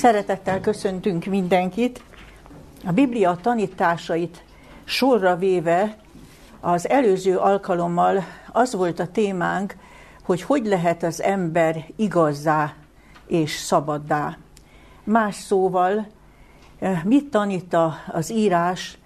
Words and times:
Szeretettel 0.00 0.60
köszöntünk 0.60 1.24
mindenkit. 1.24 2.02
A 2.84 2.92
Biblia 2.92 3.38
tanításait 3.42 4.44
sorra 4.84 5.36
véve 5.36 5.96
az 6.60 6.88
előző 6.88 7.36
alkalommal 7.36 8.24
az 8.52 8.74
volt 8.74 9.00
a 9.00 9.08
témánk, 9.08 9.76
hogy 10.22 10.42
hogy 10.42 10.66
lehet 10.66 11.02
az 11.02 11.22
ember 11.22 11.84
igazzá 11.96 12.74
és 13.26 13.56
szabaddá. 13.56 14.36
Más 15.04 15.34
szóval, 15.34 16.06
mit 17.04 17.30
tanít 17.30 17.76
az 18.12 18.30
írás 18.32 18.98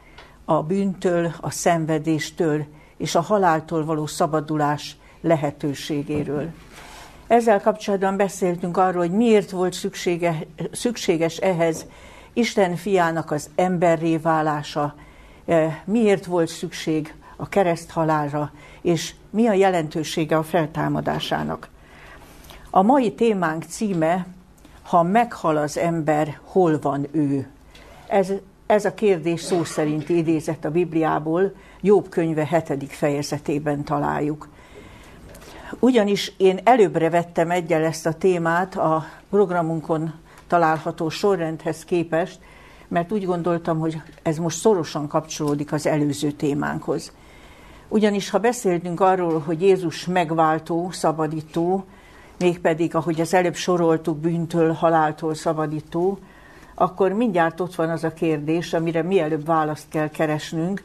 a 0.45 0.63
bűntől, 0.63 1.33
a 1.41 1.51
szenvedéstől 1.51 2.65
és 2.97 3.15
a 3.15 3.21
haláltól 3.21 3.85
való 3.85 4.07
szabadulás 4.07 4.97
lehetőségéről. 5.21 6.53
Ezzel 7.27 7.61
kapcsolatban 7.61 8.17
beszéltünk 8.17 8.77
arról, 8.77 9.01
hogy 9.01 9.17
miért 9.17 9.51
volt 9.51 9.73
szüksége, 9.73 10.39
szükséges 10.73 11.37
ehhez 11.37 11.87
Isten 12.33 12.77
fiának 12.77 13.31
az 13.31 13.51
emberré 13.55 14.17
válása, 14.17 14.95
eh, 15.45 15.77
miért 15.85 16.25
volt 16.25 16.49
szükség 16.49 17.15
a 17.37 17.49
kereszt 17.49 17.91
halálra, 17.91 18.53
és 18.81 19.15
mi 19.31 19.47
a 19.47 19.53
jelentősége 19.53 20.37
a 20.37 20.43
feltámadásának. 20.43 21.69
A 22.71 22.83
mai 22.83 23.15
témánk 23.15 23.65
címe, 23.65 24.27
ha 24.83 25.03
meghal 25.03 25.57
az 25.57 25.79
ember, 25.79 26.39
hol 26.43 26.79
van 26.83 27.07
ő? 27.13 27.49
Ez, 28.07 28.33
ez 28.67 28.85
a 28.85 28.95
kérdés 28.95 29.41
szó 29.41 29.65
szerint 29.65 30.09
idézett 30.09 30.65
a 30.65 30.71
Bibliából, 30.71 31.53
Jobb 31.81 32.09
könyve 32.09 32.47
hetedik 32.47 32.91
fejezetében 32.91 33.85
találjuk. 33.85 34.49
Ugyanis 35.81 36.33
én 36.37 36.61
előbbre 36.65 37.11
vettem 37.11 37.51
egyel 37.51 37.85
ezt 37.85 38.07
a 38.07 38.13
témát 38.13 38.77
a 38.77 39.05
programunkon 39.31 40.15
található 40.47 41.09
sorrendhez 41.09 41.85
képest, 41.85 42.39
mert 42.89 43.13
úgy 43.13 43.25
gondoltam, 43.25 43.79
hogy 43.79 44.03
ez 44.23 44.37
most 44.37 44.59
szorosan 44.59 45.09
kapcsolódik 45.09 45.73
az 45.73 45.87
előző 45.87 46.31
témánkhoz. 46.31 47.13
Ugyanis 47.89 48.31
ha 48.31 48.39
beszéltünk 48.39 49.01
arról, 49.01 49.39
hogy 49.39 49.63
Jézus 49.63 50.07
megváltó, 50.07 50.91
szabadító, 50.91 51.85
mégpedig, 52.39 52.95
ahogy 52.95 53.21
az 53.21 53.35
előbb 53.35 53.55
soroltuk, 53.55 54.19
bűntől, 54.19 54.73
haláltól 54.73 55.35
szabadító, 55.35 56.19
akkor 56.75 57.13
mindjárt 57.13 57.61
ott 57.61 57.75
van 57.75 57.91
az 57.91 58.05
a 58.05 58.13
kérdés, 58.13 58.73
amire 58.73 59.03
mielőbb 59.03 59.47
választ 59.47 59.89
kell 59.89 60.09
keresnünk, 60.09 60.83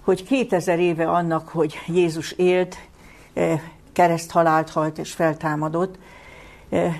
hogy 0.00 0.24
2000 0.24 0.78
éve 0.78 1.10
annak, 1.10 1.48
hogy 1.48 1.74
Jézus 1.86 2.32
élt, 2.32 2.76
eh, 3.34 3.60
kereszt 3.96 4.30
halált 4.30 4.70
halt 4.70 4.98
és 4.98 5.12
feltámadott, 5.12 5.98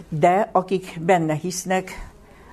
de 0.08 0.48
akik 0.52 1.00
benne 1.00 1.34
hisznek, 1.34 2.10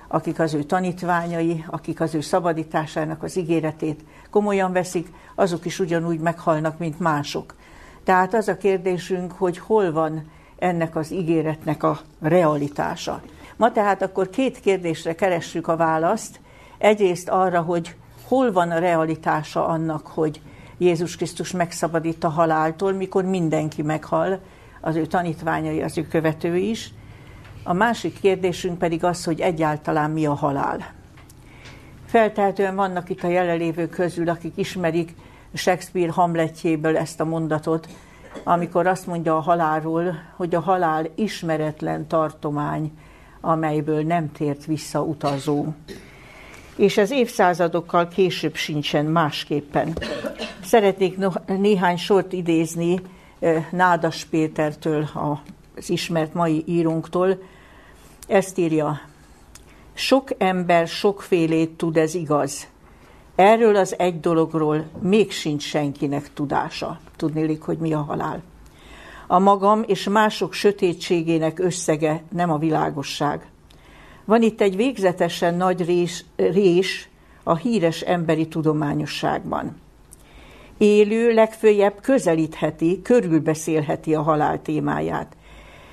akik 0.08 0.38
az 0.38 0.54
ő 0.54 0.62
tanítványai, 0.62 1.64
akik 1.70 2.00
az 2.00 2.14
ő 2.14 2.20
szabadításának 2.20 3.22
az 3.22 3.36
ígéretét 3.36 4.04
komolyan 4.30 4.72
veszik, 4.72 5.08
azok 5.34 5.64
is 5.64 5.78
ugyanúgy 5.78 6.18
meghalnak, 6.18 6.78
mint 6.78 7.00
mások. 7.00 7.54
Tehát 8.04 8.34
az 8.34 8.48
a 8.48 8.56
kérdésünk, 8.56 9.32
hogy 9.32 9.58
hol 9.58 9.92
van 9.92 10.30
ennek 10.58 10.96
az 10.96 11.12
ígéretnek 11.12 11.82
a 11.82 12.00
realitása. 12.20 13.22
Ma 13.56 13.72
tehát 13.72 14.02
akkor 14.02 14.30
két 14.30 14.60
kérdésre 14.60 15.14
keressük 15.14 15.68
a 15.68 15.76
választ. 15.76 16.40
Egyrészt 16.78 17.28
arra, 17.28 17.60
hogy 17.60 17.94
hol 18.28 18.52
van 18.52 18.70
a 18.70 18.78
realitása 18.78 19.66
annak, 19.66 20.06
hogy 20.06 20.40
Jézus 20.78 21.16
Krisztus 21.16 21.52
megszabadít 21.52 22.24
a 22.24 22.28
haláltól, 22.28 22.92
mikor 22.92 23.24
mindenki 23.24 23.82
meghal, 23.82 24.40
az 24.80 24.96
ő 24.96 25.06
tanítványai, 25.06 25.82
az 25.82 25.98
ő 25.98 26.06
követői 26.06 26.68
is. 26.68 26.92
A 27.64 27.72
másik 27.72 28.20
kérdésünk 28.20 28.78
pedig 28.78 29.04
az, 29.04 29.24
hogy 29.24 29.40
egyáltalán 29.40 30.10
mi 30.10 30.26
a 30.26 30.34
halál. 30.34 30.92
Feltehetően 32.06 32.74
vannak 32.74 33.10
itt 33.10 33.22
a 33.22 33.28
jelenlévők 33.28 33.90
közül, 33.90 34.28
akik 34.28 34.52
ismerik 34.56 35.14
Shakespeare 35.54 36.12
Hamletjéből 36.12 36.96
ezt 36.96 37.20
a 37.20 37.24
mondatot, 37.24 37.88
amikor 38.44 38.86
azt 38.86 39.06
mondja 39.06 39.36
a 39.36 39.40
halálról, 39.40 40.14
hogy 40.36 40.54
a 40.54 40.60
halál 40.60 41.06
ismeretlen 41.14 42.06
tartomány, 42.06 42.92
amelyből 43.40 44.02
nem 44.02 44.32
tért 44.32 44.64
vissza 44.64 45.02
utazó. 45.02 45.66
És 46.76 46.96
ez 46.96 47.10
évszázadokkal 47.10 48.08
később 48.08 48.54
sincsen 48.54 49.04
másképpen. 49.04 49.98
Szeretnék 50.62 51.16
néhány 51.46 51.96
sort 51.96 52.32
idézni 52.32 53.00
Nádas 53.70 54.24
Pétertől, 54.24 55.08
az 55.76 55.90
ismert 55.90 56.34
mai 56.34 56.64
írunktól. 56.66 57.38
Ezt 58.26 58.58
írja, 58.58 59.00
sok 59.94 60.28
ember 60.38 60.88
sokfélét 60.88 61.70
tud, 61.70 61.96
ez 61.96 62.14
igaz. 62.14 62.66
Erről 63.34 63.76
az 63.76 63.98
egy 63.98 64.20
dologról 64.20 64.84
még 65.00 65.32
sincs 65.32 65.62
senkinek 65.62 66.32
tudása. 66.34 67.00
Tudnélik, 67.16 67.62
hogy 67.62 67.78
mi 67.78 67.92
a 67.92 68.02
halál. 68.02 68.42
A 69.26 69.38
magam 69.38 69.82
és 69.86 70.08
mások 70.08 70.52
sötétségének 70.52 71.58
összege 71.58 72.22
nem 72.28 72.50
a 72.50 72.58
világosság. 72.58 73.46
Van 74.24 74.42
itt 74.42 74.60
egy 74.60 74.76
végzetesen 74.76 75.54
nagy 75.54 75.84
rés, 75.84 76.24
rés 76.36 77.08
a 77.42 77.56
híres 77.56 78.00
emberi 78.00 78.48
tudományosságban 78.48 79.82
élő 80.78 81.32
legfőjebb 81.34 82.00
közelítheti, 82.00 83.02
körülbeszélheti 83.02 84.14
a 84.14 84.22
halál 84.22 84.62
témáját. 84.62 85.36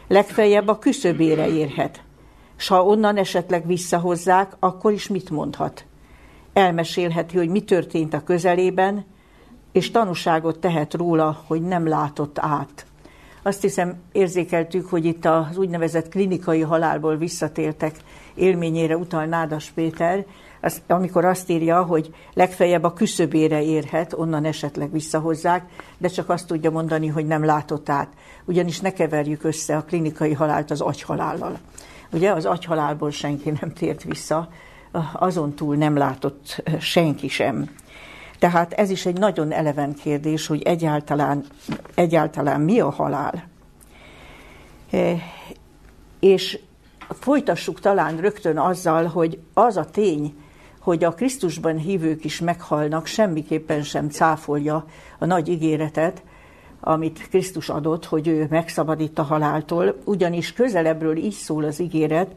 Legfeljebb 0.08 0.68
a 0.68 0.80
küszöbére 0.80 1.48
érhet. 1.48 2.04
S 2.56 2.68
ha 2.68 2.86
onnan 2.86 3.18
esetleg 3.18 3.68
visszahozzák, 3.68 4.56
akkor 4.60 4.92
is 4.92 5.08
mit 5.08 5.30
mondhat? 5.30 5.86
Elmesélheti, 6.54 7.38
hogy 7.38 7.50
mi 7.50 7.62
történt 7.62 8.14
a 8.14 8.24
közelében, 8.24 9.06
és 9.72 9.92
tanúságot 9.92 10.60
tehet 10.60 10.94
róla, 10.94 11.44
hogy 11.48 11.62
nem 11.62 11.88
látott 11.88 12.40
át. 12.40 12.86
Azt 13.44 13.62
hiszem, 13.62 13.96
érzékeltük, 14.12 14.90
hogy 14.90 15.06
itt 15.06 15.26
az 15.26 15.58
úgynevezett 15.58 16.10
klinikai 16.10 16.62
halálból 16.62 17.18
visszatértek 17.18 17.96
élményére 18.36 18.98
utal 18.98 19.26
Nádas 19.26 19.70
Péter, 19.70 20.26
az, 20.62 20.82
amikor 20.88 21.26
azt 21.26 21.50
írja, 21.50 21.84
hogy 21.84 22.14
legfeljebb 22.34 22.84
a 22.84 22.94
küszöbére 22.94 23.64
érhet, 23.64 24.14
onnan 24.14 24.46
esetleg 24.46 24.92
visszahozzák, 24.92 25.66
de 25.98 26.08
csak 26.08 26.30
azt 26.30 26.48
tudja 26.48 26.72
mondani, 26.72 27.08
hogy 27.08 27.26
nem 27.26 27.46
látott 27.46 27.90
át. 27.90 28.08
Ugyanis 28.46 28.80
ne 28.80 28.92
keverjük 28.92 29.44
össze 29.44 29.78
a 29.78 29.84
klinikai 29.84 30.34
halált 30.34 30.72
az 30.72 30.82
agyhalállal. 30.82 31.60
Ugye 32.12 32.32
az 32.32 32.46
agyhalálból 32.46 33.12
senki 33.12 33.50
nem 33.62 33.74
tért 33.74 34.04
vissza, 34.04 34.50
azon 35.14 35.54
túl 35.54 35.76
nem 35.76 35.98
látott 35.98 36.64
senki 36.80 37.28
sem. 37.28 37.70
Tehát 38.40 38.74
ez 38.74 38.90
is 38.90 39.06
egy 39.06 39.18
nagyon 39.18 39.52
eleven 39.52 39.94
kérdés, 39.94 40.48
hogy 40.48 40.62
egyáltalán, 40.62 41.46
egyáltalán 41.96 42.62
mi 42.62 42.80
a 42.80 42.90
halál. 42.90 43.44
E, 44.92 45.16
és 46.20 46.60
folytassuk 47.20 47.80
talán 47.80 48.18
rögtön 48.18 48.58
azzal, 48.58 49.06
hogy 49.06 49.40
az 49.54 49.78
a 49.78 49.86
tény, 49.86 50.34
hogy 50.80 51.04
a 51.04 51.14
Krisztusban 51.14 51.78
hívők 51.78 52.26
is 52.26 52.40
meghalnak, 52.40 53.06
semmiképpen 53.06 53.84
sem 53.84 54.10
cáfolja 54.10 54.86
a 55.20 55.26
nagy 55.26 55.50
ígéretet, 55.50 56.24
amit 56.80 57.28
Krisztus 57.30 57.70
adott, 57.70 58.06
hogy 58.06 58.28
ő 58.28 58.48
megszabadít 58.50 59.20
a 59.20 59.24
haláltól, 59.24 59.98
ugyanis 60.04 60.54
közelebbről 60.54 61.18
így 61.18 61.34
szól 61.34 61.64
az 61.64 61.80
ígéret, 61.80 62.36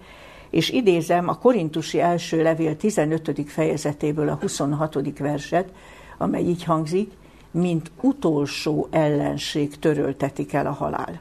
és 0.51 0.71
idézem 0.71 1.29
a 1.29 1.39
Korintusi 1.39 2.01
első 2.01 2.43
levél 2.43 2.77
15. 2.77 3.43
fejezetéből 3.47 4.29
a 4.29 4.39
26. 4.41 5.19
verset, 5.19 5.73
amely 6.19 6.43
így 6.43 6.65
hangzik, 6.65 7.13
mint 7.51 7.91
utolsó 8.01 8.89
ellenség 8.91 9.79
töröltetik 9.79 10.53
el 10.53 10.67
a 10.67 10.73
halál. 10.73 11.21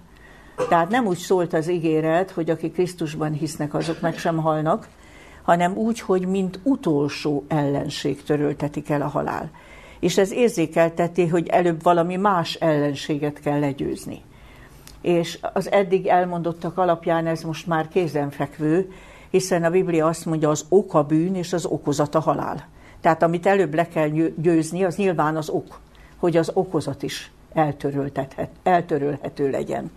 Tehát 0.69 0.89
nem 0.89 1.05
úgy 1.05 1.17
szólt 1.17 1.53
az 1.53 1.69
ígéret, 1.69 2.31
hogy 2.31 2.49
akik 2.49 2.73
Krisztusban 2.73 3.31
hisznek, 3.31 3.73
azok 3.73 4.01
meg 4.01 4.17
sem 4.17 4.37
halnak, 4.37 4.87
hanem 5.43 5.75
úgy, 5.75 5.99
hogy 5.99 6.27
mint 6.27 6.59
utolsó 6.63 7.45
ellenség 7.47 8.23
töröltetik 8.23 8.89
el 8.89 9.01
a 9.01 9.07
halál. 9.07 9.51
És 10.00 10.17
ez 10.17 10.31
érzékelteti, 10.31 11.27
hogy 11.27 11.47
előbb 11.47 11.83
valami 11.83 12.15
más 12.15 12.53
ellenséget 12.53 13.39
kell 13.39 13.59
legyőzni. 13.59 14.21
És 15.01 15.39
az 15.53 15.71
eddig 15.71 16.07
elmondottak 16.07 16.77
alapján 16.77 17.27
ez 17.27 17.41
most 17.41 17.67
már 17.67 17.88
kézenfekvő, 17.88 18.91
hiszen 19.29 19.63
a 19.63 19.69
Biblia 19.69 20.07
azt 20.07 20.25
mondja, 20.25 20.49
az 20.49 20.65
ok 20.69 20.94
a 20.94 21.03
bűn, 21.03 21.35
és 21.35 21.53
az 21.53 21.65
okozat 21.65 22.15
a 22.15 22.19
halál. 22.19 22.67
Tehát 23.01 23.23
amit 23.23 23.45
előbb 23.45 23.73
le 23.73 23.88
kell 23.88 24.07
győzni, 24.35 24.83
az 24.83 24.95
nyilván 24.95 25.35
az 25.35 25.49
ok, 25.49 25.79
hogy 26.17 26.38
az 26.38 26.51
okozat 26.53 27.03
is 27.03 27.31
eltörölhető 28.63 29.49
legyen. 29.49 29.91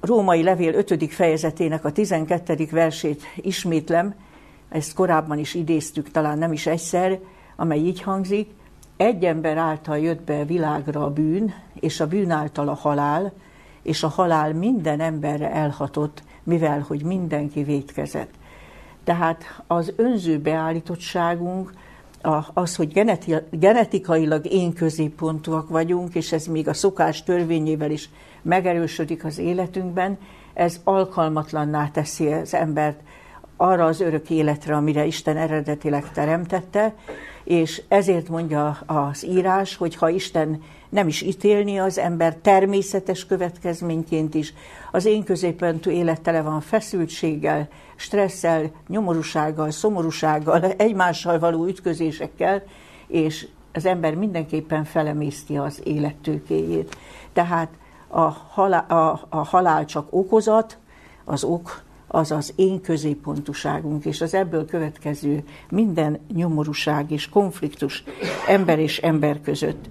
Római 0.00 0.42
levél 0.42 0.74
5. 0.74 1.12
fejezetének 1.12 1.84
a 1.84 1.92
12. 1.92 2.68
versét 2.70 3.22
ismétlem, 3.36 4.14
ezt 4.68 4.94
korábban 4.94 5.38
is 5.38 5.54
idéztük, 5.54 6.10
talán 6.10 6.38
nem 6.38 6.52
is 6.52 6.66
egyszer, 6.66 7.18
amely 7.56 7.78
így 7.78 8.02
hangzik, 8.02 8.50
egy 8.96 9.24
ember 9.24 9.56
által 9.56 9.98
jött 9.98 10.22
be 10.22 10.44
világra 10.44 11.04
a 11.04 11.10
bűn, 11.10 11.54
és 11.74 12.00
a 12.00 12.06
bűn 12.06 12.30
által 12.30 12.68
a 12.68 12.74
halál, 12.74 13.32
és 13.82 14.02
a 14.02 14.08
halál 14.08 14.54
minden 14.54 15.00
emberre 15.00 15.50
elhatott, 15.50 16.22
mivel 16.42 16.84
hogy 16.88 17.02
mindenki 17.02 17.62
vétkezett. 17.62 18.30
Tehát 19.04 19.62
az 19.66 19.92
önző 19.96 20.38
beállítottságunk, 20.38 21.72
az, 22.54 22.76
hogy 22.76 23.04
genetikailag 23.50 24.46
én 24.46 24.72
középpontúak 24.72 25.68
vagyunk, 25.68 26.14
és 26.14 26.32
ez 26.32 26.46
még 26.46 26.68
a 26.68 26.74
szokás 26.74 27.22
törvényével 27.22 27.90
is 27.90 28.10
megerősödik 28.42 29.24
az 29.24 29.38
életünkben, 29.38 30.18
ez 30.54 30.80
alkalmatlanná 30.84 31.88
teszi 31.88 32.32
az 32.32 32.54
embert 32.54 33.00
arra 33.56 33.84
az 33.84 34.00
örök 34.00 34.30
életre, 34.30 34.76
amire 34.76 35.04
Isten 35.04 35.36
eredetileg 35.36 36.12
teremtette, 36.12 36.94
és 37.44 37.82
ezért 37.88 38.28
mondja 38.28 38.78
az 38.86 39.24
írás, 39.24 39.76
hogy 39.76 39.94
ha 39.96 40.08
Isten 40.08 40.62
nem 40.88 41.08
is 41.08 41.22
ítélni 41.22 41.78
az 41.78 41.98
ember 41.98 42.34
természetes 42.34 43.26
következményként 43.26 44.34
is, 44.34 44.54
az 44.92 45.04
én 45.04 45.24
középpontú 45.24 45.90
élet 45.90 46.20
tele 46.20 46.42
van 46.42 46.60
feszültséggel, 46.60 47.68
stresszel, 47.96 48.70
nyomorúsággal, 48.88 49.70
szomorúsággal, 49.70 50.64
egymással 50.64 51.38
való 51.38 51.66
ütközésekkel, 51.66 52.62
és 53.06 53.46
az 53.72 53.86
ember 53.86 54.14
mindenképpen 54.14 54.84
felemészti 54.84 55.56
az 55.56 55.80
élettőkéjét. 55.84 56.96
Tehát 57.32 57.68
a 58.08 58.20
halál, 58.28 58.86
a, 58.88 59.26
a 59.28 59.44
halál 59.44 59.84
csak 59.84 60.06
okozat, 60.10 60.78
az 61.24 61.44
ok 61.44 61.84
az 62.06 62.30
az 62.30 62.52
én 62.56 62.80
középpontúságunk, 62.80 64.04
és 64.04 64.20
az 64.20 64.34
ebből 64.34 64.66
következő 64.66 65.42
minden 65.70 66.18
nyomorúság 66.34 67.10
és 67.10 67.28
konfliktus 67.28 68.04
ember 68.48 68.78
és 68.78 68.98
ember 68.98 69.40
között. 69.40 69.84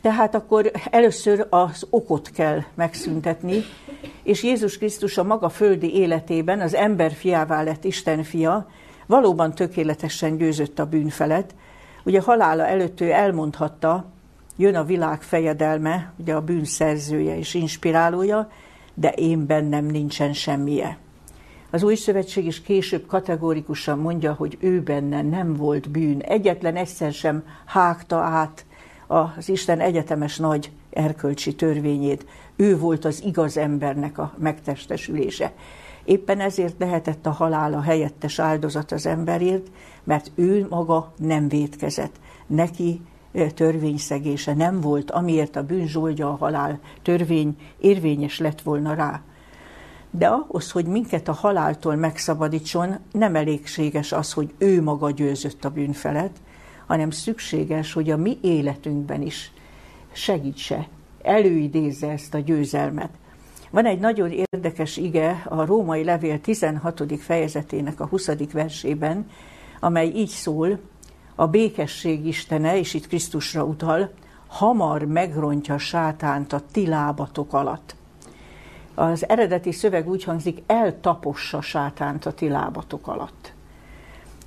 Tehát 0.00 0.34
akkor 0.34 0.70
először 0.90 1.46
az 1.50 1.86
okot 1.90 2.30
kell 2.30 2.62
megszüntetni, 2.74 3.62
és 4.22 4.42
Jézus 4.42 4.78
Krisztus 4.78 5.18
a 5.18 5.24
maga 5.24 5.48
földi 5.48 5.94
életében 5.94 6.60
az 6.60 6.74
ember 6.74 7.12
fiává 7.12 7.62
lett 7.62 7.84
Isten 7.84 8.22
fia, 8.22 8.68
valóban 9.06 9.54
tökéletesen 9.54 10.36
győzött 10.36 10.78
a 10.78 10.86
bűn 10.86 11.08
felett. 11.08 11.54
Ugye 12.04 12.20
halála 12.20 12.66
előtt 12.66 13.00
ő 13.00 13.10
elmondhatta, 13.10 14.04
jön 14.56 14.74
a 14.74 14.84
világ 14.84 15.22
fejedelme, 15.22 16.12
ugye 16.16 16.34
a 16.34 16.40
bűn 16.40 16.64
szerzője 16.64 17.38
és 17.38 17.54
inspirálója, 17.54 18.50
de 19.00 19.10
én 19.10 19.46
bennem 19.46 19.84
nincsen 19.84 20.32
semmije. 20.32 20.98
Az 21.70 21.82
új 21.82 21.94
szövetség 21.94 22.46
is 22.46 22.62
később 22.62 23.06
kategórikusan 23.06 23.98
mondja, 23.98 24.32
hogy 24.32 24.56
ő 24.60 24.80
benne 24.80 25.22
nem 25.22 25.54
volt 25.54 25.90
bűn. 25.90 26.20
Egyetlen 26.20 26.76
egyszer 26.76 27.12
sem 27.12 27.44
hágta 27.64 28.16
át 28.16 28.64
az 29.06 29.48
Isten 29.48 29.80
egyetemes 29.80 30.36
nagy 30.36 30.70
erkölcsi 30.90 31.54
törvényét. 31.54 32.26
Ő 32.56 32.78
volt 32.78 33.04
az 33.04 33.22
igaz 33.24 33.56
embernek 33.56 34.18
a 34.18 34.34
megtestesülése. 34.38 35.52
Éppen 36.04 36.40
ezért 36.40 36.78
lehetett 36.78 37.26
a 37.26 37.30
halál 37.30 37.74
a 37.74 37.80
helyettes 37.80 38.38
áldozat 38.38 38.92
az 38.92 39.06
emberért, 39.06 39.66
mert 40.04 40.30
ő 40.34 40.66
maga 40.70 41.12
nem 41.16 41.48
védkezett. 41.48 42.20
Neki 42.46 43.00
törvényszegése 43.54 44.54
nem 44.54 44.80
volt, 44.80 45.10
amiért 45.10 45.56
a 45.56 45.62
bűn 45.62 45.86
zsoldja 45.86 46.28
a 46.28 46.36
halál 46.36 46.80
törvény 47.02 47.56
érvényes 47.78 48.38
lett 48.38 48.60
volna 48.60 48.94
rá. 48.94 49.22
De 50.10 50.26
ahhoz, 50.26 50.70
hogy 50.70 50.86
minket 50.86 51.28
a 51.28 51.32
haláltól 51.32 51.96
megszabadítson, 51.96 52.98
nem 53.12 53.34
elégséges 53.34 54.12
az, 54.12 54.32
hogy 54.32 54.54
ő 54.58 54.82
maga 54.82 55.10
győzött 55.10 55.64
a 55.64 55.70
bűn 55.70 55.92
felett, 55.92 56.36
hanem 56.86 57.10
szükséges, 57.10 57.92
hogy 57.92 58.10
a 58.10 58.16
mi 58.16 58.38
életünkben 58.42 59.22
is 59.22 59.52
segítse, 60.12 60.88
előidézze 61.22 62.10
ezt 62.10 62.34
a 62.34 62.38
győzelmet. 62.38 63.10
Van 63.70 63.84
egy 63.84 63.98
nagyon 63.98 64.30
érdekes 64.30 64.96
ige 64.96 65.42
a 65.48 65.64
római 65.64 66.04
levél 66.04 66.40
16. 66.40 67.02
fejezetének 67.18 68.00
a 68.00 68.06
20. 68.06 68.28
versében, 68.52 69.26
amely 69.80 70.06
így 70.06 70.28
szól, 70.28 70.78
a 71.40 71.46
békesség 71.46 72.26
istene, 72.26 72.78
és 72.78 72.94
itt 72.94 73.06
Krisztusra 73.06 73.64
utal, 73.64 74.10
hamar 74.46 75.04
megrontja 75.04 75.78
sátánt 75.78 76.52
a 76.52 76.60
ti 76.72 76.86
lábatok 76.86 77.52
alatt. 77.52 77.94
Az 78.94 79.28
eredeti 79.28 79.72
szöveg 79.72 80.08
úgy 80.08 80.24
hangzik, 80.24 80.62
eltapossa 80.66 81.60
sátánt 81.60 82.26
a 82.26 82.32
ti 82.32 82.48
lábatok 82.48 83.06
alatt. 83.06 83.52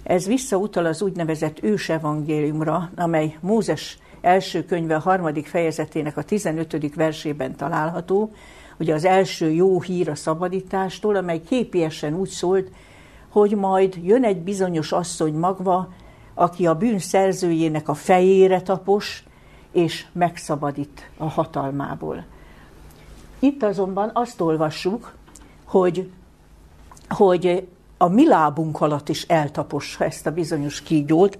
Ez 0.04 0.28
visszautal 0.28 0.86
az 0.86 1.01
úgynevezett 1.01 1.63
ősevangéliumra, 1.63 2.90
amely 2.95 3.38
Mózes 3.40 3.98
első 4.22 4.66
könyve 4.66 4.95
a 4.95 5.00
harmadik 5.00 5.48
fejezetének 5.48 6.18
a 6.18 6.24
15. 6.24 6.95
versében 6.95 7.56
található, 7.56 8.31
ugye 8.80 8.94
az 8.94 9.06
első 9.06 9.51
jó 9.51 9.81
hír 9.81 10.10
a 10.10 10.16
szabadítástól, 10.16 11.16
amely 11.16 11.42
képiesen 11.42 12.13
úgy 12.13 12.30
szólt, 12.30 12.72
hogy 13.30 13.51
majd 13.56 14.00
jön 14.04 14.24
egy 14.24 14.42
bizonyos 14.42 14.92
asszony 14.92 15.34
magva, 15.34 15.90
aki 16.33 16.65
a 16.68 16.75
bűn 16.75 17.00
szerzőjének 17.00 17.89
a 17.89 17.94
fejére 17.94 18.62
tapos, 18.62 19.24
és 19.71 20.06
megszabadít 20.12 21.09
a 21.18 21.30
hatalmából. 21.30 22.25
Itt 23.39 23.63
azonban 23.63 24.12
azt 24.13 24.41
olvassuk, 24.41 25.15
hogy, 25.63 26.12
hogy 27.09 27.68
a 27.97 28.07
mi 28.07 28.27
lábunk 28.27 28.81
alatt 28.81 29.09
is 29.09 29.24
eltapossa 29.24 30.06
ezt 30.06 30.27
a 30.27 30.31
bizonyos 30.31 30.81
kígyót, 30.81 31.39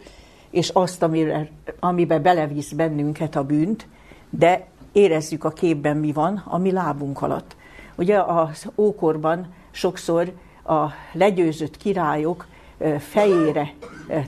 és 0.50 0.70
azt, 0.70 1.04
amire, 1.04 1.50
amiben 1.80 2.22
belevisz 2.22 2.72
bennünket 2.72 3.36
a 3.36 3.44
bűnt, 3.44 3.88
de 4.30 4.68
érezzük 4.92 5.44
a 5.44 5.50
képben 5.50 5.98
mi 5.98 6.12
van 6.12 6.44
a 6.46 6.58
mi 6.58 6.72
lábunk 6.72 7.22
alatt. 7.22 7.56
Ugye 7.96 8.22
az 8.22 8.66
ókorban 8.76 9.54
sokszor 9.72 10.34
a 10.66 10.88
legyőzött 11.14 11.78
királyok 11.78 12.48
fejére 13.00 13.74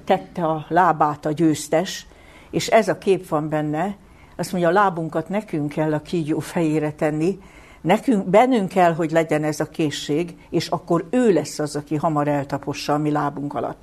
tette 0.03 0.43
a 0.43 0.65
lábát 0.69 1.25
a 1.25 1.31
győztes, 1.31 2.07
és 2.51 2.67
ez 2.67 2.87
a 2.87 2.97
kép 2.97 3.27
van 3.27 3.49
benne, 3.49 3.95
azt 4.37 4.51
mondja, 4.51 4.69
a 4.69 4.73
lábunkat 4.73 5.29
nekünk 5.29 5.69
kell 5.69 5.93
a 5.93 6.01
kígyó 6.01 6.39
fejére 6.39 6.91
tenni, 6.91 7.39
nekünk, 7.81 8.25
bennünk 8.27 8.69
kell, 8.69 8.93
hogy 8.93 9.11
legyen 9.11 9.43
ez 9.43 9.59
a 9.59 9.69
készség, 9.69 10.35
és 10.49 10.67
akkor 10.67 11.07
ő 11.09 11.33
lesz 11.33 11.59
az, 11.59 11.75
aki 11.75 11.95
hamar 11.95 12.27
eltapossa 12.27 12.93
a 12.93 12.97
mi 12.97 13.11
lábunk 13.11 13.53
alatt. 13.53 13.81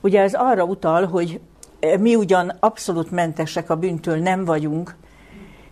Ugye 0.00 0.20
ez 0.20 0.34
arra 0.34 0.64
utal, 0.64 1.06
hogy 1.06 1.40
mi 1.98 2.14
ugyan 2.14 2.52
abszolút 2.60 3.10
mentesek 3.10 3.70
a 3.70 3.76
bűntől 3.76 4.16
nem 4.16 4.44
vagyunk, 4.44 4.96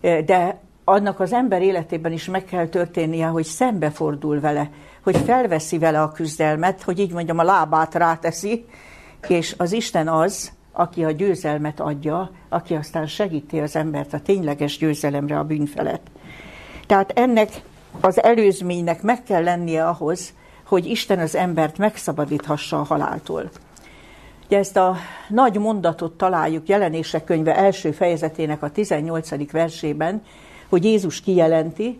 de 0.01 0.61
annak 0.83 1.19
az 1.19 1.33
ember 1.33 1.61
életében 1.61 2.11
is 2.11 2.25
meg 2.25 2.45
kell 2.45 2.67
történnie, 2.67 3.25
hogy 3.25 3.43
szembefordul 3.43 4.39
vele, 4.39 4.69
hogy 5.03 5.17
felveszi 5.17 5.77
vele 5.77 6.01
a 6.01 6.11
küzdelmet, 6.11 6.81
hogy 6.81 6.99
így 6.99 7.11
mondjam, 7.11 7.37
a 7.37 7.43
lábát 7.43 7.95
ráteszi, 7.95 8.65
és 9.27 9.55
az 9.57 9.71
Isten 9.71 10.07
az, 10.07 10.51
aki 10.71 11.03
a 11.03 11.11
győzelmet 11.11 11.79
adja, 11.79 12.31
aki 12.49 12.75
aztán 12.75 13.07
segíti 13.07 13.59
az 13.59 13.75
embert 13.75 14.13
a 14.13 14.19
tényleges 14.19 14.77
győzelemre 14.77 15.39
a 15.39 15.43
bűn 15.43 15.65
felett. 15.65 16.07
Tehát 16.87 17.11
ennek 17.15 17.49
az 18.01 18.23
előzménynek 18.23 19.01
meg 19.01 19.23
kell 19.23 19.43
lennie 19.43 19.87
ahhoz, 19.87 20.33
hogy 20.65 20.85
Isten 20.85 21.19
az 21.19 21.35
embert 21.35 21.77
megszabadíthassa 21.77 22.79
a 22.79 22.83
haláltól. 22.83 23.49
Ugye 24.45 24.57
ezt 24.57 24.77
a 24.77 24.95
nagy 25.29 25.57
mondatot 25.57 26.17
találjuk 26.17 26.67
jelenések 26.67 27.23
könyve 27.23 27.55
első 27.55 27.91
fejezetének 27.91 28.63
a 28.63 28.69
18. 28.69 29.51
versében, 29.51 30.21
hogy 30.71 30.83
Jézus 30.83 31.21
kijelenti, 31.21 31.97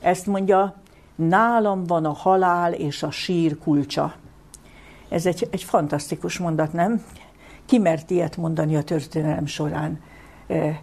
ezt 0.00 0.26
mondja, 0.26 0.74
nálam 1.14 1.84
van 1.84 2.04
a 2.04 2.12
halál 2.12 2.72
és 2.72 3.02
a 3.02 3.10
sír 3.10 3.58
kulcsa. 3.58 4.14
Ez 5.08 5.26
egy, 5.26 5.48
egy 5.50 5.62
fantasztikus 5.62 6.38
mondat, 6.38 6.72
nem? 6.72 7.04
Ki 7.66 7.78
mert 7.78 8.10
ilyet 8.10 8.36
mondani 8.36 8.76
a 8.76 8.82
történelem 8.82 9.46
során? 9.46 10.00
E, 10.46 10.80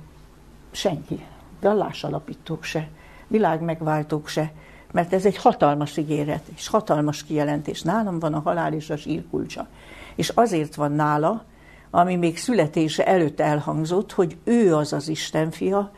senki. 0.71 1.25
Vallásalapítók 1.61 2.63
se, 2.63 2.87
világmegváltók 3.27 4.27
se, 4.27 4.51
mert 4.91 5.13
ez 5.13 5.25
egy 5.25 5.37
hatalmas 5.37 5.97
ígéret, 5.97 6.43
és 6.55 6.67
hatalmas 6.67 7.23
kijelentés. 7.23 7.81
Nálam 7.81 8.19
van 8.19 8.33
a 8.33 8.39
halál 8.39 8.73
és 8.73 8.89
a 8.89 8.97
sír 8.97 9.23
kulcsa. 9.29 9.67
És 10.15 10.29
azért 10.29 10.75
van 10.75 10.91
nála, 10.91 11.43
ami 11.89 12.15
még 12.15 12.37
születése 12.37 13.05
előtt 13.05 13.39
elhangzott, 13.39 14.11
hogy 14.11 14.37
ő 14.43 14.75
az 14.75 14.93
az 14.93 15.07
Isten 15.07 15.51
fia, 15.51 15.91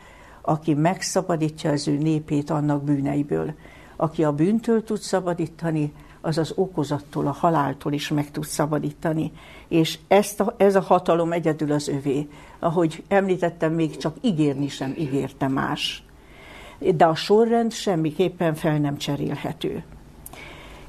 aki 0.46 0.74
megszabadítja 0.74 1.70
az 1.70 1.88
ő 1.88 1.96
népét 1.96 2.50
annak 2.50 2.82
bűneiből. 2.82 3.54
Aki 3.96 4.24
a 4.24 4.32
bűntől 4.32 4.84
tud 4.84 4.98
szabadítani, 4.98 5.92
az 6.20 6.38
az 6.38 6.52
okozattól, 6.56 7.26
a 7.26 7.30
haláltól 7.32 7.92
is 7.92 8.08
meg 8.08 8.30
tud 8.30 8.44
szabadítani. 8.44 9.32
És 9.68 9.98
ezt 10.08 10.40
a, 10.40 10.54
ez 10.56 10.74
a 10.74 10.80
hatalom 10.80 11.32
egyedül 11.32 11.72
az 11.72 11.88
övé. 11.88 12.28
Ahogy 12.58 13.02
említettem, 13.08 13.72
még 13.72 13.96
csak 13.96 14.16
ígérni 14.20 14.68
sem 14.68 14.94
ígérte 14.98 15.48
más. 15.48 16.02
De 16.78 17.04
a 17.04 17.14
sorrend 17.14 17.72
semmiképpen 17.72 18.54
fel 18.54 18.78
nem 18.78 18.96
cserélhető. 18.96 19.84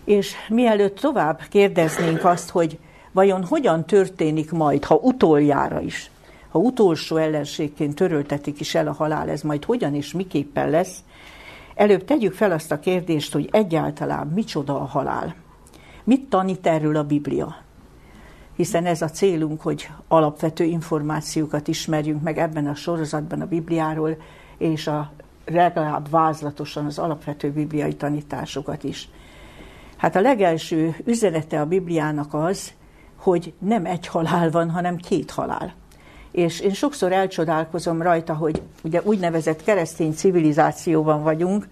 És 0.03 0.33
mielőtt 0.49 0.99
tovább 0.99 1.41
kérdeznénk 1.49 2.25
azt, 2.25 2.49
hogy 2.49 2.79
vajon 3.11 3.43
hogyan 3.43 3.85
történik 3.85 4.51
majd, 4.51 4.83
ha 4.83 4.95
utoljára 4.95 5.79
is, 5.79 6.11
ha 6.55 6.61
utolsó 6.61 7.17
ellenségként 7.17 7.95
töröltetik 7.95 8.59
is 8.59 8.75
el 8.75 8.87
a 8.87 8.93
halál, 8.93 9.29
ez 9.29 9.41
majd 9.41 9.65
hogyan 9.65 9.95
és 9.95 10.13
miképpen 10.13 10.69
lesz, 10.69 11.03
előbb 11.73 12.05
tegyük 12.05 12.33
fel 12.33 12.51
azt 12.51 12.71
a 12.71 12.79
kérdést, 12.79 13.33
hogy 13.33 13.49
egyáltalán 13.51 14.27
micsoda 14.27 14.79
a 14.79 14.85
halál. 14.85 15.35
Mit 16.03 16.29
tanít 16.29 16.67
erről 16.67 16.95
a 16.95 17.03
Biblia? 17.03 17.55
Hiszen 18.55 18.85
ez 18.85 19.01
a 19.01 19.09
célunk, 19.09 19.61
hogy 19.61 19.89
alapvető 20.07 20.63
információkat 20.63 21.67
ismerjünk 21.67 22.21
meg 22.21 22.37
ebben 22.37 22.67
a 22.67 22.75
sorozatban 22.75 23.41
a 23.41 23.47
Bibliáról, 23.47 24.17
és 24.57 24.87
a 24.87 25.11
legalább 25.45 26.09
vázlatosan 26.09 26.85
az 26.85 26.99
alapvető 26.99 27.51
bibliai 27.51 27.95
tanításokat 27.95 28.83
is. 28.83 29.09
Hát 29.97 30.15
a 30.15 30.21
legelső 30.21 30.95
üzenete 31.05 31.61
a 31.61 31.65
Bibliának 31.65 32.33
az, 32.33 32.73
hogy 33.15 33.53
nem 33.59 33.85
egy 33.85 34.07
halál 34.07 34.49
van, 34.49 34.69
hanem 34.69 34.95
két 34.95 35.31
halál. 35.31 35.73
És 36.35 36.59
én 36.59 36.73
sokszor 36.73 37.11
elcsodálkozom 37.11 38.01
rajta, 38.01 38.33
hogy 38.33 38.61
ugye 38.83 39.01
úgynevezett 39.03 39.63
keresztény 39.63 40.13
civilizációban 40.13 41.23
vagyunk, 41.23 41.67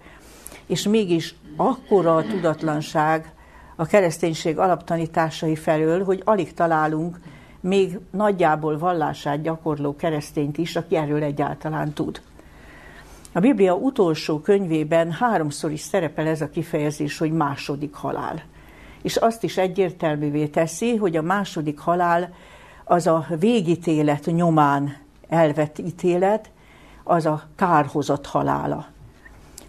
és 0.66 0.82
mégis 0.82 1.34
akkora 1.56 2.16
a 2.16 2.22
tudatlanság 2.22 3.32
a 3.76 3.86
kereszténység 3.86 4.58
alaptanításai 4.58 5.56
felől, 5.56 6.04
hogy 6.04 6.22
alig 6.24 6.54
találunk 6.54 7.20
még 7.60 7.98
nagyjából 8.10 8.78
vallását 8.78 9.42
gyakorló 9.42 9.96
keresztényt 9.96 10.58
is, 10.58 10.76
aki 10.76 10.96
erről 10.96 11.22
egyáltalán 11.22 11.92
tud. 11.92 12.20
A 13.32 13.40
Biblia 13.40 13.74
utolsó 13.74 14.40
könyvében 14.40 15.12
háromszor 15.12 15.70
is 15.70 15.80
szerepel 15.80 16.26
ez 16.26 16.40
a 16.40 16.50
kifejezés, 16.50 17.18
hogy 17.18 17.32
második 17.32 17.94
halál. 17.94 18.42
És 19.02 19.16
azt 19.16 19.42
is 19.42 19.56
egyértelművé 19.56 20.46
teszi, 20.46 20.96
hogy 20.96 21.16
a 21.16 21.22
második 21.22 21.78
halál 21.78 22.34
az 22.84 23.06
a 23.06 23.26
végítélet 23.38 24.24
nyomán 24.24 24.96
elvett 25.28 25.78
ítélet, 25.78 26.50
az 27.04 27.26
a 27.26 27.42
kárhozat 27.56 28.26
halála. 28.26 28.86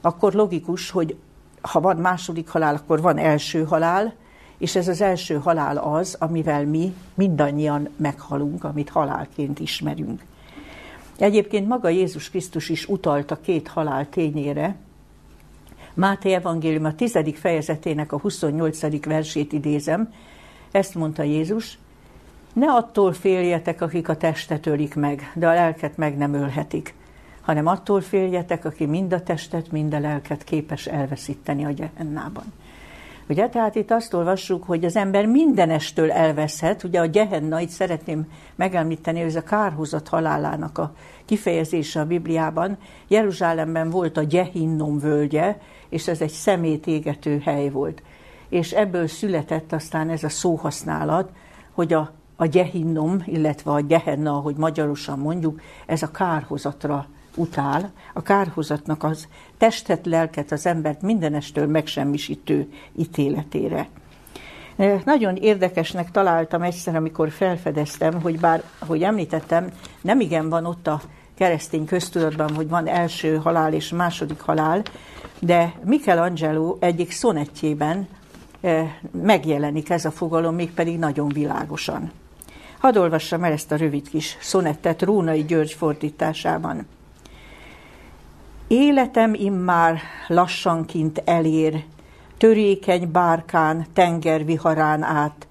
Akkor 0.02 0.34
logikus, 0.34 0.90
hogy 0.90 1.18
ha 1.62 1.80
van 1.80 1.98
második 1.98 2.48
halál, 2.48 2.76
akkor 2.76 3.02
van 3.02 3.18
első 3.18 3.64
halál, 3.64 4.14
és 4.58 4.76
ez 4.76 4.88
az 4.88 5.02
első 5.02 5.36
halál 5.36 5.78
az, 5.78 6.16
amivel 6.20 6.66
mi 6.66 6.94
mindannyian 7.14 7.90
meghalunk, 7.96 8.64
amit 8.64 8.90
halálként 8.90 9.60
ismerünk. 9.60 10.24
Egyébként 11.18 11.68
maga 11.68 11.90
Jézus 11.90 12.30
Krisztus 12.30 12.70
is 12.70 12.88
utalt 12.88 13.32
a 13.32 13.40
két 13.42 13.68
halál 13.68 14.10
tényére. 14.10 14.76
Máté 15.94 16.34
evangélium 16.34 16.86
a 16.86 16.96
10. 16.96 17.20
fejezetének 17.34 18.12
a 18.12 18.20
28. 18.20 19.06
versét 19.06 19.54
idézem. 19.54 20.14
Ezt 20.72 20.96
mondta 20.96 21.24
Jézus, 21.24 21.78
ne 22.56 22.72
attól 22.72 23.14
féljetek, 23.14 23.82
akik 23.82 24.10
a 24.10 24.18
testet 24.18 24.66
ölik 24.66 24.96
meg, 24.96 25.32
de 25.34 25.48
a 25.48 25.54
lelket 25.54 25.98
meg 25.98 26.18
nem 26.18 26.34
ölhetik, 26.34 26.94
hanem 27.42 27.68
attól 27.68 28.02
féljetek, 28.02 28.66
aki 28.66 28.86
mind 28.86 29.14
a 29.14 29.24
testet, 29.24 29.72
mind 29.72 29.94
a 29.94 30.00
lelket 30.00 30.44
képes 30.44 30.86
elveszíteni 30.86 31.66
a 31.66 31.72
gyehennában. 31.72 32.54
Ugye, 33.30 33.50
tehát 33.50 33.76
itt 33.76 33.92
azt 33.92 34.14
olvassuk, 34.14 34.64
hogy 34.64 34.86
az 34.86 34.96
ember 34.96 35.26
mindenestől 35.26 36.12
elveszhet, 36.12 36.84
ugye 36.84 37.00
a 37.00 37.08
Gehenna, 37.08 37.60
itt 37.60 37.70
szeretném 37.70 38.32
megemlíteni, 38.56 39.20
hogy 39.20 39.28
ez 39.28 39.36
a 39.36 39.44
kárhozat 39.44 40.08
halálának 40.08 40.78
a 40.78 40.96
kifejezése 41.26 42.00
a 42.00 42.06
Bibliában. 42.06 42.78
Jeruzsálemben 43.08 43.90
volt 43.90 44.18
a 44.18 44.26
Gehinnom 44.26 45.00
völgye, 45.00 45.58
és 45.90 46.08
ez 46.08 46.22
egy 46.22 46.32
szemét 46.32 46.88
égető 46.88 47.40
hely 47.40 47.70
volt. 47.70 48.04
És 48.50 48.72
ebből 48.72 49.08
született 49.08 49.74
aztán 49.74 50.10
ez 50.10 50.24
a 50.24 50.30
szóhasználat, 50.30 51.30
hogy 51.72 51.94
a, 51.94 52.12
a 52.36 52.48
Gehinnom, 52.48 53.24
illetve 53.26 53.72
a 53.72 53.82
Gehenna, 53.82 54.32
ahogy 54.32 54.56
magyarosan 54.56 55.20
mondjuk, 55.20 55.62
ez 55.86 56.02
a 56.02 56.12
kárhozatra 56.12 57.06
utál, 57.36 57.92
a 58.14 58.22
kárhozatnak 58.22 59.04
az 59.04 59.28
testet, 59.58 60.06
lelket, 60.06 60.52
az 60.52 60.66
embert 60.66 61.02
mindenestől 61.02 61.68
megsemmisítő 61.68 62.72
ítéletére. 62.96 63.88
Nagyon 65.06 65.36
érdekesnek 65.36 66.12
találtam 66.12 66.62
egyszer, 66.62 66.96
amikor 66.96 67.30
felfedeztem, 67.30 68.22
hogy 68.22 68.40
bár, 68.40 68.64
ahogy 68.80 69.04
említettem, 69.04 69.72
nem 70.02 70.20
igen 70.20 70.50
van 70.50 70.66
ott 70.66 70.88
a 70.88 71.02
keresztény 71.34 71.86
köztudatban, 71.86 72.56
hogy 72.56 72.70
van 72.70 72.88
első 72.88 73.36
halál 73.36 73.74
és 73.74 73.90
második 73.90 74.40
halál, 74.40 74.82
de 75.40 75.74
Michelangelo 75.84 76.78
egyik 76.80 77.12
szonettjében 77.12 78.08
megjelenik 79.12 79.90
ez 79.90 80.06
a 80.06 80.12
fogalom, 80.12 80.56
mégpedig 80.56 81.00
nagyon 81.00 81.28
világosan. 81.28 82.12
Hadd 82.78 82.98
olvassam 82.98 83.44
el 83.44 83.52
ezt 83.52 83.72
a 83.72 83.76
rövid 83.76 84.10
kis 84.10 84.38
szonettet 84.40 85.02
Rónai 85.02 85.44
György 85.44 85.74
fordításában. 85.74 86.88
Életem 88.68 89.34
immár 89.34 90.00
lassankint 90.28 91.22
elér, 91.26 91.84
törékeny 92.38 93.12
bárkán, 93.12 93.86
tengerviharán 93.94 95.04
át, 95.04 95.48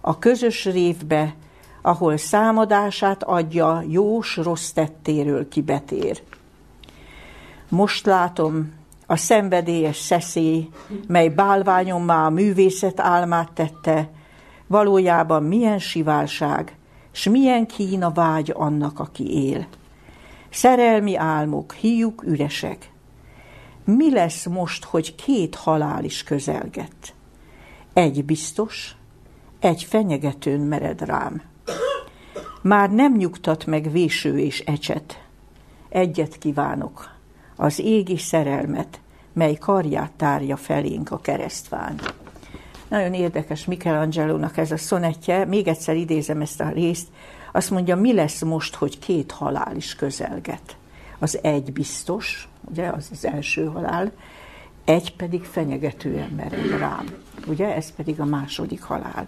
a 0.00 0.18
közös 0.18 0.64
révbe, 0.64 1.34
ahol 1.82 2.16
számadását 2.16 3.22
adja 3.22 3.82
jós 3.88 4.36
rossz 4.36 4.70
tettéről 4.70 5.48
kibetér. 5.48 6.22
Most 7.68 8.06
látom 8.06 8.72
a 9.06 9.16
szenvedélyes 9.16 9.96
szeszély, 9.96 10.68
mely 11.06 11.28
bálványommá 11.28 12.26
a 12.26 12.30
művészet 12.30 13.00
álmát 13.00 13.52
tette, 13.52 14.10
valójában 14.68 15.42
milyen 15.42 15.78
siválság, 15.78 16.76
s 17.10 17.28
milyen 17.28 17.66
kína 17.66 18.10
vágy 18.10 18.52
annak, 18.56 18.98
aki 18.98 19.48
él. 19.48 19.66
Szerelmi 20.50 21.16
álmok, 21.16 21.72
hiúk 21.72 22.22
üresek. 22.22 22.92
Mi 23.84 24.10
lesz 24.10 24.46
most, 24.46 24.84
hogy 24.84 25.14
két 25.14 25.54
halál 25.54 26.04
is 26.04 26.24
közelget? 26.24 27.14
Egy 27.92 28.24
biztos, 28.24 28.96
egy 29.60 29.84
fenyegetőn 29.84 30.60
mered 30.60 31.00
rám. 31.00 31.42
Már 32.62 32.90
nem 32.90 33.16
nyugtat 33.16 33.66
meg 33.66 33.90
véső 33.90 34.38
és 34.38 34.60
ecset. 34.60 35.22
Egyet 35.88 36.38
kívánok, 36.38 37.10
az 37.56 37.78
égi 37.78 38.16
szerelmet, 38.16 39.00
mely 39.32 39.54
karját 39.54 40.12
tárja 40.12 40.56
felénk 40.56 41.10
a 41.10 41.18
keresztván. 41.18 42.00
Nagyon 42.88 43.14
érdekes 43.14 43.64
Michelangelo-nak 43.64 44.56
ez 44.56 44.70
a 44.70 44.76
szonetje, 44.76 45.44
még 45.44 45.68
egyszer 45.68 45.96
idézem 45.96 46.40
ezt 46.40 46.60
a 46.60 46.68
részt, 46.68 47.08
azt 47.52 47.70
mondja, 47.70 47.96
mi 47.96 48.14
lesz 48.14 48.42
most, 48.42 48.74
hogy 48.74 48.98
két 48.98 49.32
halál 49.32 49.76
is 49.76 49.94
közelget. 49.94 50.76
Az 51.18 51.38
egy 51.42 51.72
biztos, 51.72 52.48
ugye, 52.70 52.88
az 52.88 53.08
az 53.12 53.24
első 53.24 53.64
halál, 53.64 54.12
egy 54.84 55.16
pedig 55.16 55.44
fenyegetően 55.44 56.28
mered 56.28 56.78
rám. 56.78 57.06
Ugye, 57.46 57.74
ez 57.74 57.94
pedig 57.94 58.20
a 58.20 58.24
második 58.24 58.82
halál. 58.82 59.26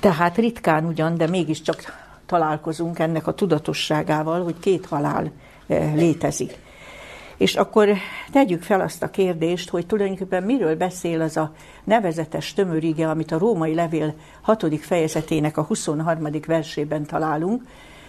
Tehát 0.00 0.36
ritkán 0.36 0.84
ugyan, 0.84 1.16
de 1.16 1.26
mégiscsak 1.26 2.08
találkozunk 2.26 2.98
ennek 2.98 3.26
a 3.26 3.34
tudatosságával, 3.34 4.42
hogy 4.42 4.58
két 4.60 4.86
halál 4.86 5.32
eh, 5.66 5.94
létezik. 5.94 6.58
És 7.40 7.54
akkor 7.54 7.88
tegyük 8.32 8.62
fel 8.62 8.80
azt 8.80 9.02
a 9.02 9.10
kérdést, 9.10 9.70
hogy 9.70 9.86
tulajdonképpen 9.86 10.42
miről 10.42 10.76
beszél 10.76 11.20
az 11.20 11.36
a 11.36 11.52
nevezetes 11.84 12.52
tömörige, 12.52 13.10
amit 13.10 13.32
a 13.32 13.38
római 13.38 13.74
levél 13.74 14.14
6. 14.40 14.80
fejezetének 14.80 15.56
a 15.56 15.62
23. 15.62 16.26
versében 16.46 17.06
találunk, 17.06 17.62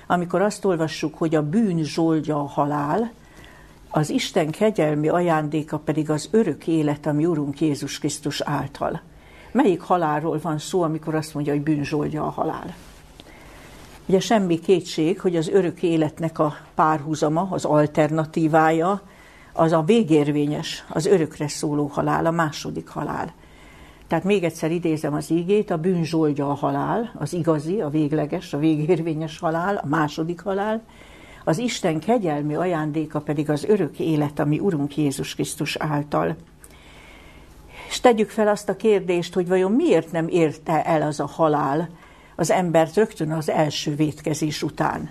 amikor 0.07 0.41
azt 0.41 0.65
olvassuk, 0.65 1.17
hogy 1.17 1.35
a 1.35 1.49
bűn 1.49 1.83
zsoldja 1.83 2.39
a 2.39 2.47
halál, 2.47 3.11
az 3.89 4.09
Isten 4.09 4.49
kegyelmi 4.49 5.07
ajándéka 5.07 5.77
pedig 5.79 6.09
az 6.09 6.27
örök 6.31 6.67
élet, 6.67 7.05
ami 7.05 7.25
Urunk 7.25 7.61
Jézus 7.61 7.99
Krisztus 7.99 8.41
által. 8.41 9.01
Melyik 9.51 9.81
halálról 9.81 10.39
van 10.41 10.57
szó, 10.57 10.81
amikor 10.81 11.15
azt 11.15 11.33
mondja, 11.33 11.53
hogy 11.53 11.63
bűnzsoldja 11.63 12.23
a 12.23 12.29
halál? 12.29 12.75
Ugye 14.05 14.19
semmi 14.19 14.59
kétség, 14.59 15.19
hogy 15.19 15.35
az 15.35 15.49
örök 15.49 15.83
életnek 15.83 16.39
a 16.39 16.55
párhuzama, 16.75 17.47
az 17.49 17.65
alternatívája, 17.65 19.01
az 19.53 19.71
a 19.71 19.81
végérvényes, 19.81 20.85
az 20.89 21.05
örökre 21.05 21.47
szóló 21.47 21.85
halál, 21.85 22.25
a 22.25 22.31
második 22.31 22.87
halál. 22.87 23.33
Tehát 24.07 24.23
még 24.23 24.43
egyszer 24.43 24.71
idézem 24.71 25.13
az 25.13 25.29
ígét, 25.29 25.71
a 25.71 25.77
bűn 25.77 26.03
zsoldja 26.03 26.49
a 26.49 26.53
halál, 26.53 27.11
az 27.19 27.33
igazi, 27.33 27.81
a 27.81 27.89
végleges, 27.89 28.53
a 28.53 28.57
végérvényes 28.57 29.39
halál, 29.39 29.75
a 29.75 29.87
második 29.87 30.41
halál, 30.41 30.81
az 31.43 31.57
Isten 31.57 31.99
kegyelmi 31.99 32.55
ajándéka 32.55 33.21
pedig 33.21 33.49
az 33.49 33.63
örök 33.63 33.99
élet, 33.99 34.39
ami 34.39 34.59
Urunk 34.59 34.97
Jézus 34.97 35.33
Krisztus 35.33 35.75
által. 35.75 36.35
És 37.87 37.99
tegyük 37.99 38.29
fel 38.29 38.47
azt 38.47 38.69
a 38.69 38.75
kérdést, 38.75 39.33
hogy 39.33 39.47
vajon 39.47 39.71
miért 39.71 40.11
nem 40.11 40.27
érte 40.27 40.83
el 40.83 41.01
az 41.01 41.19
a 41.19 41.25
halál 41.25 41.89
az 42.35 42.51
embert 42.51 42.95
rögtön 42.95 43.31
az 43.31 43.49
első 43.49 43.95
vétkezés 43.95 44.63
után. 44.63 45.09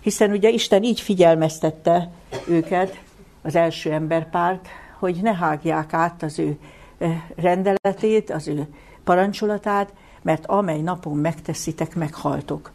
Hiszen 0.00 0.30
ugye 0.30 0.48
Isten 0.48 0.82
így 0.82 1.00
figyelmeztette 1.00 2.10
őket, 2.48 3.00
az 3.44 3.56
első 3.56 3.92
emberpárt, 3.92 4.68
hogy 4.98 5.20
ne 5.22 5.34
hágják 5.34 5.92
át 5.92 6.22
az 6.22 6.38
ő 6.38 6.58
eh, 6.98 7.22
rendeletét, 7.36 8.30
az 8.30 8.48
ő 8.48 8.66
parancsolatát, 9.04 9.92
mert 10.22 10.46
amely 10.46 10.80
napon 10.80 11.16
megteszitek, 11.16 11.94
meghaltok. 11.94 12.72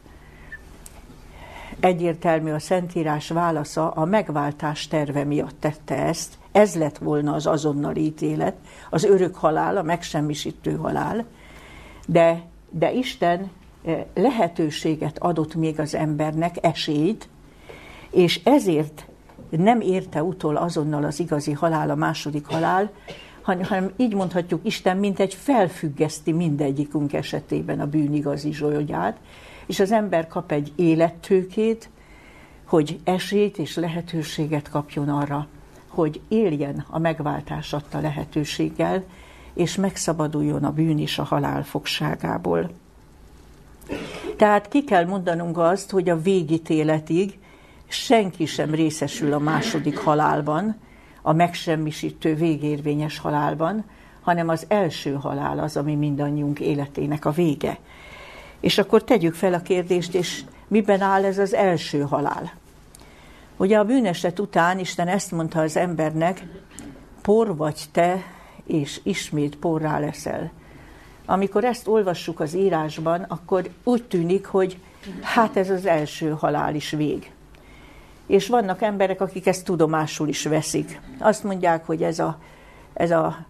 egyértelmű 1.80 2.52
a 2.52 2.60
Szentírás 2.60 3.30
válasza, 3.30 3.92
a 3.92 4.06
megváltás 4.06 4.88
terve 4.88 5.24
miatt 5.24 5.60
tette 5.60 5.96
ezt. 5.96 6.38
Ez 6.52 6.76
lett 6.76 6.98
volna 6.98 7.34
az 7.34 7.46
azonnali 7.46 8.02
ítélet, 8.02 8.56
az 8.90 9.04
örök 9.04 9.36
halál, 9.36 9.78
a 9.78 9.84
megsemmisítő 9.84 10.76
halál. 10.76 11.26
De, 12.06 12.44
de 12.70 12.92
Isten 12.92 13.52
eh, 13.86 14.04
lehetőséget 14.14 15.18
adott 15.20 15.56
még 15.56 15.80
az 15.80 15.96
embernek, 15.96 16.56
esélyt, 16.62 17.30
és 18.12 18.42
ezért 18.44 19.09
nem 19.50 19.82
érte 19.82 20.24
utol 20.24 20.56
azonnal 20.56 21.04
az 21.04 21.20
igazi 21.20 21.52
halál, 21.52 21.90
a 21.90 21.96
második 21.96 22.46
halál, 22.46 22.92
hanem 23.42 23.92
így 23.98 24.14
mondhatjuk, 24.14 24.66
Isten 24.66 24.98
mint 24.98 25.20
egy 25.20 25.34
felfüggeszti 25.34 26.32
mindegyikünk 26.32 27.14
esetében 27.14 27.80
a 27.80 27.88
bűn 27.88 28.14
igazi 28.14 28.54
zsolyógyát, 28.54 29.18
és 29.66 29.80
az 29.80 29.92
ember 29.92 30.28
kap 30.28 30.52
egy 30.52 30.72
élettőkét, 30.76 31.90
hogy 32.66 33.00
esélyt 33.04 33.58
és 33.58 33.76
lehetőséget 33.76 34.70
kapjon 34.70 35.10
arra, 35.10 35.48
hogy 35.88 36.22
éljen 36.28 36.86
a 36.90 37.00
megváltás 37.00 37.74
adta 37.74 38.00
lehetőséggel, 38.00 39.04
és 39.54 39.76
megszabaduljon 39.76 40.64
a 40.64 40.72
bűn 40.72 41.00
és 41.00 41.20
a 41.20 41.24
halál 41.24 41.64
fogságából. 41.64 42.70
Tehát 44.38 44.68
ki 44.68 44.84
kell 44.84 45.06
mondanunk 45.06 45.58
azt, 45.58 45.92
hogy 45.92 46.10
a 46.10 46.22
végítéletig 46.22 47.40
senki 47.90 48.46
sem 48.46 48.74
részesül 48.74 49.34
a 49.34 49.40
második 49.40 49.98
halálban, 49.98 50.76
a 51.22 51.34
megsemmisítő 51.34 52.36
végérvényes 52.36 53.18
halálban, 53.18 53.86
hanem 54.22 54.50
az 54.50 54.66
első 54.68 55.14
halál 55.14 55.60
az, 55.60 55.78
ami 55.78 55.96
mindannyiunk 55.96 56.60
életének 56.60 57.26
a 57.26 57.32
vége. 57.32 57.78
És 58.60 58.78
akkor 58.78 59.04
tegyük 59.04 59.34
fel 59.34 59.54
a 59.54 59.62
kérdést, 59.62 60.14
és 60.14 60.44
miben 60.68 61.02
áll 61.02 61.26
ez 61.26 61.38
az 61.38 61.54
első 61.54 62.02
halál? 62.02 62.52
Ugye 63.58 63.78
a 63.78 63.84
bűneset 63.84 64.40
után 64.40 64.80
Isten 64.80 65.08
ezt 65.08 65.32
mondta 65.32 65.62
az 65.62 65.78
embernek, 65.78 66.44
por 67.22 67.56
vagy 67.56 67.86
te, 67.92 68.24
és 68.66 69.00
ismét 69.04 69.56
porrá 69.56 70.00
leszel. 70.00 70.52
Amikor 71.26 71.64
ezt 71.64 71.88
olvassuk 71.88 72.40
az 72.40 72.56
írásban, 72.56 73.22
akkor 73.22 73.70
úgy 73.84 74.04
tűnik, 74.04 74.46
hogy 74.46 74.78
hát 75.22 75.58
ez 75.58 75.70
az 75.70 75.86
első 75.86 76.30
halál 76.30 76.76
is 76.76 76.90
vég. 76.90 77.32
És 78.30 78.48
vannak 78.48 78.82
emberek, 78.82 79.22
akik 79.22 79.48
ezt 79.48 79.66
tudomásul 79.66 80.28
is 80.28 80.46
veszik. 80.46 81.02
Azt 81.20 81.44
mondják, 81.44 81.86
hogy 81.86 82.04
ez 82.04 82.20
a, 82.20 82.38
ez 82.94 83.12
a, 83.12 83.46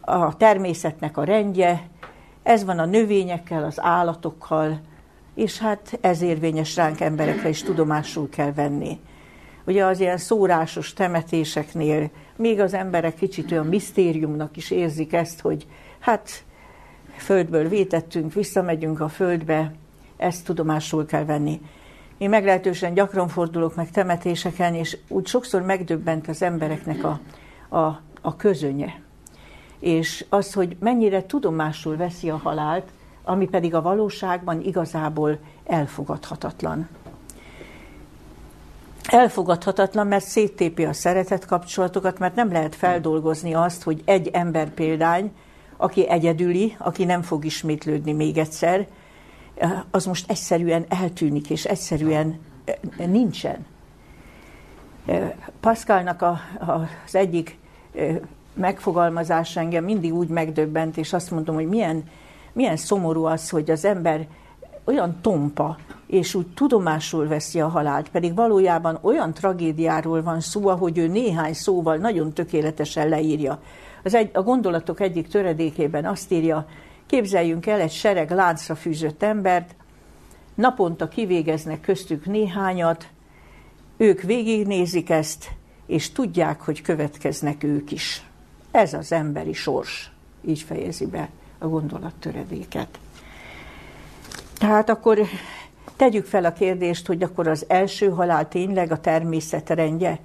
a 0.00 0.36
természetnek 0.36 1.16
a 1.16 1.24
rendje, 1.24 1.88
ez 2.42 2.64
van 2.64 2.78
a 2.78 2.84
növényekkel, 2.84 3.64
az 3.64 3.80
állatokkal, 3.80 4.80
és 5.34 5.58
hát 5.58 5.98
ez 6.00 6.22
érvényes 6.22 6.76
ránk 6.76 7.00
emberekre 7.00 7.48
is 7.48 7.62
tudomásul 7.62 8.28
kell 8.28 8.52
venni. 8.52 8.98
Ugye 9.64 9.84
az 9.84 10.00
ilyen 10.00 10.18
szórásos 10.18 10.92
temetéseknél 10.92 12.10
még 12.36 12.60
az 12.60 12.74
emberek 12.74 13.14
kicsit 13.14 13.52
olyan 13.52 13.66
misztériumnak 13.66 14.56
is 14.56 14.70
érzik 14.70 15.12
ezt, 15.12 15.40
hogy 15.40 15.66
hát 15.98 16.44
földből 17.16 17.68
vétettünk, 17.68 18.32
visszamegyünk 18.32 19.00
a 19.00 19.08
földbe, 19.08 19.72
ezt 20.16 20.44
tudomásul 20.44 21.06
kell 21.06 21.24
venni. 21.24 21.60
Én 22.22 22.28
meglehetősen 22.28 22.94
gyakran 22.94 23.28
fordulok 23.28 23.74
meg 23.74 23.90
temetéseken, 23.90 24.74
és 24.74 24.96
úgy 25.08 25.26
sokszor 25.26 25.62
megdöbbent 25.62 26.28
az 26.28 26.42
embereknek 26.42 27.04
a, 27.04 27.20
a, 27.76 28.00
a 28.20 28.36
közönye. 28.36 29.00
És 29.78 30.24
az, 30.28 30.52
hogy 30.52 30.76
mennyire 30.80 31.26
tudomásul 31.26 31.96
veszi 31.96 32.30
a 32.30 32.36
halált, 32.36 32.88
ami 33.24 33.48
pedig 33.48 33.74
a 33.74 33.82
valóságban 33.82 34.60
igazából 34.60 35.38
elfogadhatatlan. 35.66 36.88
Elfogadhatatlan, 39.04 40.06
mert 40.06 40.24
széttépi 40.24 40.84
a 40.84 40.92
szeretet 40.92 41.46
kapcsolatokat, 41.46 42.18
mert 42.18 42.34
nem 42.34 42.52
lehet 42.52 42.74
feldolgozni 42.74 43.54
azt, 43.54 43.82
hogy 43.82 44.02
egy 44.04 44.28
ember 44.28 44.70
példány, 44.70 45.32
aki 45.76 46.08
egyedüli, 46.08 46.76
aki 46.78 47.04
nem 47.04 47.22
fog 47.22 47.44
ismétlődni 47.44 48.12
még 48.12 48.38
egyszer, 48.38 48.86
az 49.90 50.04
most 50.04 50.30
egyszerűen 50.30 50.84
eltűnik, 50.88 51.50
és 51.50 51.64
egyszerűen 51.64 52.38
eh, 52.64 53.06
nincsen. 53.06 53.66
Eh, 55.06 55.32
Pascalnak 55.60 56.22
a, 56.22 56.40
az 57.06 57.14
egyik 57.14 57.58
eh, 57.94 58.18
megfogalmazása 58.54 59.60
engem 59.60 59.84
mindig 59.84 60.14
úgy 60.14 60.28
megdöbbent, 60.28 60.96
és 60.96 61.12
azt 61.12 61.30
mondom, 61.30 61.54
hogy 61.54 61.68
milyen, 61.68 62.04
milyen 62.52 62.76
szomorú 62.76 63.24
az, 63.24 63.50
hogy 63.50 63.70
az 63.70 63.84
ember 63.84 64.26
olyan 64.84 65.16
tompa, 65.20 65.78
és 66.06 66.34
úgy 66.34 66.46
tudomásul 66.54 67.28
veszi 67.28 67.60
a 67.60 67.68
halált, 67.68 68.08
pedig 68.08 68.34
valójában 68.34 68.98
olyan 69.00 69.32
tragédiáról 69.32 70.22
van 70.22 70.40
szó, 70.40 70.68
ahogy 70.68 70.98
ő 70.98 71.06
néhány 71.06 71.52
szóval 71.52 71.96
nagyon 71.96 72.32
tökéletesen 72.32 73.08
leírja. 73.08 73.58
Az 74.02 74.14
egy, 74.14 74.30
a 74.32 74.42
gondolatok 74.42 75.00
egyik 75.00 75.28
töredékében 75.28 76.04
azt 76.04 76.32
írja, 76.32 76.66
Képzeljünk 77.06 77.66
el 77.66 77.80
egy 77.80 77.92
sereg 77.92 78.30
láncra 78.30 78.74
fűzött 78.74 79.22
embert, 79.22 79.74
naponta 80.54 81.08
kivégeznek 81.08 81.80
köztük 81.80 82.26
néhányat, 82.26 83.08
ők 83.96 84.20
végignézik 84.20 85.10
ezt, 85.10 85.50
és 85.86 86.12
tudják, 86.12 86.60
hogy 86.60 86.82
következnek 86.82 87.62
ők 87.62 87.92
is. 87.92 88.26
Ez 88.70 88.94
az 88.94 89.12
emberi 89.12 89.52
sors. 89.52 90.10
Így 90.44 90.60
fejezi 90.60 91.06
be 91.06 91.28
a 91.58 91.66
gondolattöredéket. 91.66 92.98
Tehát 94.58 94.88
akkor 94.88 95.18
tegyük 95.96 96.26
fel 96.26 96.44
a 96.44 96.52
kérdést, 96.52 97.06
hogy 97.06 97.22
akkor 97.22 97.48
az 97.48 97.64
első 97.68 98.08
halál 98.08 98.48
tényleg 98.48 98.92
a 98.92 99.00
természet 99.00 99.70
rendje, 99.70 100.18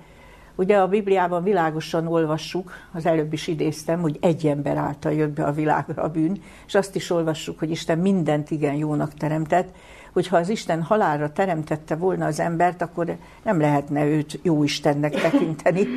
Ugye 0.58 0.78
a 0.78 0.88
Bibliában 0.88 1.44
világosan 1.44 2.08
olvassuk, 2.08 2.72
az 2.94 3.06
előbb 3.06 3.34
is 3.34 3.48
idéztem, 3.48 4.02
hogy 4.02 4.18
egy 4.22 4.48
ember 4.48 4.78
által 4.78 5.14
jött 5.14 5.30
be 5.30 5.44
a 5.44 5.52
világra 5.52 6.04
a 6.04 6.10
bűn, 6.10 6.42
és 6.68 6.76
azt 6.76 6.96
is 6.96 7.10
olvassuk, 7.10 7.60
hogy 7.60 7.70
Isten 7.70 7.98
mindent 7.98 8.52
igen 8.52 8.76
jónak 8.76 9.14
teremtett, 9.14 9.76
hogyha 10.14 10.38
az 10.38 10.50
Isten 10.50 10.82
halálra 10.82 11.32
teremtette 11.32 11.96
volna 11.96 12.26
az 12.26 12.40
embert, 12.40 12.82
akkor 12.82 13.18
nem 13.44 13.60
lehetne 13.60 14.06
őt 14.06 14.40
jó 14.44 14.64
Istennek 14.64 15.22
tekinteni, 15.22 15.88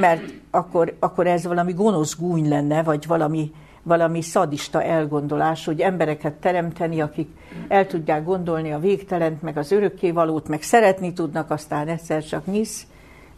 mert 0.00 0.34
akkor, 0.50 0.96
akkor 0.98 1.26
ez 1.26 1.46
valami 1.46 1.72
gonosz 1.72 2.16
gúny 2.18 2.48
lenne, 2.48 2.82
vagy 2.82 3.06
valami, 3.06 3.52
valami 3.82 4.22
szadista 4.22 4.82
elgondolás, 4.82 5.64
hogy 5.64 5.80
embereket 5.80 6.34
teremteni, 6.34 7.00
akik 7.00 7.28
el 7.68 7.86
tudják 7.86 8.24
gondolni 8.24 8.72
a 8.72 8.78
végtelent, 8.78 9.42
meg 9.42 9.56
az 9.56 9.72
örökkévalót, 9.72 10.48
meg 10.48 10.62
szeretni 10.62 11.12
tudnak, 11.12 11.50
aztán 11.50 11.88
egyszer 11.88 12.24
csak 12.24 12.46
nyisz, 12.46 12.86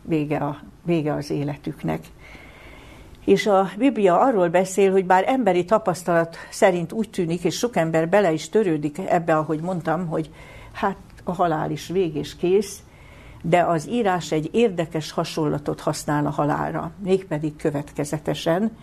vége, 0.09 0.37
a, 0.37 0.61
vége 0.85 1.13
az 1.13 1.31
életüknek. 1.31 2.01
És 3.25 3.47
a 3.47 3.71
Biblia 3.79 4.21
arról 4.21 4.49
beszél, 4.49 4.93
hogy 4.93 5.07
bár 5.07 5.25
emberi 5.27 5.65
tapasztalat 5.65 6.37
szerint 6.51 6.93
úgy 6.93 7.11
tűnik, 7.11 7.45
és 7.45 7.57
sok 7.57 7.77
ember 7.77 8.09
bele 8.09 8.33
is 8.33 8.49
törődik 8.49 8.99
ebbe, 8.99 9.37
ahogy 9.37 9.61
mondtam, 9.61 10.07
hogy 10.07 10.31
hát 10.73 10.97
a 11.25 11.33
halál 11.33 11.71
is 11.71 11.89
vég 11.89 12.15
és 12.17 12.37
kész, 12.37 12.83
de 13.43 13.63
az 13.63 13.89
írás 13.89 14.33
egy 14.33 14.49
érdekes 14.53 15.11
hasonlatot 15.11 15.81
használ 15.81 16.27
a 16.27 16.31
halálra, 16.31 16.91
mégpedig 17.05 17.57
következetesen. 17.57 18.77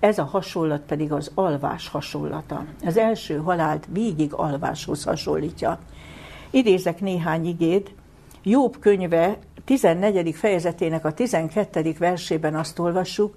Ez 0.00 0.18
a 0.18 0.24
hasonlat 0.24 0.82
pedig 0.82 1.12
az 1.12 1.30
alvás 1.34 1.88
hasonlata. 1.88 2.64
Az 2.84 2.96
első 2.96 3.36
halált 3.36 3.88
végig 3.92 4.32
alváshoz 4.32 5.04
hasonlítja. 5.04 5.78
Idézek 6.50 7.00
néhány 7.00 7.46
igét. 7.46 7.94
Jobb 8.42 8.78
könyve 8.78 9.38
14. 9.68 10.34
fejezetének 10.34 11.04
a 11.04 11.12
12. 11.12 11.94
versében 11.98 12.54
azt 12.54 12.78
olvassuk, 12.78 13.36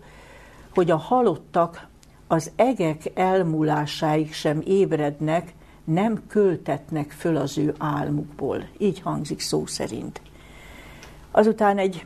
hogy 0.74 0.92
a 0.92 0.98
halottak 0.98 1.88
az 2.28 2.52
egek 2.56 3.12
elmúlásáig 3.14 4.34
sem 4.34 4.62
ébrednek, 4.66 5.54
nem 5.84 6.24
költetnek 6.28 7.12
föl 7.12 7.36
az 7.36 7.58
ő 7.58 7.74
álmukból. 7.78 8.68
Így 8.78 9.02
hangzik 9.02 9.40
szó 9.40 9.66
szerint. 9.66 10.22
Azután 11.32 11.78
egy 11.78 12.06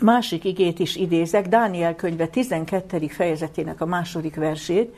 másik 0.00 0.44
igét 0.44 0.78
is 0.78 0.96
idézek, 0.96 1.48
Dániel 1.48 1.94
könyve 1.94 2.26
12. 2.26 3.06
fejezetének 3.06 3.80
a 3.80 3.86
második 3.86 4.34
versét, 4.34 4.94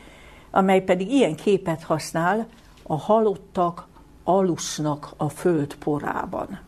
amely 0.50 0.80
pedig 0.80 1.10
ilyen 1.10 1.34
képet 1.34 1.82
használ, 1.82 2.46
a 2.82 2.96
halottak 2.96 3.86
alusznak 4.24 5.12
a 5.16 5.28
föld 5.28 5.74
porában. 5.74 6.66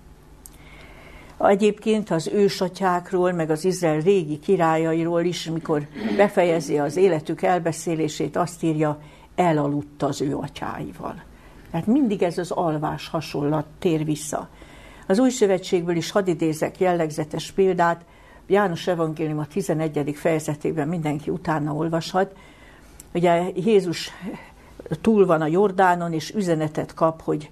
Egyébként 1.49 2.11
az 2.11 2.29
ősatyákról, 2.33 3.33
meg 3.33 3.51
az 3.51 3.65
Izrael 3.65 4.01
régi 4.01 4.39
királyairól 4.39 5.25
is, 5.25 5.45
mikor 5.45 5.87
befejezi 6.17 6.79
az 6.79 6.97
életük 6.97 7.43
elbeszélését, 7.43 8.37
azt 8.37 8.63
írja, 8.63 9.01
elaludt 9.35 10.03
az 10.03 10.21
ő 10.21 10.37
atyáival. 10.37 11.23
Tehát 11.71 11.87
mindig 11.87 12.23
ez 12.23 12.39
az 12.39 12.51
alvás 12.51 13.09
hasonlat 13.09 13.67
tér 13.79 14.05
vissza. 14.05 14.49
Az 15.07 15.19
új 15.19 15.31
szövetségből 15.31 15.97
is 15.97 16.11
hadd 16.11 16.27
idézek 16.29 16.81
jellegzetes 16.81 17.51
példát, 17.51 18.05
János 18.47 18.87
Evangélium 18.87 19.39
a 19.39 19.47
11. 19.47 20.13
fejezetében 20.17 20.89
mindenki 20.89 21.31
utána 21.31 21.73
olvashat. 21.73 22.37
Ugye 23.15 23.51
Jézus 23.55 24.11
túl 25.01 25.27
van 25.27 25.41
a 25.41 25.47
Jordánon, 25.47 26.13
és 26.13 26.31
üzenetet 26.31 26.95
kap, 26.95 27.23
hogy 27.23 27.51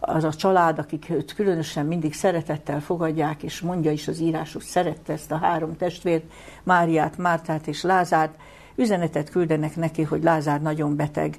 az 0.00 0.24
a 0.24 0.32
család, 0.32 0.78
akik 0.78 1.10
őt 1.10 1.34
különösen 1.34 1.86
mindig 1.86 2.14
szeretettel 2.14 2.80
fogadják, 2.80 3.42
és 3.42 3.60
mondja 3.60 3.90
is 3.90 4.08
az 4.08 4.20
írás, 4.20 4.52
hogy 4.52 4.62
szerette 4.62 5.12
ezt 5.12 5.32
a 5.32 5.36
három 5.36 5.76
testvért, 5.76 6.24
Máriát, 6.62 7.18
Mártát 7.18 7.66
és 7.66 7.82
Lázárt, 7.82 8.34
üzenetet 8.74 9.30
küldenek 9.30 9.76
neki, 9.76 10.02
hogy 10.02 10.22
Lázár 10.22 10.62
nagyon 10.62 10.96
beteg. 10.96 11.38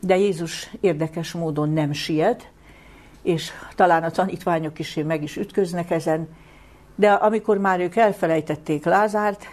De 0.00 0.16
Jézus 0.16 0.70
érdekes 0.80 1.32
módon 1.32 1.70
nem 1.70 1.92
siet, 1.92 2.50
és 3.22 3.50
talán 3.74 4.02
a 4.02 4.10
tanítványok 4.10 4.78
is 4.78 4.98
meg 5.06 5.22
is 5.22 5.36
ütköznek 5.36 5.90
ezen, 5.90 6.28
de 6.94 7.12
amikor 7.12 7.58
már 7.58 7.80
ők 7.80 7.96
elfelejtették 7.96 8.84
Lázárt, 8.84 9.46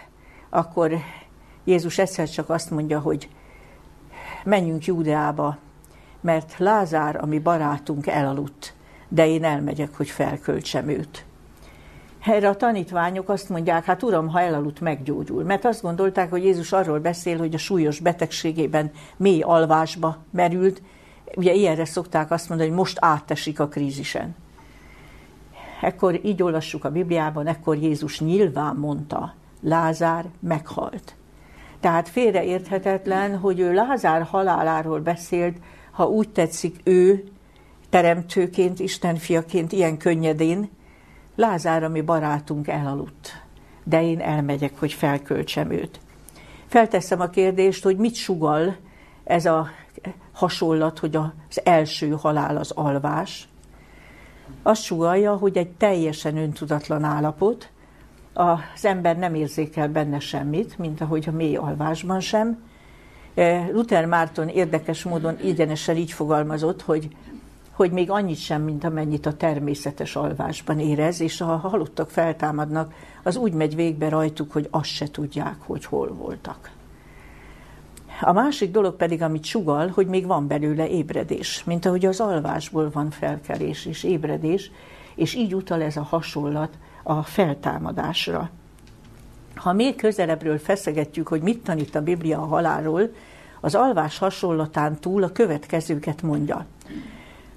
akkor 0.50 0.92
Jézus 1.64 1.98
egyszer 1.98 2.28
csak 2.28 2.50
azt 2.50 2.70
mondja, 2.70 3.00
hogy 3.00 3.28
menjünk 4.44 4.84
Júdeába, 4.84 5.58
mert 6.22 6.54
Lázár, 6.58 7.22
ami 7.22 7.38
barátunk, 7.38 8.06
elaludt, 8.06 8.74
de 9.08 9.26
én 9.26 9.44
elmegyek, 9.44 9.96
hogy 9.96 10.08
felköltsem 10.08 10.88
őt. 10.88 11.24
Erre 12.26 12.48
a 12.48 12.56
tanítványok 12.56 13.28
azt 13.28 13.48
mondják, 13.48 13.84
hát 13.84 14.02
uram, 14.02 14.28
ha 14.28 14.40
elaludt, 14.40 14.80
meggyógyul. 14.80 15.42
Mert 15.42 15.64
azt 15.64 15.82
gondolták, 15.82 16.30
hogy 16.30 16.44
Jézus 16.44 16.72
arról 16.72 16.98
beszél, 16.98 17.38
hogy 17.38 17.54
a 17.54 17.58
súlyos 17.58 18.00
betegségében 18.00 18.90
mély 19.16 19.40
alvásba 19.40 20.16
merült. 20.30 20.82
Ugye 21.34 21.52
ilyenre 21.52 21.84
szokták 21.84 22.30
azt 22.30 22.48
mondani, 22.48 22.68
hogy 22.68 22.78
most 22.78 22.96
áttesik 23.00 23.60
a 23.60 23.68
krízisen. 23.68 24.34
Ekkor 25.80 26.20
így 26.24 26.42
olvassuk 26.42 26.84
a 26.84 26.90
Bibliában, 26.90 27.46
ekkor 27.46 27.76
Jézus 27.76 28.20
nyilván 28.20 28.76
mondta, 28.76 29.34
Lázár 29.60 30.24
meghalt. 30.40 31.14
Tehát 31.80 32.08
félreérthetetlen, 32.08 33.38
hogy 33.38 33.60
ő 33.60 33.72
Lázár 33.72 34.22
haláláról 34.22 35.00
beszélt, 35.00 35.56
ha 35.92 36.08
úgy 36.08 36.28
tetszik, 36.28 36.80
ő 36.84 37.24
teremtőként, 37.88 38.78
Isten 38.80 39.16
fiaként 39.16 39.72
ilyen 39.72 39.96
könnyedén, 39.96 40.70
Lázár, 41.36 41.84
ami 41.84 42.00
barátunk 42.00 42.68
elaludt, 42.68 43.42
de 43.84 44.02
én 44.02 44.20
elmegyek, 44.20 44.78
hogy 44.78 44.92
felköltsem 44.92 45.70
őt. 45.70 46.00
Felteszem 46.66 47.20
a 47.20 47.28
kérdést, 47.28 47.84
hogy 47.84 47.96
mit 47.96 48.14
sugal 48.14 48.76
ez 49.24 49.46
a 49.46 49.68
hasonlat, 50.32 50.98
hogy 50.98 51.16
az 51.16 51.60
első 51.64 52.10
halál 52.10 52.56
az 52.56 52.70
alvás. 52.70 53.48
Azt 54.62 54.82
sugalja, 54.82 55.36
hogy 55.36 55.56
egy 55.56 55.70
teljesen 55.70 56.36
öntudatlan 56.36 57.04
állapot, 57.04 57.70
az 58.32 58.84
ember 58.84 59.18
nem 59.18 59.34
érzékel 59.34 59.88
benne 59.88 60.18
semmit, 60.18 60.78
mint 60.78 61.00
ahogy 61.00 61.24
a 61.28 61.32
mély 61.32 61.56
alvásban 61.56 62.20
sem, 62.20 62.62
Luther 63.72 64.06
Márton 64.06 64.48
érdekes 64.48 65.02
módon 65.02 65.36
egyenesen 65.36 65.96
így 65.96 66.12
fogalmazott, 66.12 66.82
hogy, 66.82 67.08
hogy 67.72 67.90
még 67.90 68.10
annyit 68.10 68.38
sem, 68.38 68.62
mint 68.62 68.84
amennyit 68.84 69.26
a 69.26 69.36
természetes 69.36 70.16
alvásban 70.16 70.78
érez, 70.78 71.20
és 71.20 71.38
ha 71.38 71.52
a 71.52 71.68
halottak 71.68 72.10
feltámadnak, 72.10 72.94
az 73.22 73.36
úgy 73.36 73.52
megy 73.52 73.74
végbe 73.74 74.08
rajtuk, 74.08 74.52
hogy 74.52 74.68
azt 74.70 74.88
se 74.88 75.10
tudják, 75.10 75.56
hogy 75.58 75.84
hol 75.84 76.14
voltak. 76.14 76.70
A 78.20 78.32
másik 78.32 78.70
dolog 78.70 78.96
pedig, 78.96 79.22
amit 79.22 79.44
sugal, 79.44 79.88
hogy 79.88 80.06
még 80.06 80.26
van 80.26 80.46
belőle 80.46 80.88
ébredés, 80.88 81.64
mint 81.64 81.86
ahogy 81.86 82.06
az 82.06 82.20
alvásból 82.20 82.90
van 82.90 83.10
felkelés 83.10 83.86
és 83.86 84.04
ébredés, 84.04 84.70
és 85.14 85.34
így 85.34 85.54
utal 85.54 85.82
ez 85.82 85.96
a 85.96 86.02
hasonlat 86.02 86.78
a 87.02 87.22
feltámadásra. 87.22 88.50
Ha 89.62 89.72
még 89.72 89.96
közelebbről 89.96 90.58
feszegetjük, 90.58 91.28
hogy 91.28 91.42
mit 91.42 91.62
tanít 91.62 91.94
a 91.94 92.02
Biblia 92.02 92.38
a 92.38 92.46
halálról, 92.46 93.12
az 93.60 93.74
alvás 93.74 94.18
hasonlatán 94.18 95.00
túl 95.00 95.22
a 95.22 95.32
következőket 95.32 96.22
mondja. 96.22 96.66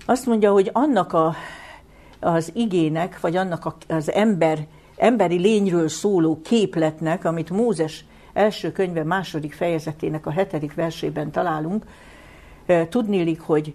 Azt 0.06 0.26
mondja, 0.26 0.52
hogy 0.52 0.70
annak 0.74 1.14
a, 1.14 1.36
az 2.20 2.52
igének, 2.54 3.20
vagy 3.20 3.36
annak 3.36 3.66
a, 3.66 3.76
az 3.88 4.12
ember, 4.12 4.68
emberi 4.96 5.38
lényről 5.38 5.88
szóló 5.88 6.42
képletnek, 6.42 7.26
amit 7.26 7.50
Mózes 7.50 8.06
első 8.34 8.72
könyve 8.72 9.04
második 9.04 9.54
fejezetének 9.54 10.26
a 10.26 10.32
hetedik 10.32 10.74
versében 10.74 11.32
találunk, 11.32 11.86
tudnélik, 12.90 13.42
hogy, 13.42 13.74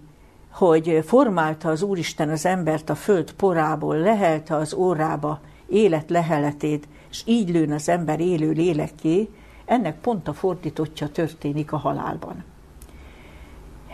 hogy 0.51 1.03
formálta 1.05 1.69
az 1.69 1.81
Úristen 1.81 2.29
az 2.29 2.45
embert 2.45 2.89
a 2.89 2.95
föld 2.95 3.31
porából, 3.33 3.97
lehelte 3.97 4.55
az 4.55 4.73
órába 4.73 5.39
élet 5.67 6.09
leheletét, 6.09 6.87
és 7.11 7.21
így 7.25 7.49
lőn 7.49 7.71
az 7.71 7.89
ember 7.89 8.19
élő 8.19 8.51
lélekké, 8.51 9.29
ennek 9.65 9.99
pont 9.99 10.27
a 10.27 10.33
fordítottja 10.33 11.07
történik 11.07 11.71
a 11.71 11.77
halálban. 11.77 12.43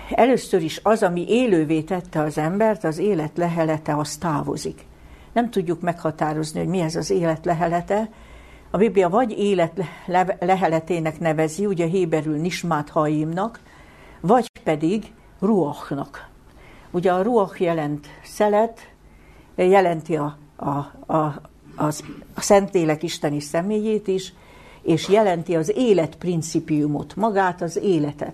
Először 0.10 0.64
is 0.64 0.80
az, 0.84 1.04
ami 1.04 1.26
élővé 1.30 1.82
tette 1.82 2.22
az 2.22 2.38
embert, 2.38 2.84
az 2.84 2.98
élet 2.98 3.38
lehelete, 3.38 3.96
az 3.96 4.16
távozik. 4.16 4.86
Nem 5.34 5.50
tudjuk 5.50 5.82
meghatározni, 5.82 6.60
hogy 6.60 6.68
mi 6.68 6.80
ez 6.80 6.96
az 6.96 7.10
élet 7.10 7.46
lehelete. 7.46 8.10
A 8.72 8.78
Biblia 8.78 9.10
vagy 9.10 9.32
élet 9.32 9.82
leheletének 10.40 11.20
nevezi, 11.20 11.66
ugye 11.66 11.86
héberül 11.86 12.38
nismát 12.38 12.90
haimnak, 12.90 13.60
vagy 14.22 14.52
pedig 14.64 15.14
ruachnak. 15.40 16.30
Ugye 16.92 17.14
a 17.14 17.22
ruach 17.22 17.62
jelent 17.62 18.08
szelet, 18.24 18.80
jelenti 19.56 20.16
a, 20.16 20.38
a, 20.56 20.70
a, 21.14 21.42
az, 21.78 22.04
a 22.34 22.42
Szentlélek 22.42 23.04
isteni 23.04 23.40
személyét 23.40 24.08
is, 24.08 24.34
és 24.82 25.10
jelenti 25.10 25.56
az 25.56 25.72
élet 25.76 26.16
principiumot, 26.16 27.16
magát 27.16 27.62
az 27.62 27.78
életet. 27.78 28.34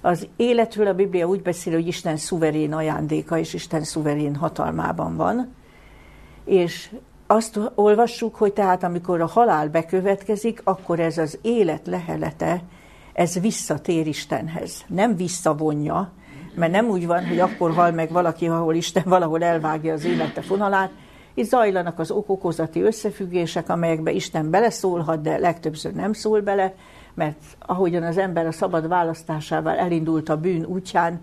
Az 0.00 0.28
életről 0.36 0.86
a 0.86 0.94
Biblia 0.94 1.26
úgy 1.26 1.42
beszél, 1.42 1.72
hogy 1.72 1.86
Isten 1.86 2.16
szuverén 2.16 2.72
ajándéka, 2.72 3.38
és 3.38 3.54
Isten 3.54 3.84
szuverén 3.84 4.34
hatalmában 4.34 5.16
van, 5.16 5.54
és 6.44 6.90
azt 7.26 7.60
olvassuk, 7.74 8.34
hogy 8.34 8.52
tehát 8.52 8.82
amikor 8.82 9.20
a 9.20 9.26
halál 9.26 9.68
bekövetkezik, 9.68 10.60
akkor 10.64 11.00
ez 11.00 11.18
az 11.18 11.38
élet 11.42 11.86
lehelete, 11.86 12.62
ez 13.12 13.40
visszatér 13.40 14.06
Istenhez. 14.06 14.84
Nem 14.86 15.16
visszavonja, 15.16 16.12
mert 16.54 16.72
nem 16.72 16.88
úgy 16.88 17.06
van, 17.06 17.26
hogy 17.26 17.38
akkor 17.38 17.72
hal 17.74 17.90
meg 17.90 18.10
valaki, 18.10 18.46
ahol 18.48 18.74
Isten 18.74 19.02
valahol 19.06 19.42
elvágja 19.42 19.92
az 19.92 20.04
élete 20.04 20.40
fonalát, 20.40 20.90
itt 21.34 21.48
zajlanak 21.48 21.98
az 21.98 22.10
okokozati 22.10 22.80
összefüggések, 22.80 23.68
amelyekbe 23.68 24.10
Isten 24.10 24.50
beleszólhat, 24.50 25.22
de 25.22 25.38
legtöbbször 25.38 25.92
nem 25.92 26.12
szól 26.12 26.40
bele, 26.40 26.74
mert 27.14 27.38
ahogyan 27.58 28.02
az 28.02 28.18
ember 28.18 28.46
a 28.46 28.52
szabad 28.52 28.88
választásával 28.88 29.76
elindult 29.76 30.28
a 30.28 30.36
bűn 30.36 30.64
útján, 30.64 31.20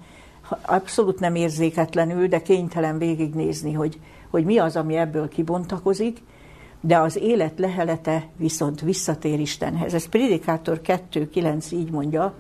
abszolút 0.62 1.20
nem 1.20 1.36
érzéketlenül, 1.36 2.28
de 2.28 2.42
kénytelen 2.42 2.98
végignézni, 2.98 3.74
hogy, 3.74 4.00
hogy 4.30 4.46
mi 4.46 4.58
az, 4.58 4.76
ami 4.76 4.96
ebből 4.96 5.28
kibontakozik, 5.28 6.22
de 6.82 6.98
az 6.98 7.18
élet 7.18 7.60
lehelete 7.60 8.28
viszont 8.38 8.82
visszatér 8.82 9.40
Istenhez. 9.40 9.94
Ez 9.94 10.10
Prédikátor 10.10 10.82
2.9 10.84 11.72
így 11.74 11.92
mondja, 11.92 12.34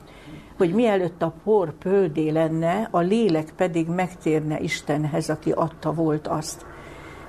hogy 0.58 0.73
mielőtt 0.73 1.21
a 1.21 1.34
por 1.43 1.73
pöldé 1.77 2.30
lenne, 2.30 2.88
a 2.91 2.99
lélek 2.99 3.53
pedig 3.56 3.88
megtérne 3.88 4.60
Istenhez, 4.60 5.30
aki 5.30 5.51
adta 5.51 5.93
volt 5.93 6.27
azt. 6.27 6.65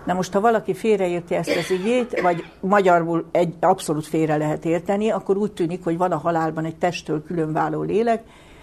Na 0.09 0.15
most, 0.15 0.33
ha 0.33 0.41
valaki 0.41 0.75
félreérti 0.75 1.35
ezt 1.35 1.57
az 1.57 1.71
igét, 1.71 2.21
vagy 2.21 2.45
magyarul 2.61 3.29
egy 3.33 3.55
abszolút 3.61 4.07
félre 4.07 4.37
lehet 4.37 4.65
érteni, 4.65 5.11
akkor 5.11 5.37
úgy 5.37 5.53
tűnik, 5.53 5.85
hogy 5.85 5.97
van 5.97 6.13
a 6.13 6.17
halálban 6.17 6.65
egy 6.65 6.77
testtől 6.77 7.25
különváló 7.25 7.83
lélek, 7.83 8.23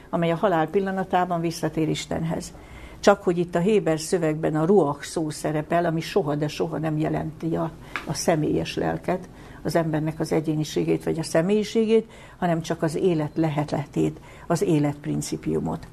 amely 0.09 0.31
a 0.31 0.35
halál 0.35 0.67
pillanatában 0.67 1.41
visszatér 1.41 1.89
Istenhez. 1.89 2.53
Csak 2.99 3.23
hogy 3.23 3.37
itt 3.37 3.55
a 3.55 3.59
Héber 3.59 3.99
szövegben 3.99 4.55
a 4.55 4.65
ruach 4.65 5.03
szó 5.03 5.29
szerepel, 5.29 5.85
ami 5.85 6.01
soha, 6.01 6.35
de 6.35 6.47
soha 6.47 6.77
nem 6.77 6.97
jelenti 6.97 7.55
a, 7.55 7.71
a 8.05 8.13
személyes 8.13 8.75
lelket, 8.75 9.29
az 9.63 9.75
embernek 9.75 10.19
az 10.19 10.31
egyéniségét 10.31 11.03
vagy 11.03 11.19
a 11.19 11.23
személyiségét, 11.23 12.11
hanem 12.37 12.61
csak 12.61 12.83
az 12.83 12.95
élet 12.95 13.31
lehetetét, 13.35 14.19
az 14.47 14.61
életprincipiumot. 14.61 15.87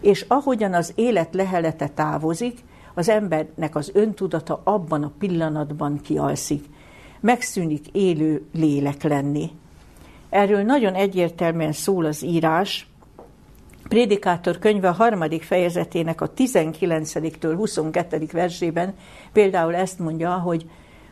És 0.00 0.24
ahogyan 0.28 0.74
az 0.74 0.92
élet 0.94 1.34
lehelete 1.34 1.88
távozik, 1.88 2.58
az 2.94 3.08
embernek 3.08 3.76
az 3.76 3.90
öntudata 3.94 4.60
abban 4.64 5.02
a 5.02 5.12
pillanatban 5.18 6.00
kialszik. 6.00 6.64
Megszűnik 7.20 7.86
élő 7.92 8.42
lélek 8.54 9.02
lenni. 9.02 9.50
Erről 10.30 10.62
nagyon 10.62 10.94
egyértelműen 10.94 11.72
szól 11.72 12.04
az 12.04 12.22
írás, 12.22 12.86
Prédikátor 13.92 14.58
könyve 14.58 14.88
a 14.88 14.92
harmadik 14.92 15.42
fejezetének 15.42 16.20
a 16.20 16.30
19-től 16.30 17.54
22. 17.56 18.26
versében 18.32 18.94
például 19.32 19.74
ezt 19.74 19.98
mondja, 19.98 20.30
hogy 20.30 20.66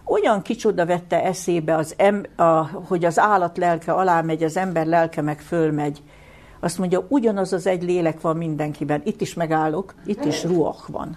olyan 0.04 0.42
kicsoda 0.42 0.86
vette 0.86 1.24
eszébe, 1.24 1.76
az 1.76 1.94
em, 1.96 2.24
a, 2.36 2.66
hogy 2.66 3.04
az 3.04 3.18
állat 3.18 3.58
lelke 3.58 3.92
alá 3.92 4.20
megy, 4.20 4.42
az 4.42 4.56
ember 4.56 4.86
lelke 4.86 5.22
meg 5.22 5.40
fölmegy. 5.40 6.02
Azt 6.60 6.78
mondja, 6.78 7.06
ugyanaz 7.08 7.52
az 7.52 7.66
egy 7.66 7.82
lélek 7.82 8.20
van 8.20 8.36
mindenkiben. 8.36 9.00
Itt 9.04 9.20
is 9.20 9.34
megállok, 9.34 9.94
itt 10.06 10.24
is 10.24 10.44
ruach 10.44 10.90
van. 10.90 11.16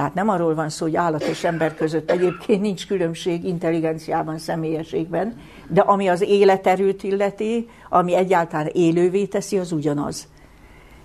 Tehát 0.00 0.14
nem 0.14 0.28
arról 0.28 0.54
van 0.54 0.68
szó, 0.68 0.84
hogy 0.84 0.96
állat 0.96 1.22
és 1.22 1.44
ember 1.44 1.74
között 1.74 2.10
egyébként 2.10 2.60
nincs 2.60 2.86
különbség 2.86 3.44
intelligenciában, 3.44 4.38
személyességben, 4.38 5.36
de 5.68 5.80
ami 5.80 6.08
az 6.08 6.20
életerőt 6.22 7.02
illeti, 7.02 7.68
ami 7.88 8.14
egyáltalán 8.14 8.66
élővé 8.72 9.26
teszi, 9.26 9.58
az 9.58 9.72
ugyanaz. 9.72 10.28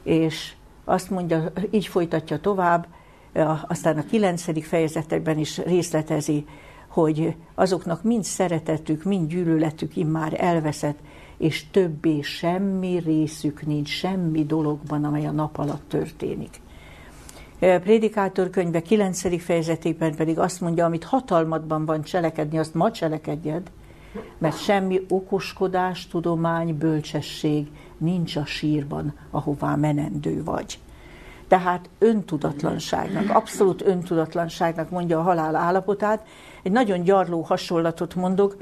És 0.04 0.54
azt 0.86 1.10
mondja, 1.10 1.52
így 1.72 1.88
folytatja 1.88 2.40
tovább, 2.40 2.88
aztán 3.68 3.98
a 3.98 4.06
kilencedik 4.06 4.66
fejezetekben 4.66 5.38
is 5.38 5.58
részletezi, 5.58 6.46
hogy 6.88 7.36
azoknak 7.56 8.04
mind 8.04 8.24
szeretetük, 8.24 9.04
mind 9.04 9.30
gyűlöletük 9.30 9.96
immár 9.96 10.34
elveszett, 10.38 11.00
és 11.38 11.70
többé 11.72 12.22
semmi 12.22 13.00
részük 13.06 13.66
nincs, 13.66 13.90
semmi 13.90 14.46
dologban, 14.46 15.04
amely 15.04 15.26
a 15.26 15.32
nap 15.32 15.58
alatt 15.58 15.90
történik. 15.90 16.64
Prédikátor 17.60 18.50
könyve 18.50 18.82
9. 18.82 19.44
fejezetében 19.44 20.16
pedig 20.16 20.40
azt 20.40 20.62
mondja, 20.62 20.86
amit 20.86 21.04
hatalmadban 21.04 21.86
van 21.86 22.02
cselekedni, 22.02 22.58
azt 22.58 22.74
ma 22.74 22.92
cselekedjed, 22.92 23.72
mert 24.38 24.64
semmi 24.64 25.06
okoskodás, 25.10 26.08
tudomány, 26.08 26.78
bölcsesség 26.78 27.68
nincs 27.98 28.36
a 28.36 28.46
sírban, 28.46 29.14
ahová 29.32 29.76
menendő 29.76 30.44
vagy. 30.44 30.80
Tehát 31.48 31.90
öntudatlanságnak, 32.00 33.30
abszolút 33.30 33.82
öntudatlanságnak 33.86 34.90
mondja 34.90 35.20
a 35.20 35.22
halál 35.22 35.56
állapotát. 35.56 36.26
Egy 36.64 36.72
nagyon 36.72 37.04
gyarló 37.04 37.42
hasonlatot 37.42 38.16
mondok, 38.16 38.58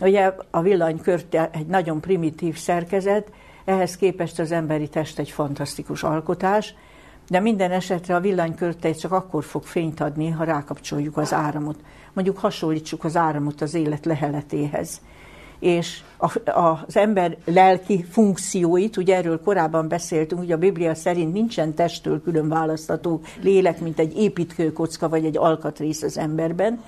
ugye 0.00 0.32
a 0.50 0.60
villanykör 0.60 1.24
egy 1.50 1.66
nagyon 1.66 2.00
primitív 2.00 2.56
szerkezet, 2.56 3.32
ehhez 3.64 3.96
képest 3.96 4.38
az 4.38 4.52
emberi 4.52 4.88
test 4.88 5.18
egy 5.18 5.30
fantasztikus 5.30 6.02
alkotás, 6.02 6.74
de 7.28 7.40
minden 7.40 7.70
esetre 7.70 8.14
a 8.14 8.20
villanykörte 8.20 8.92
csak 8.92 9.12
akkor 9.12 9.44
fog 9.44 9.62
fényt 9.62 10.00
adni, 10.00 10.28
ha 10.30 10.44
rákapcsoljuk 10.44 11.16
az 11.16 11.32
áramot. 11.32 11.78
Mondjuk 12.12 12.38
hasonlítsuk 12.38 13.04
az 13.04 13.16
áramot 13.16 13.60
az 13.60 13.74
élet 13.74 14.04
leheletéhez. 14.04 15.00
És 15.58 16.02
a, 16.16 16.50
a, 16.50 16.84
az 16.86 16.96
ember 16.96 17.36
lelki 17.44 18.04
funkcióit, 18.10 18.96
ugye 18.96 19.16
erről 19.16 19.40
korábban 19.40 19.88
beszéltünk, 19.88 20.40
hogy 20.40 20.52
a 20.52 20.58
Biblia 20.58 20.94
szerint 20.94 21.32
nincsen 21.32 21.74
testtől 21.74 22.22
külön 22.22 22.48
választható 22.48 23.20
lélek, 23.42 23.80
mint 23.80 23.98
egy 23.98 24.16
építőkocka 24.16 25.08
vagy 25.08 25.24
egy 25.24 25.36
alkatrész 25.36 26.02
az 26.02 26.18
emberben, 26.18 26.80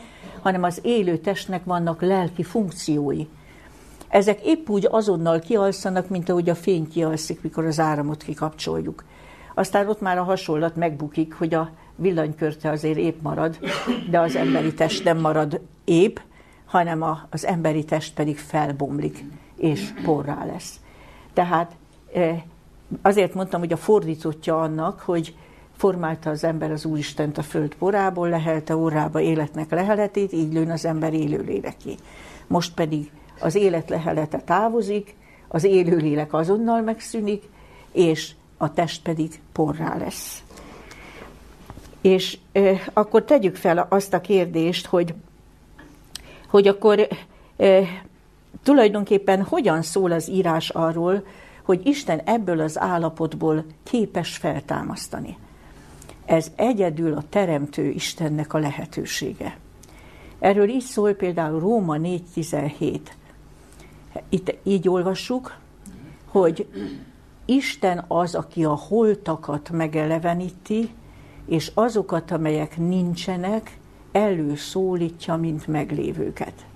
hanem 0.43 0.63
az 0.63 0.81
élő 0.83 1.19
testnek 1.19 1.65
vannak 1.65 2.03
lelki 2.03 2.43
funkciói. 2.43 3.27
Ezek 4.09 4.47
épp 4.47 4.69
úgy 4.69 4.87
azonnal 4.91 5.39
kialszanak, 5.39 6.09
mint 6.09 6.29
ahogy 6.29 6.49
a 6.49 6.55
fény 6.55 6.89
kialszik, 6.89 7.43
mikor 7.43 7.65
az 7.65 7.81
áramot 7.81 8.23
kikapcsoljuk. 8.23 9.05
Aztán 9.59 9.89
ott 9.89 10.01
már 10.01 10.19
a 10.19 10.23
hasonlat 10.23 10.77
megbukik, 10.77 11.35
hogy 11.35 11.55
a 11.55 11.71
villanykörte 11.95 12.71
azért 12.71 12.99
épp 12.99 13.23
marad, 13.23 13.59
de 14.11 14.21
az 14.21 14.37
emberi 14.37 14.75
test 14.75 15.05
nem 15.05 15.19
marad 15.19 15.61
épp, 15.85 16.17
hanem 16.65 17.03
a, 17.03 17.27
az 17.31 17.47
emberi 17.47 17.85
test 17.85 18.15
pedig 18.15 18.39
felbomlik, 18.39 19.25
és 19.57 19.93
porrá 20.05 20.45
lesz. 20.45 20.81
Tehát 21.33 21.77
e, 22.15 22.45
azért 23.03 23.35
mondtam, 23.35 23.61
hogy 23.61 23.73
a 23.73 23.77
fordítottja 23.77 24.61
annak, 24.61 25.01
hogy 25.01 25.37
formálta 25.77 26.31
az 26.31 26.45
ember 26.45 26.71
az 26.71 26.85
Úristent 26.85 27.39
a 27.39 27.43
föld 27.43 27.75
porából, 27.75 28.29
lehelte 28.29 28.77
órába 28.77 29.21
életnek 29.21 29.71
leheletét, 29.71 30.33
így 30.33 30.53
lőn 30.53 30.71
az 30.71 30.85
ember 30.85 31.15
élőléleké. 31.15 31.95
Most 32.47 32.75
pedig 32.75 33.11
az 33.41 33.55
élet 33.55 33.89
lehelete 33.89 34.39
távozik, 34.39 35.15
az 35.49 35.65
élőlélek 35.65 36.33
azonnal 36.33 36.81
megszűnik, 36.81 37.43
és 37.93 38.35
a 38.57 38.73
test 38.73 39.03
pedig 39.03 39.41
porrá 39.53 39.97
lesz. 39.97 40.43
És 42.01 42.39
e, 42.53 42.81
akkor 42.93 43.25
tegyük 43.25 43.57
fel 43.57 43.87
azt 43.89 44.15
a 44.15 44.21
kérdést, 44.21 44.87
hogy, 44.87 45.15
hogy 46.49 46.69
akkor 46.69 47.09
e, 47.57 47.83
tulajdonképpen 48.63 49.43
hogyan 49.43 49.83
szól 49.83 50.13
az 50.13 50.29
írás 50.29 50.69
arról, 50.69 51.27
hogy 51.63 51.87
Isten 51.87 52.19
ebből 52.19 52.61
az 52.61 52.79
állapotból 52.79 53.65
képes 53.83 54.37
feltámasztani. 54.37 55.37
Ez 56.25 56.53
egyedül 56.57 57.13
a 57.13 57.23
Teremtő 57.29 57.89
Istennek 57.89 58.55
a 58.55 58.59
lehetősége. 58.59 59.59
Erről 60.39 60.69
így 60.69 60.83
szól 60.83 61.13
például 61.13 61.61
Róma 61.61 61.97
4.17. 61.97 63.01
Itt 64.29 64.55
így 64.63 64.89
olvassuk, 64.89 65.57
hogy 66.25 66.67
Isten 67.47 68.05
az, 68.09 68.35
aki 68.35 68.65
a 68.65 68.75
holtakat 68.75 69.71
megeleveníti, 69.71 70.91
és 71.47 71.71
azokat, 71.75 72.31
amelyek 72.31 72.77
nincsenek, 72.77 73.79
előszólítja, 74.13 75.37
mint 75.37 75.67
meglévőket. 75.67 76.67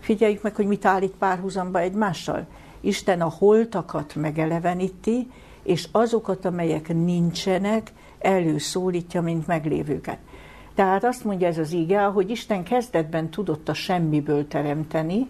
Figyeljük 0.00 0.42
meg, 0.42 0.54
hogy 0.54 0.66
mit 0.66 0.84
állít 0.84 1.14
párhuzamba 1.18 1.78
egymással. 1.78 2.46
Isten 2.80 3.20
a 3.20 3.32
holtakat 3.38 4.14
megeleveníti, 4.14 5.30
és 5.62 5.88
azokat, 5.92 6.44
amelyek 6.44 6.88
nincsenek, 6.88 7.92
előszólítja, 8.18 9.22
mint 9.22 9.46
meglévőket. 9.46 10.18
Tehát 10.74 11.04
azt 11.04 11.24
mondja 11.24 11.46
ez 11.46 11.58
az 11.58 11.72
ige, 11.72 12.00
hogy 12.00 12.30
Isten 12.30 12.64
kezdetben 12.64 13.30
tudott 13.30 13.68
a 13.68 13.74
semmiből 13.74 14.48
teremteni, 14.48 15.26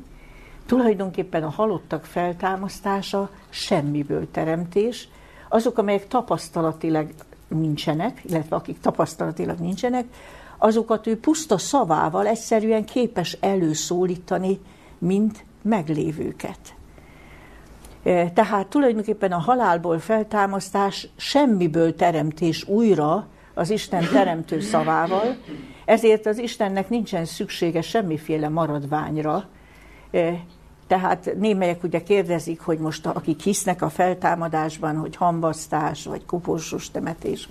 tulajdonképpen 0.68 1.42
a 1.42 1.50
halottak 1.50 2.04
feltámasztása 2.04 3.30
semmiből 3.48 4.30
teremtés, 4.30 5.08
azok, 5.48 5.78
amelyek 5.78 6.08
tapasztalatilag 6.08 7.08
nincsenek, 7.48 8.22
illetve 8.24 8.56
akik 8.56 8.80
tapasztalatilag 8.80 9.58
nincsenek, 9.58 10.04
azokat 10.58 11.06
ő 11.06 11.18
puszta 11.20 11.58
szavával 11.58 12.26
egyszerűen 12.26 12.84
képes 12.84 13.36
előszólítani, 13.40 14.60
mint 14.98 15.44
meglévőket. 15.62 16.58
E, 18.02 18.30
tehát 18.30 18.66
tulajdonképpen 18.66 19.32
a 19.32 19.38
halálból 19.38 19.98
feltámasztás 19.98 21.08
semmiből 21.16 21.94
teremtés 21.94 22.68
újra 22.68 23.26
az 23.54 23.70
Isten 23.70 24.08
teremtő 24.12 24.60
szavával, 24.60 25.36
ezért 25.84 26.26
az 26.26 26.38
Istennek 26.38 26.88
nincsen 26.88 27.24
szüksége 27.24 27.80
semmiféle 27.80 28.48
maradványra, 28.48 29.48
e, 30.10 30.44
tehát 30.88 31.34
némelyek 31.36 31.82
ugye 31.82 32.02
kérdezik, 32.02 32.60
hogy 32.60 32.78
most 32.78 33.06
akik 33.06 33.40
hisznek 33.40 33.82
a 33.82 33.88
feltámadásban, 33.88 34.96
hogy 34.96 35.16
hambasztás, 35.16 36.04
vagy 36.04 36.24
koporsós 36.24 36.90
temetés, 36.90 37.48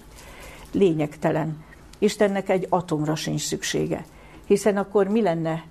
lényegtelen. 0.71 1.65
Istennek 2.00 2.50
egy 2.50 2.65
atomra 2.69 3.15
sincs 3.15 3.41
szüksége. 3.41 4.06
Hiszen 4.45 4.78
akkor 4.78 5.08
mi 5.08 5.21
lenne 5.21 5.63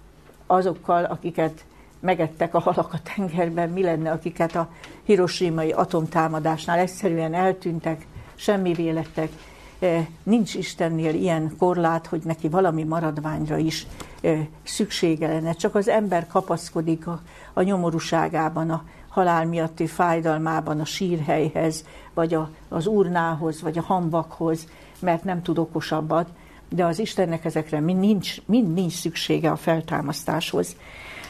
azokkal, 0.46 1.04
akiket 1.04 1.64
megettek 2.00 2.54
a 2.54 2.58
halak 2.58 2.92
a 2.92 3.00
tengerben, 3.14 3.70
mi 3.70 3.82
lenne, 3.82 4.10
akiket 4.10 4.54
a 4.54 4.70
hiroshimai 5.04 5.72
atomtámadásnál 5.72 6.78
egyszerűen 6.78 7.34
eltűntek, 7.34 8.06
semmi 8.34 8.72
vélettek. 8.72 9.28
E, 9.78 10.08
nincs 10.22 10.54
Istennél 10.54 11.14
ilyen 11.14 11.56
korlát, 11.58 12.06
hogy 12.06 12.22
neki 12.24 12.48
valami 12.48 12.84
maradványra 12.84 13.56
is 13.56 13.86
e, 14.22 14.48
szüksége 14.62 15.28
lenne. 15.28 15.52
Csak 15.52 15.74
az 15.74 15.88
ember 15.88 16.26
kapaszkodik 16.26 17.06
a, 17.06 17.20
a 17.52 17.62
nyomorúságában, 17.62 18.70
a 18.70 18.84
halál 19.08 19.46
miatti 19.46 19.86
fájdalmában, 19.86 20.80
a 20.80 20.84
sírhelyhez, 20.84 21.84
vagy 22.14 22.34
a, 22.34 22.50
az 22.68 22.86
urnához, 22.86 23.62
vagy 23.62 23.78
a 23.78 23.82
hambakhoz, 23.82 24.66
mert 24.98 25.24
nem 25.24 25.42
tud 25.42 25.58
okosabbat, 25.58 26.28
de 26.68 26.84
az 26.84 26.98
Istennek 26.98 27.44
ezekre 27.44 27.80
mind 27.80 28.00
nincs, 28.00 28.36
mind 28.46 28.74
nincs 28.74 28.92
szüksége 28.92 29.50
a 29.50 29.56
feltámasztáshoz. 29.56 30.76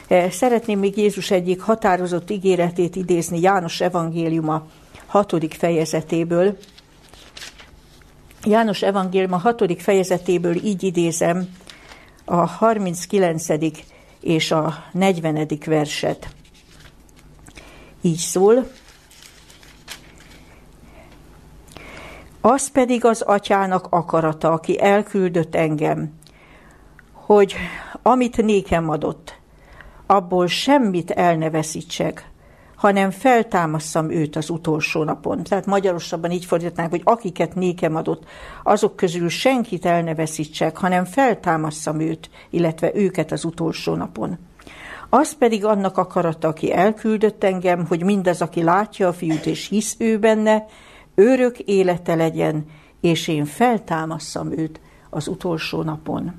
Eh, 0.08 0.30
szeretném 0.30 0.78
még 0.78 0.96
Jézus 0.96 1.30
egyik 1.30 1.60
határozott 1.60 2.30
ígéretét 2.30 2.96
idézni 2.96 3.40
János 3.40 3.80
evangéliuma 3.80 4.66
hatodik 5.06 5.54
fejezetéből. 5.54 6.56
János 8.48 8.82
evangéliuma 8.82 9.36
hatodik 9.36 9.80
fejezetéből 9.80 10.54
így 10.64 10.82
idézem 10.82 11.48
a 12.24 12.34
39. 12.34 13.46
és 14.20 14.50
a 14.50 14.84
40. 14.92 15.48
verset. 15.64 16.28
Így 18.00 18.16
szól, 18.16 18.66
Az 22.40 22.70
pedig 22.70 23.04
az 23.04 23.20
atyának 23.20 23.86
akarata, 23.90 24.52
aki 24.52 24.80
elküldött 24.80 25.54
engem, 25.54 26.14
hogy 27.12 27.54
amit 28.02 28.42
nékem 28.42 28.88
adott, 28.88 29.38
abból 30.06 30.46
semmit 30.46 31.10
el 31.10 31.36
ne 31.36 31.50
veszítsek, 31.50 32.30
hanem 32.76 33.10
feltámasszam 33.10 34.10
őt 34.10 34.36
az 34.36 34.50
utolsó 34.50 35.02
napon. 35.02 35.42
Tehát 35.42 35.66
magyarosabban 35.66 36.30
így 36.30 36.44
fordítnánk, 36.44 36.90
hogy 36.90 37.00
akiket 37.04 37.54
nékem 37.54 37.96
adott, 37.96 38.24
azok 38.62 38.96
közül 38.96 39.28
senkit 39.28 39.86
el 39.86 40.02
ne 40.02 40.14
veszítsek, 40.14 40.76
hanem 40.76 41.04
feltámasszam 41.04 42.00
őt, 42.00 42.30
illetve 42.50 42.90
őket 42.94 43.32
az 43.32 43.44
utolsó 43.44 43.94
napon. 43.94 44.38
Az 45.08 45.34
pedig 45.34 45.64
annak 45.64 45.98
akarata, 45.98 46.48
aki 46.48 46.72
elküldött 46.72 47.44
engem, 47.44 47.86
hogy 47.86 48.02
mindaz, 48.02 48.42
aki 48.42 48.62
látja 48.62 49.08
a 49.08 49.12
fiút 49.12 49.46
és 49.46 49.68
hisz 49.68 49.96
ő 49.98 50.18
benne, 50.18 50.66
örök 51.14 51.58
élete 51.58 52.14
legyen, 52.14 52.64
és 53.00 53.28
én 53.28 53.44
feltámasszam 53.44 54.58
őt 54.58 54.80
az 55.10 55.28
utolsó 55.28 55.82
napon. 55.82 56.34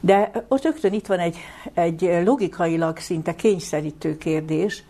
De 0.00 0.30
ott 0.48 0.62
rögtön 0.62 0.92
itt 0.92 1.06
van 1.06 1.18
egy, 1.18 1.36
egy 1.74 2.20
logikailag 2.24 2.98
szinte 2.98 3.34
kényszerítő 3.34 4.16
kérdés, 4.16 4.84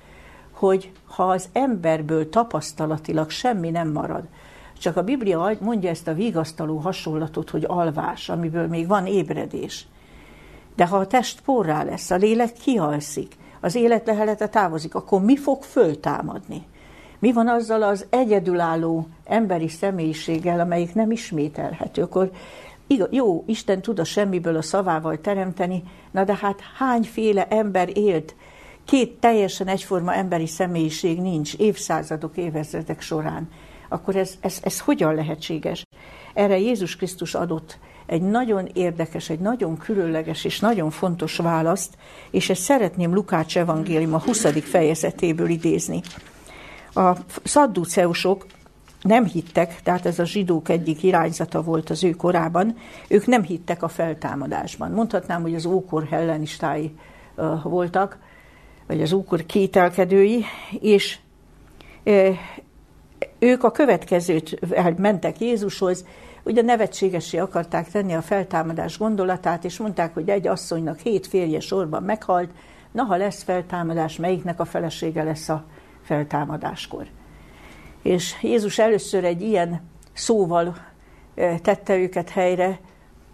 hogy 0.57 0.93
ha 1.05 1.25
az 1.25 1.49
emberből 1.53 2.29
tapasztalatilag 2.29 3.31
semmi 3.31 3.71
nem 3.71 3.89
marad, 3.89 4.25
Csak 4.79 4.97
a 4.97 5.03
Biblia 5.03 5.53
mondja 5.61 5.91
ezt 5.91 6.09
a 6.09 6.15
vigasztaló 6.15 6.77
hasonlatot, 6.77 7.51
hogy 7.51 7.65
alvás, 7.67 8.29
amiből 8.29 8.67
még 8.67 8.87
van 8.87 9.07
ébredés. 9.07 9.87
De 10.75 10.87
ha 10.87 10.97
a 10.97 11.07
test 11.07 11.41
porrá 11.41 11.83
lesz, 11.83 12.11
a 12.11 12.17
lélek 12.17 12.53
kihalszik, 12.53 13.37
az 13.61 13.75
élet 13.75 14.07
lehelete 14.07 14.49
távozik, 14.49 14.95
akkor 14.95 15.23
mi 15.23 15.37
fog 15.37 15.63
föltámadni? 15.63 16.67
Mi 17.19 17.33
van 17.33 17.49
azzal 17.49 17.83
az 17.83 18.07
egyedülálló 18.11 19.07
emberi 19.25 19.69
személyiséggel, 19.69 20.61
amelyik 20.61 20.95
nem 20.95 21.11
ismételhető? 21.11 22.03
Akkor 22.03 22.31
jó, 23.11 23.45
Isten 23.47 23.83
tud 23.83 23.99
a 23.99 24.05
semmiből 24.05 24.57
a 24.57 24.63
szavával 24.63 25.21
teremteni, 25.21 25.83
na 26.11 26.25
de 26.25 26.35
hát 26.41 26.61
hányféle 26.79 27.47
ember 27.49 27.97
élt, 27.97 28.35
két 28.87 29.13
teljesen 29.13 29.69
egyforma 29.69 30.15
emberi 30.15 30.47
személyiség 30.47 31.21
nincs 31.21 31.55
évszázadok, 31.55 32.37
évezredek 32.37 33.01
során. 33.01 33.49
Akkor 33.89 34.17
ez, 34.17 34.35
ez, 34.41 34.59
ez 34.63 34.81
hogyan 34.81 35.15
lehetséges? 35.15 35.83
Erre 36.35 36.59
Jézus 36.59 36.97
Krisztus 36.97 37.35
adott 37.35 37.79
egy 38.07 38.23
nagyon 38.23 38.69
érdekes, 38.73 39.31
egy 39.31 39.39
nagyon 39.39 39.77
különleges 39.77 40.45
és 40.45 40.61
nagyon 40.61 40.91
fontos 40.91 41.37
választ, 41.37 41.97
és 42.31 42.51
ezt 42.51 42.63
szeretném 42.63 43.15
Lukács 43.15 43.59
evangélium 43.59 44.15
a 44.15 44.21
20. 44.21 44.47
fejezetéből 44.63 45.49
idézni. 45.49 46.01
A 46.95 47.17
szadduceusok 47.45 48.47
nem 49.03 49.25
hittek, 49.25 49.83
tehát 49.83 50.07
ez 50.07 50.19
a 50.19 50.25
zsidók 50.25 50.69
egyik 50.69 51.03
irányzata 51.03 51.63
volt 51.63 51.91
az 51.91 52.05
ő 52.05 52.11
korában, 52.11 52.77
ők 53.09 53.27
nem 53.27 53.43
hittek 53.43 53.83
a 53.83 53.89
feltámadásban. 53.89 54.91
Mondhatnám, 54.91 55.43
hogy 55.43 55.55
az 55.55 55.67
ókor 55.67 56.07
hellenistái 56.11 56.95
voltak, 57.63 58.19
vagy 58.87 59.03
az 59.03 59.13
ókor 59.13 59.47
kételkedői, 59.47 60.45
és 60.81 61.19
ők 63.39 63.65
a 63.65 63.71
következőt 63.71 64.59
mentek 64.99 65.41
Jézushoz, 65.41 66.05
ugye 66.45 66.63
nevetségesé 66.63 67.39
akarták 67.39 67.91
tenni 67.91 68.15
a 68.15 68.23
feltámadás 68.23 68.99
gondolatát, 68.99 69.65
és 69.65 69.79
mondták, 69.79 70.15
hogy 70.15 70.29
egy 70.29 70.47
asszonynak 70.47 70.99
hét 70.99 71.27
férje 71.27 71.61
sorban 71.61 72.03
meghalt, 72.03 72.51
na 72.93 73.03
ha 73.03 73.17
lesz 73.17 73.43
feltámadás, 73.43 74.17
melyiknek 74.17 74.61
a 74.61 74.65
felesége 74.65 75.23
lesz 75.23 75.49
a 75.49 75.65
feltámadáskor. 76.03 77.07
És 78.03 78.35
Jézus 78.43 78.79
először 78.79 79.25
egy 79.25 79.43
ilyen 79.43 79.81
szóval 80.13 80.77
tette 81.63 81.97
őket 81.97 82.31
helyre, 82.31 82.81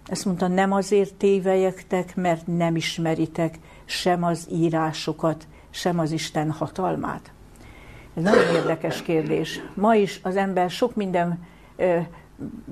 ezt 0.06 0.24
mondta, 0.24 0.48
nem 0.48 0.72
azért 0.72 1.14
tévejektek, 1.14 2.16
mert 2.16 2.46
nem 2.46 2.76
ismeritek 2.76 3.58
sem 3.92 4.24
az 4.24 4.48
írásokat, 4.52 5.46
sem 5.70 5.98
az 5.98 6.10
Isten 6.10 6.50
hatalmát. 6.50 7.32
Ez 8.14 8.22
nagyon 8.22 8.54
érdekes 8.54 9.02
kérdés. 9.02 9.60
Ma 9.74 9.94
is 9.94 10.20
az 10.22 10.36
ember 10.36 10.70
sok 10.70 10.94
minden 10.94 11.44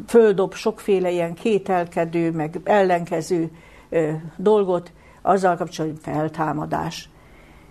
földob 0.06 0.54
sokféle 0.54 1.10
ilyen 1.10 1.34
kételkedő, 1.34 2.30
meg 2.30 2.60
ellenkező 2.64 3.50
dolgot, 4.36 4.92
azzal 5.22 5.56
kapcsolatban 5.56 6.14
feltámadás. 6.14 7.08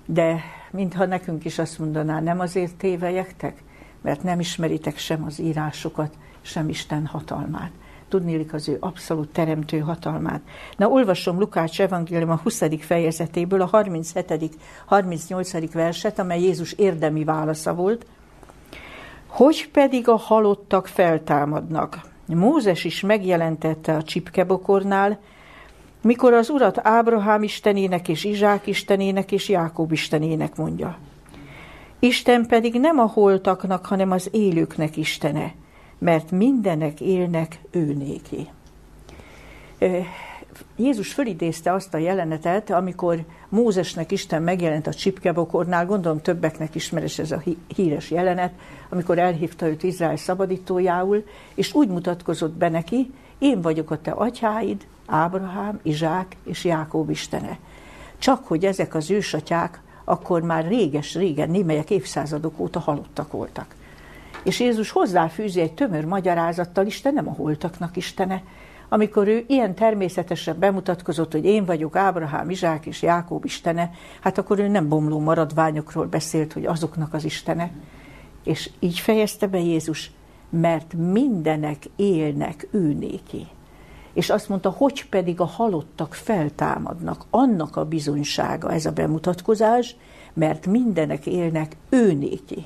De 0.06 0.42
mintha 0.72 1.06
nekünk 1.06 1.46
is 1.46 1.60
azt 1.60 1.80
mondaná, 1.80 2.20
nem 2.20 2.40
azért 2.40 2.76
tévejektek, 2.76 3.64
mert 4.02 4.24
nem 4.24 4.40
ismeritek 4.40 4.98
sem 4.98 5.24
az 5.24 5.40
írásokat, 5.40 6.14
sem 6.42 6.70
Isten 6.70 7.06
hatalmát. 7.06 7.72
Tudnélik 8.10 8.54
az 8.54 8.70
ő 8.70 8.78
abszolút 8.80 9.30
teremtő 9.30 9.80
hatalmát. 9.80 10.42
Na, 10.78 10.88
olvasom 10.88 11.40
Lukács 11.40 11.82
evangélium 11.82 12.30
a 12.30 12.40
20. 12.44 12.64
fejezetéből 12.80 13.62
a 13.62 13.66
37. 13.66 14.58
38. 14.86 15.74
verset, 15.74 16.20
amely 16.20 16.42
Jézus 16.42 16.74
érdemi 16.74 17.24
válasza 17.24 17.74
volt. 17.74 18.06
Hogy 19.28 19.70
pedig 19.72 20.08
a 20.08 20.16
halottak 20.16 20.88
feltámadnak? 20.88 22.02
Mózes 22.26 22.84
is 22.84 23.02
megjelentette 23.02 23.96
a 23.96 24.04
csipkebokornál, 24.04 25.20
mikor 26.02 26.34
az 26.34 26.50
urat 26.50 26.80
Ábrahám 26.84 27.44
istenének 27.44 28.08
és 28.08 28.24
Izsák 28.24 28.68
istenének 28.68 29.32
és 29.32 29.50
Jákob 29.50 29.92
istenének 29.92 30.56
mondja. 30.56 30.98
Isten 32.00 32.46
pedig 32.46 32.80
nem 32.80 33.00
a 33.00 33.06
holtaknak, 33.06 33.86
hanem 33.86 34.12
az 34.12 34.30
élőknek 34.32 34.98
istene, 34.98 35.54
mert 36.00 36.32
mindenek 36.32 37.02
élnek 37.02 37.60
ő 37.72 37.94
néki. 37.94 38.50
Jézus 40.76 41.14
fölidézte 41.14 41.74
azt 41.74 41.94
a 41.94 41.98
jelenetet, 41.98 42.70
amikor 42.70 43.24
Mózesnek 43.50 44.12
Isten 44.12 44.42
megjelent 44.42 44.88
a 44.88 44.94
csipkebokornál, 44.94 45.86
gondolom 45.86 46.22
többeknek 46.22 46.76
ismeres 46.76 47.20
ez 47.20 47.32
a 47.32 47.44
híres 47.76 48.12
jelenet, 48.12 48.54
amikor 48.90 49.20
elhívta 49.20 49.68
őt 49.68 49.84
Izrael 49.84 50.16
szabadítójául, 50.16 51.26
és 51.56 51.74
úgy 51.74 51.88
mutatkozott 51.88 52.54
be 52.54 52.70
neki, 52.70 53.14
én 53.38 53.62
vagyok 53.62 53.92
a 53.92 54.02
te 54.02 54.12
atyáid, 54.12 54.88
Ábrahám, 55.06 55.80
Izsák 55.84 56.36
és 56.44 56.64
Jákób 56.64 57.10
istene. 57.10 57.58
Csak 58.18 58.48
hogy 58.48 58.66
ezek 58.66 58.96
az 58.96 59.12
ősatyák 59.12 59.82
akkor 60.04 60.42
már 60.42 60.68
réges-régen, 60.68 61.50
némelyek 61.50 61.90
évszázadok 61.90 62.60
óta 62.60 62.80
halottak 62.80 63.32
voltak. 63.32 63.76
És 64.50 64.60
Jézus 64.60 64.92
hozzáfűzi 64.92 65.62
egy 65.62 65.74
tömör 65.74 66.06
magyarázattal, 66.06 66.86
Isten 66.86 67.14
nem 67.14 67.28
a 67.28 67.34
holtaknak 67.34 67.98
Istene, 67.98 68.44
amikor 68.90 69.28
ő 69.28 69.44
ilyen 69.48 69.76
természetesen 69.76 70.60
bemutatkozott, 70.60 71.32
hogy 71.32 71.46
én 71.46 71.66
vagyok 71.66 71.96
Ábrahám, 71.96 72.50
Izsák 72.50 72.86
és 72.86 73.02
Jákób 73.02 73.46
Istene, 73.46 73.92
hát 74.22 74.38
akkor 74.38 74.60
ő 74.60 74.68
nem 74.68 74.88
bomló 74.88 75.20
maradványokról 75.20 76.06
beszélt, 76.06 76.54
hogy 76.54 76.66
azoknak 76.66 77.14
az 77.14 77.24
Istene. 77.24 77.72
És 78.44 78.70
így 78.80 79.00
fejezte 79.00 79.48
be 79.48 79.60
Jézus, 79.60 80.12
mert 80.50 80.94
mindenek 80.94 81.84
élnek 81.96 82.68
ő 82.72 82.94
néki. 82.94 83.48
És 84.14 84.30
azt 84.30 84.50
mondta, 84.50 84.70
hogy 84.70 85.10
pedig 85.10 85.40
a 85.40 85.46
halottak 85.46 86.14
feltámadnak, 86.14 87.26
annak 87.30 87.76
a 87.76 87.86
bizonysága 87.86 88.72
ez 88.72 88.86
a 88.86 88.92
bemutatkozás, 88.92 89.96
mert 90.34 90.66
mindenek 90.66 91.26
élnek 91.26 91.76
ő 91.90 92.14
néki. 92.14 92.66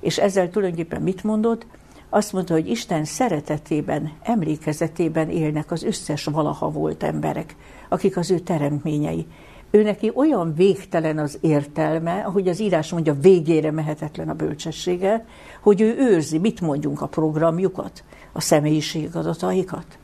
És 0.00 0.18
ezzel 0.18 0.50
tulajdonképpen 0.50 1.02
mit 1.02 1.24
mondott? 1.24 1.66
Azt 2.10 2.32
mondta, 2.32 2.52
hogy 2.52 2.68
Isten 2.68 3.04
szeretetében, 3.04 4.12
emlékezetében 4.22 5.30
élnek 5.30 5.70
az 5.70 5.82
összes 5.82 6.24
valaha 6.24 6.70
volt 6.70 7.02
emberek, 7.02 7.56
akik 7.88 8.16
az 8.16 8.30
ő 8.30 8.38
teremtményei. 8.38 9.26
Ő 9.70 9.82
neki 9.82 10.12
olyan 10.14 10.54
végtelen 10.54 11.18
az 11.18 11.38
értelme, 11.40 12.24
ahogy 12.24 12.48
az 12.48 12.60
írás 12.60 12.92
mondja, 12.92 13.14
végére 13.14 13.70
mehetetlen 13.70 14.28
a 14.28 14.34
bölcsessége, 14.34 15.26
hogy 15.60 15.80
ő 15.80 15.96
őrzi, 15.98 16.38
mit 16.38 16.60
mondjunk, 16.60 17.00
a 17.00 17.06
programjukat, 17.06 18.04
a 18.32 18.40
személyiségadataikat. 18.40 19.98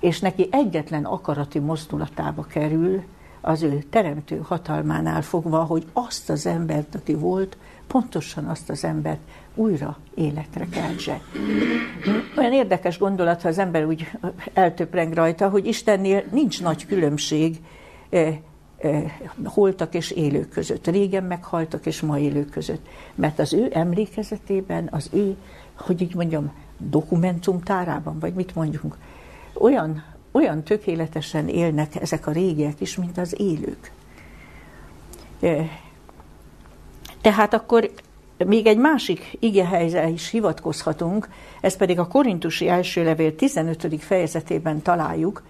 És 0.00 0.20
neki 0.20 0.48
egyetlen 0.50 1.04
akarati 1.04 1.58
mozdulatába 1.58 2.42
kerül, 2.42 3.02
az 3.40 3.62
ő 3.62 3.84
teremtő 3.90 4.40
hatalmánál 4.44 5.22
fogva, 5.22 5.64
hogy 5.64 5.86
azt 5.92 6.30
az 6.30 6.46
embert, 6.46 6.94
aki 6.94 7.14
volt, 7.14 7.56
pontosan 7.92 8.44
azt 8.44 8.70
az 8.70 8.84
embert 8.84 9.20
újra 9.54 9.98
életre 10.14 10.66
keltse. 10.68 11.20
Olyan 12.36 12.52
érdekes 12.52 12.98
gondolat, 12.98 13.42
ha 13.42 13.48
az 13.48 13.58
ember 13.58 13.84
úgy 13.84 14.10
eltöpreng 14.52 15.12
rajta, 15.12 15.48
hogy 15.48 15.66
Istennél 15.66 16.24
nincs 16.30 16.62
nagy 16.62 16.86
különbség 16.86 17.60
eh, 18.10 18.38
eh, 18.78 19.12
holtak 19.44 19.94
és 19.94 20.10
élők 20.10 20.48
között, 20.48 20.86
régen 20.86 21.24
meghaltak 21.24 21.86
és 21.86 22.00
ma 22.00 22.18
élők 22.18 22.50
között. 22.50 22.86
Mert 23.14 23.38
az 23.38 23.52
ő 23.52 23.70
emlékezetében, 23.72 24.88
az 24.90 25.08
ő, 25.12 25.36
hogy 25.74 26.00
így 26.00 26.14
mondjam, 26.14 26.52
dokumentumtárában, 26.78 28.18
vagy 28.18 28.34
mit 28.34 28.54
mondjunk, 28.54 28.96
olyan, 29.54 30.04
olyan 30.30 30.62
tökéletesen 30.62 31.48
élnek 31.48 32.00
ezek 32.00 32.26
a 32.26 32.32
régiek 32.32 32.80
is, 32.80 32.96
mint 32.96 33.18
az 33.18 33.40
élők. 33.40 33.92
Eh, 37.20 37.32
tehát 37.32 37.54
akkor 37.54 37.90
még 38.46 38.66
egy 38.66 38.78
másik 38.78 39.36
igehelyre 39.40 40.08
is 40.08 40.30
hivatkozhatunk, 40.30 41.28
ez 41.60 41.76
pedig 41.76 41.98
a 41.98 42.06
Korintusi 42.06 42.68
első 42.68 43.04
levél 43.04 43.34
15. 43.34 44.02
fejezetében 44.02 44.82
találjuk, 44.82 45.42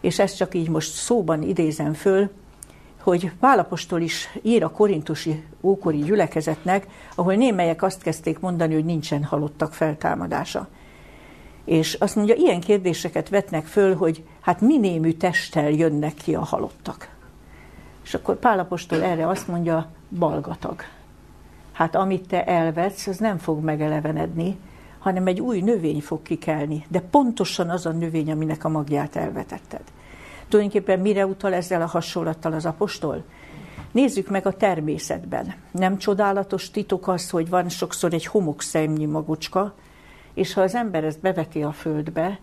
és 0.00 0.18
ezt 0.18 0.36
csak 0.36 0.54
így 0.54 0.68
most 0.68 0.92
szóban 0.92 1.42
idézem 1.42 1.92
föl, 1.92 2.30
hogy 3.02 3.30
Pálapostól 3.40 4.00
is 4.00 4.28
ír 4.42 4.64
a 4.64 4.70
korintusi 4.70 5.44
ókori 5.60 5.98
gyülekezetnek, 5.98 6.86
ahol 7.14 7.34
némelyek 7.34 7.82
azt 7.82 8.02
kezdték 8.02 8.38
mondani, 8.38 8.74
hogy 8.74 8.84
nincsen 8.84 9.24
halottak 9.24 9.74
feltámadása. 9.74 10.68
És 11.64 11.94
azt 11.94 12.16
mondja, 12.16 12.34
ilyen 12.34 12.60
kérdéseket 12.60 13.28
vetnek 13.28 13.66
föl, 13.66 13.96
hogy 13.96 14.24
hát 14.40 14.60
minémű 14.60 15.12
testtel 15.12 15.70
jönnek 15.70 16.14
ki 16.14 16.34
a 16.34 16.44
halottak. 16.44 17.08
És 18.04 18.14
akkor 18.14 18.38
Pálapostól 18.38 19.02
erre 19.02 19.28
azt 19.28 19.48
mondja, 19.48 19.90
balgatag 20.18 20.82
hát 21.76 21.94
amit 21.94 22.28
te 22.28 22.44
elvetsz, 22.44 23.06
az 23.06 23.18
nem 23.18 23.38
fog 23.38 23.64
megelevenedni, 23.64 24.58
hanem 24.98 25.26
egy 25.26 25.40
új 25.40 25.60
növény 25.60 26.00
fog 26.00 26.22
kikelni. 26.22 26.84
De 26.88 27.00
pontosan 27.00 27.70
az 27.70 27.86
a 27.86 27.90
növény, 27.90 28.30
aminek 28.30 28.64
a 28.64 28.68
magját 28.68 29.16
elvetetted. 29.16 29.82
Tulajdonképpen 30.48 31.00
mire 31.00 31.26
utal 31.26 31.54
ezzel 31.54 31.82
a 31.82 31.86
hasonlattal 31.86 32.52
az 32.52 32.66
apostol? 32.66 33.24
Nézzük 33.92 34.28
meg 34.28 34.46
a 34.46 34.52
természetben. 34.52 35.54
Nem 35.70 35.98
csodálatos 35.98 36.70
titok 36.70 37.08
az, 37.08 37.30
hogy 37.30 37.48
van 37.48 37.68
sokszor 37.68 38.14
egy 38.14 38.26
homokszemnyi 38.26 39.06
magocska, 39.06 39.74
és 40.34 40.52
ha 40.52 40.60
az 40.60 40.74
ember 40.74 41.04
ezt 41.04 41.20
beveti 41.20 41.62
a 41.62 41.72
földbe, 41.72 42.38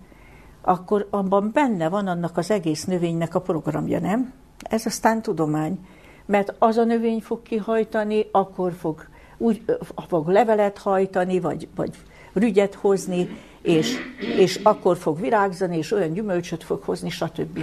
akkor 0.62 1.08
abban 1.10 1.50
benne 1.54 1.90
van 1.90 2.08
annak 2.08 2.38
az 2.38 2.52
egész 2.52 2.86
növénynek 2.86 3.36
a 3.36 3.42
programja, 3.42 4.00
nem? 4.00 4.34
Ez 4.60 4.86
aztán 4.86 5.22
tudomány. 5.22 5.80
Mert 6.26 6.56
az 6.60 6.78
a 6.78 6.84
növény 6.84 7.22
fog 7.22 7.42
kihajtani, 7.42 8.26
akkor 8.32 8.74
fog, 8.74 9.12
úgy, 9.44 9.62
fog 10.08 10.28
levelet 10.28 10.78
hajtani, 10.78 11.40
vagy, 11.40 11.68
vagy 11.76 11.96
rügyet 12.34 12.74
hozni, 12.74 13.38
és, 13.62 13.96
és 14.38 14.60
akkor 14.64 14.98
fog 14.98 15.20
virágzani, 15.20 15.78
és 15.78 15.92
olyan 15.92 16.14
gyümölcsöt 16.14 16.64
fog 16.64 16.84
hozni, 16.84 17.10
stb. 17.10 17.60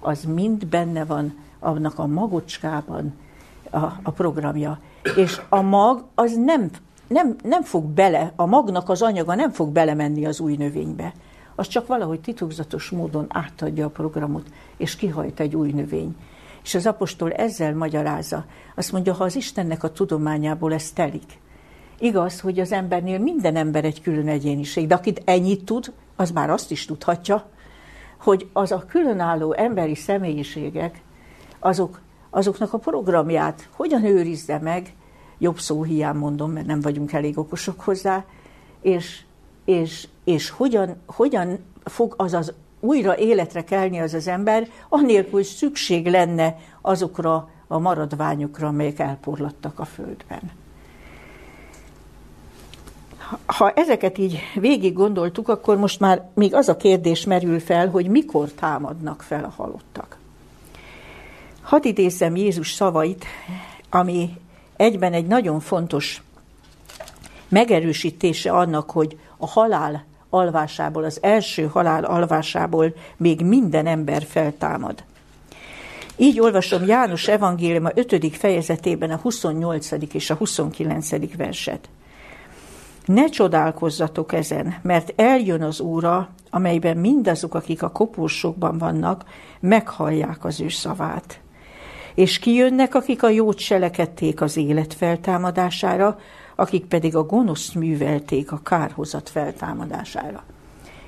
Az 0.00 0.24
mind 0.24 0.66
benne 0.66 1.04
van 1.04 1.38
annak 1.58 1.98
a 1.98 2.06
magocskában 2.06 3.14
a, 3.70 3.84
a 4.02 4.10
programja. 4.10 4.78
És 5.16 5.40
a 5.48 5.60
mag 5.60 6.04
az 6.14 6.36
nem, 6.36 6.70
nem, 7.06 7.36
nem 7.42 7.62
fog 7.62 7.84
bele, 7.84 8.32
a 8.36 8.46
magnak 8.46 8.88
az 8.88 9.02
anyaga 9.02 9.34
nem 9.34 9.50
fog 9.50 9.68
belemenni 9.68 10.26
az 10.26 10.40
új 10.40 10.56
növénybe. 10.56 11.12
Az 11.54 11.68
csak 11.68 11.86
valahogy 11.86 12.20
titokzatos 12.20 12.90
módon 12.90 13.26
átadja 13.28 13.86
a 13.86 13.90
programot, 13.90 14.46
és 14.76 14.96
kihajt 14.96 15.40
egy 15.40 15.56
új 15.56 15.70
növény. 15.70 16.16
És 16.62 16.74
az 16.74 16.86
apostol 16.86 17.32
ezzel 17.32 17.74
magyarázza. 17.74 18.44
Azt 18.74 18.92
mondja, 18.92 19.14
ha 19.14 19.24
az 19.24 19.36
Istennek 19.36 19.82
a 19.82 19.92
tudományából 19.92 20.72
ez 20.72 20.90
telik, 20.90 21.40
Igaz, 22.02 22.40
hogy 22.40 22.60
az 22.60 22.72
embernél 22.72 23.18
minden 23.18 23.56
ember 23.56 23.84
egy 23.84 24.02
külön 24.02 24.28
egyéniség, 24.28 24.86
de 24.86 24.94
akit 24.94 25.22
ennyit 25.24 25.64
tud, 25.64 25.92
az 26.16 26.30
már 26.30 26.50
azt 26.50 26.70
is 26.70 26.84
tudhatja, 26.84 27.50
hogy 28.20 28.48
az 28.52 28.72
a 28.72 28.84
különálló 28.88 29.52
emberi 29.52 29.94
személyiségek, 29.94 31.02
azok, 31.58 32.00
azoknak 32.30 32.72
a 32.72 32.78
programját 32.78 33.68
hogyan 33.72 34.04
őrizze 34.04 34.58
meg, 34.58 34.94
jobb 35.38 35.58
szó 35.58 35.82
hiány 35.82 36.16
mondom, 36.16 36.50
mert 36.50 36.66
nem 36.66 36.80
vagyunk 36.80 37.12
elég 37.12 37.38
okosok 37.38 37.80
hozzá, 37.80 38.24
és, 38.80 39.22
és, 39.64 40.08
és 40.24 40.50
hogyan, 40.50 40.96
hogyan 41.06 41.58
fog 41.84 42.14
az 42.16 42.34
az 42.34 42.52
újra 42.82 43.18
életre 43.18 43.64
kelni 43.64 44.00
az 44.00 44.14
az 44.14 44.26
ember, 44.26 44.68
anélkül, 44.88 45.32
hogy 45.32 45.44
szükség 45.44 46.06
lenne 46.06 46.56
azokra 46.80 47.48
a 47.66 47.78
maradványokra, 47.78 48.66
amelyek 48.66 48.98
elporlattak 48.98 49.78
a 49.78 49.84
földben 49.84 50.60
ha 53.46 53.70
ezeket 53.70 54.18
így 54.18 54.38
végig 54.54 54.92
gondoltuk, 54.92 55.48
akkor 55.48 55.76
most 55.76 56.00
már 56.00 56.30
még 56.34 56.54
az 56.54 56.68
a 56.68 56.76
kérdés 56.76 57.24
merül 57.24 57.60
fel, 57.60 57.88
hogy 57.88 58.06
mikor 58.06 58.52
támadnak 58.52 59.22
fel 59.22 59.44
a 59.44 59.62
halottak. 59.62 60.16
Hadd 61.62 61.86
idézzem 61.86 62.36
Jézus 62.36 62.72
szavait, 62.72 63.24
ami 63.90 64.30
egyben 64.76 65.12
egy 65.12 65.26
nagyon 65.26 65.60
fontos 65.60 66.22
megerősítése 67.48 68.52
annak, 68.52 68.90
hogy 68.90 69.18
a 69.36 69.46
halál 69.46 70.04
alvásából, 70.32 71.04
az 71.04 71.18
első 71.22 71.66
halál 71.66 72.04
alvásából 72.04 72.94
még 73.16 73.40
minden 73.40 73.86
ember 73.86 74.22
feltámad. 74.22 75.04
Így 76.16 76.40
olvasom 76.40 76.86
János 76.86 77.28
evangéliuma 77.28 77.90
5. 77.94 78.36
fejezetében 78.36 79.10
a 79.10 79.16
28. 79.16 79.90
és 80.12 80.30
a 80.30 80.34
29. 80.34 81.36
verset. 81.36 81.88
Ne 83.04 83.24
csodálkozzatok 83.24 84.32
ezen, 84.32 84.74
mert 84.82 85.12
eljön 85.16 85.62
az 85.62 85.80
óra, 85.80 86.28
amelyben 86.50 86.96
mindazok, 86.96 87.54
akik 87.54 87.82
a 87.82 87.90
koporsokban 87.90 88.78
vannak, 88.78 89.24
meghallják 89.60 90.44
az 90.44 90.60
ő 90.60 90.68
szavát. 90.68 91.40
És 92.14 92.38
kijönnek, 92.38 92.94
akik 92.94 93.22
a 93.22 93.28
jót 93.28 93.58
selekedték 93.58 94.40
az 94.40 94.56
élet 94.56 94.94
feltámadására, 94.94 96.18
akik 96.54 96.84
pedig 96.84 97.16
a 97.16 97.22
gonoszt 97.22 97.74
művelték 97.74 98.52
a 98.52 98.60
kárhozat 98.62 99.28
feltámadására. 99.28 100.42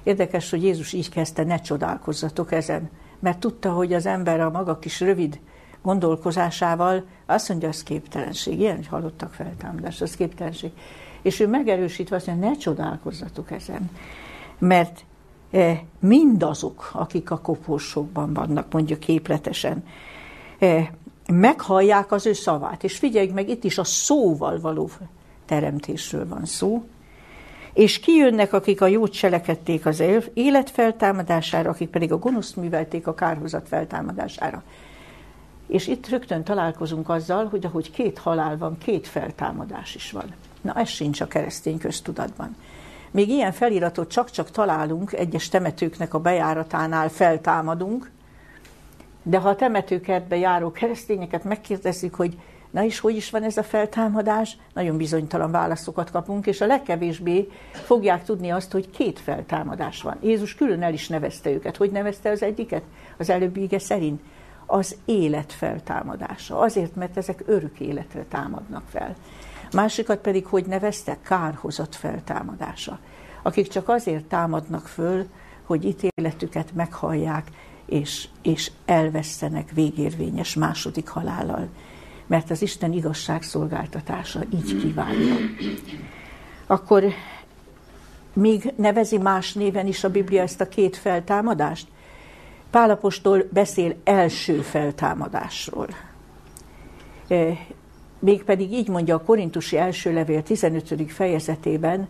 Érdekes, 0.02 0.50
hogy 0.50 0.62
Jézus 0.62 0.92
így 0.92 1.08
kezdte, 1.08 1.44
ne 1.44 1.60
csodálkozzatok 1.60 2.52
ezen, 2.52 2.90
mert 3.18 3.38
tudta, 3.38 3.72
hogy 3.72 3.92
az 3.92 4.06
ember 4.06 4.40
a 4.40 4.50
maga 4.50 4.78
kis 4.78 5.00
rövid 5.00 5.40
gondolkozásával 5.82 7.04
azt 7.26 7.48
mondja, 7.48 7.68
az 7.68 7.82
képtelenség. 7.82 8.60
Ilyen, 8.60 8.76
hogy 8.76 8.86
hallottak 8.86 9.32
feltámadás, 9.32 10.00
az 10.00 10.16
képtelenség. 10.16 10.70
És 11.22 11.40
ő 11.40 11.48
megerősítve 11.48 12.16
azt 12.16 12.26
mondja, 12.26 12.48
ne 12.48 12.56
csodálkozzatok 12.56 13.50
ezen, 13.50 13.90
mert 14.58 15.04
e, 15.50 15.82
mindazok, 15.98 16.90
akik 16.92 17.30
a 17.30 17.38
koporsokban 17.38 18.32
vannak, 18.32 18.72
mondja 18.72 18.98
képletesen, 18.98 19.84
e, 20.58 20.90
meghallják 21.26 22.12
az 22.12 22.26
ő 22.26 22.32
szavát. 22.32 22.84
És 22.84 22.98
figyeljük 22.98 23.34
meg, 23.34 23.48
itt 23.48 23.64
is 23.64 23.78
a 23.78 23.84
szóval 23.84 24.60
való 24.60 24.90
teremtésről 25.46 26.28
van 26.28 26.44
szó, 26.44 26.84
és 27.72 28.00
kijönnek, 28.00 28.52
akik 28.52 28.80
a 28.80 28.86
jót 28.86 29.12
cselekedték 29.12 29.86
az 29.86 30.02
élet 30.34 30.70
feltámadására, 30.70 31.70
akik 31.70 31.88
pedig 31.88 32.12
a 32.12 32.18
gonoszt 32.18 32.56
művelték 32.56 33.06
a 33.06 33.14
kárhozat 33.14 33.68
feltámadására. 33.68 34.62
És 35.66 35.86
itt 35.86 36.08
rögtön 36.08 36.44
találkozunk 36.44 37.08
azzal, 37.08 37.46
hogy 37.46 37.66
ahogy 37.66 37.90
két 37.90 38.18
halál 38.18 38.56
van, 38.56 38.78
két 38.78 39.06
feltámadás 39.06 39.94
is 39.94 40.10
van. 40.10 40.34
Na 40.60 40.72
ez 40.74 40.88
sincs 40.88 41.20
a 41.20 41.26
keresztény 41.26 41.78
köztudatban. 41.78 42.56
Még 43.10 43.28
ilyen 43.28 43.52
feliratot 43.52 44.10
csak-csak 44.10 44.50
találunk 44.50 45.12
egyes 45.12 45.48
temetőknek 45.48 46.14
a 46.14 46.20
bejáratánál 46.20 47.08
feltámadunk, 47.08 48.10
de 49.22 49.38
ha 49.38 49.48
a 49.48 49.56
temetőkertbe 49.56 50.36
járó 50.36 50.70
keresztényeket 50.70 51.44
megkérdezik, 51.44 52.12
hogy 52.12 52.38
na 52.74 52.84
és 52.84 52.98
hogy 52.98 53.16
is 53.16 53.30
van 53.30 53.42
ez 53.42 53.56
a 53.56 53.62
feltámadás, 53.62 54.56
nagyon 54.72 54.96
bizonytalan 54.96 55.50
válaszokat 55.50 56.10
kapunk, 56.10 56.46
és 56.46 56.60
a 56.60 56.66
legkevésbé 56.66 57.48
fogják 57.72 58.24
tudni 58.24 58.50
azt, 58.50 58.72
hogy 58.72 58.90
két 58.90 59.18
feltámadás 59.18 60.02
van. 60.02 60.16
Jézus 60.22 60.54
külön 60.54 60.82
el 60.82 60.92
is 60.92 61.08
nevezte 61.08 61.50
őket. 61.50 61.76
Hogy 61.76 61.90
nevezte 61.90 62.30
az 62.30 62.42
egyiket? 62.42 62.82
Az 63.18 63.30
előbbi 63.30 63.62
ige 63.62 63.78
szerint. 63.78 64.20
Az 64.66 64.96
élet 65.04 65.52
feltámadása. 65.52 66.58
Azért, 66.58 66.94
mert 66.94 67.16
ezek 67.16 67.42
örök 67.46 67.80
életre 67.80 68.24
támadnak 68.28 68.82
fel. 68.88 69.16
Másikat 69.72 70.18
pedig, 70.18 70.46
hogy 70.46 70.66
nevezte, 70.66 71.18
kárhozat 71.22 71.96
feltámadása. 71.96 72.98
Akik 73.42 73.68
csak 73.68 73.88
azért 73.88 74.24
támadnak 74.24 74.86
föl, 74.86 75.26
hogy 75.64 75.84
ítéletüket 75.84 76.74
meghallják, 76.74 77.50
és, 77.86 78.28
és 78.42 78.70
elvesztenek 78.84 79.70
végérvényes 79.70 80.54
második 80.54 81.08
halállal. 81.08 81.68
Mert 82.26 82.50
az 82.50 82.62
Isten 82.62 82.92
igazságszolgáltatása 82.92 84.40
így 84.54 84.80
kívánja. 84.80 85.34
Akkor 86.66 87.04
még 88.32 88.72
nevezi 88.76 89.18
más 89.18 89.52
néven 89.52 89.86
is 89.86 90.04
a 90.04 90.10
Biblia 90.10 90.42
ezt 90.42 90.60
a 90.60 90.68
két 90.68 90.96
feltámadást? 90.96 91.88
Pálapostól 92.70 93.48
beszél 93.52 93.94
első 94.04 94.60
feltámadásról 94.60 95.88
mégpedig 98.24 98.72
így 98.72 98.88
mondja 98.88 99.14
a 99.14 99.22
Korintusi 99.22 99.76
első 99.76 100.12
levél 100.12 100.42
15. 100.42 101.12
fejezetében, 101.12 102.08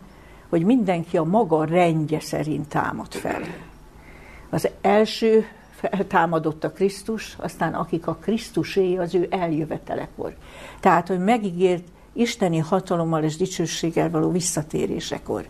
hogy 0.48 0.64
mindenki 0.64 1.16
a 1.16 1.24
maga 1.24 1.64
rendje 1.64 2.20
szerint 2.20 2.68
támad 2.68 3.12
fel. 3.12 3.42
Az 4.50 4.68
első 4.80 5.46
feltámadott 5.90 6.64
a 6.64 6.72
Krisztus, 6.72 7.36
aztán 7.40 7.74
akik 7.74 8.06
a 8.06 8.14
Krisztusé, 8.14 8.96
az 8.96 9.14
ő 9.14 9.26
eljövetelekor. 9.30 10.34
Tehát, 10.80 11.08
hogy 11.08 11.18
megígért 11.18 11.84
isteni 12.12 12.58
hatalommal 12.58 13.22
és 13.22 13.36
dicsőséggel 13.36 14.10
való 14.10 14.30
visszatérésekor. 14.30 15.48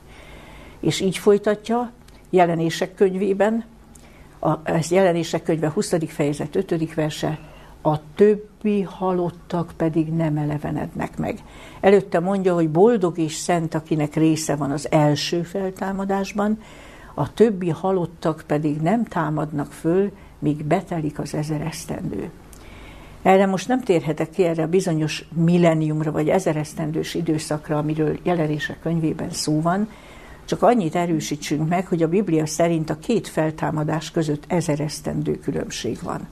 És 0.80 1.01
így 1.01 1.18
folytatja 1.18 1.93
jelenések 2.30 2.95
könyvében, 2.95 3.64
a, 4.39 4.59
ez 4.62 4.91
jelenések 4.91 5.43
könyve 5.43 5.70
20. 5.70 5.95
fejezet 6.07 6.57
5. 6.57 6.95
verse, 6.95 7.39
a 7.82 8.14
többi 8.14 8.82
halottak 8.82 9.72
pedig 9.76 10.12
nem 10.12 10.37
elevenednek 10.37 11.18
meg. 11.18 11.39
Előtte 11.80 12.20
mondja, 12.20 12.55
hogy 12.55 12.70
boldog 12.70 13.18
és 13.18 13.35
szent, 13.35 13.74
akinek 13.74 14.14
része 14.14 14.57
van 14.57 14.70
az 14.70 14.91
első 14.91 15.43
feltámadásban, 15.43 16.59
a 17.14 17.32
többi 17.32 17.70
halottak 17.70 18.45
pedig 18.47 18.80
nem 18.80 19.05
támadnak 19.05 19.72
föl, 19.72 20.12
míg 20.45 20.65
betelik 20.65 21.19
az 21.19 21.35
ezer 21.35 21.61
esztendő. 21.61 22.31
Erre 23.23 23.47
most 23.47 23.69
nem 23.69 23.81
térhetek 23.81 24.31
ki 24.31 24.45
erre 24.45 24.63
a 24.63 24.69
bizonyos 24.69 25.25
milleniumra, 25.33 26.13
vagy 26.13 26.29
ezeresztendős 26.29 27.15
időszakra, 27.15 27.79
amiről 27.79 28.19
jelenések 28.23 28.81
könyvében 28.81 29.31
szó 29.31 29.61
van, 29.61 29.89
csak 30.45 30.63
annyit 30.63 30.95
erősítsünk 30.95 31.69
meg, 31.69 31.87
hogy 31.87 32.03
a 32.03 32.09
Biblia 32.09 32.47
szerint 32.47 32.91
a 32.91 32.99
két 32.99 33.29
feltámadás 33.29 34.11
között 34.11 34.45
ezeresztendő 34.49 35.39
különbség 35.39 35.99
van 36.03 36.29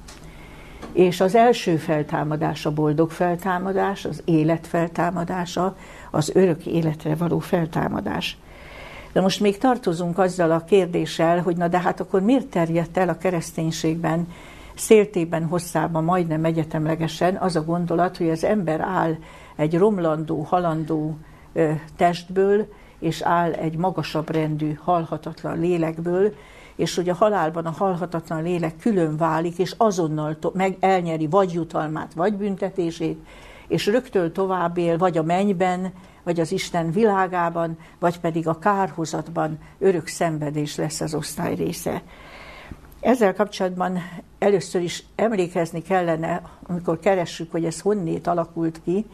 és 0.92 1.20
az 1.20 1.34
első 1.34 1.76
feltámadás 1.76 2.66
a 2.66 2.72
boldog 2.72 3.10
feltámadás, 3.10 4.04
az 4.04 4.22
élet 4.24 4.66
feltámadása, 4.66 5.76
az 6.10 6.30
örök 6.34 6.66
életre 6.66 7.14
való 7.14 7.38
feltámadás. 7.38 8.36
De 9.12 9.20
most 9.20 9.40
még 9.40 9.58
tartozunk 9.58 10.18
azzal 10.18 10.50
a 10.50 10.64
kérdéssel, 10.64 11.40
hogy 11.42 11.56
na 11.56 11.68
de 11.68 11.80
hát 11.80 12.00
akkor 12.00 12.20
miért 12.20 12.46
terjedt 12.46 12.96
el 12.96 13.08
a 13.08 13.18
kereszténységben 13.18 14.26
széltében, 14.74 15.44
hosszában, 15.44 16.04
majdnem 16.04 16.44
egyetemlegesen 16.44 17.36
az 17.36 17.56
a 17.56 17.64
gondolat, 17.64 18.16
hogy 18.16 18.30
az 18.30 18.44
ember 18.44 18.80
áll 18.80 19.16
egy 19.56 19.78
romlandó, 19.78 20.40
halandó 20.40 21.16
ö, 21.52 21.70
testből, 21.96 22.66
és 22.98 23.22
áll 23.22 23.52
egy 23.52 23.76
magasabb 23.76 24.30
rendű, 24.30 24.72
halhatatlan 24.72 25.58
lélekből, 25.58 26.34
és 26.76 26.94
hogy 26.94 27.08
a 27.08 27.14
halálban 27.14 27.66
a 27.66 27.70
halhatatlan 27.70 28.42
lélek 28.42 28.76
külön 28.76 29.16
válik, 29.16 29.58
és 29.58 29.74
azonnal 29.76 30.38
to- 30.38 30.54
meg 30.54 30.76
elnyeri 30.80 31.26
vagy 31.26 31.52
jutalmát, 31.52 32.14
vagy 32.14 32.34
büntetését, 32.34 33.26
és 33.68 33.86
rögtön 33.86 34.32
tovább 34.32 34.78
él, 34.78 34.98
vagy 34.98 35.18
a 35.18 35.22
mennyben, 35.22 35.92
vagy 36.22 36.40
az 36.40 36.52
Isten 36.52 36.90
világában, 36.90 37.78
vagy 37.98 38.20
pedig 38.20 38.48
a 38.48 38.58
kárhozatban 38.58 39.58
örök 39.78 40.06
szenvedés 40.06 40.76
lesz 40.76 41.00
az 41.00 41.14
osztály 41.14 41.54
része. 41.54 42.02
Ezzel 43.00 43.34
kapcsolatban 43.34 43.98
először 44.38 44.82
is 44.82 45.04
emlékezni 45.14 45.82
kellene, 45.82 46.42
amikor 46.66 46.98
keressük, 46.98 47.50
hogy 47.50 47.64
ez 47.64 47.80
honnét 47.80 48.26
alakult 48.26 48.80
ki, 48.84 49.06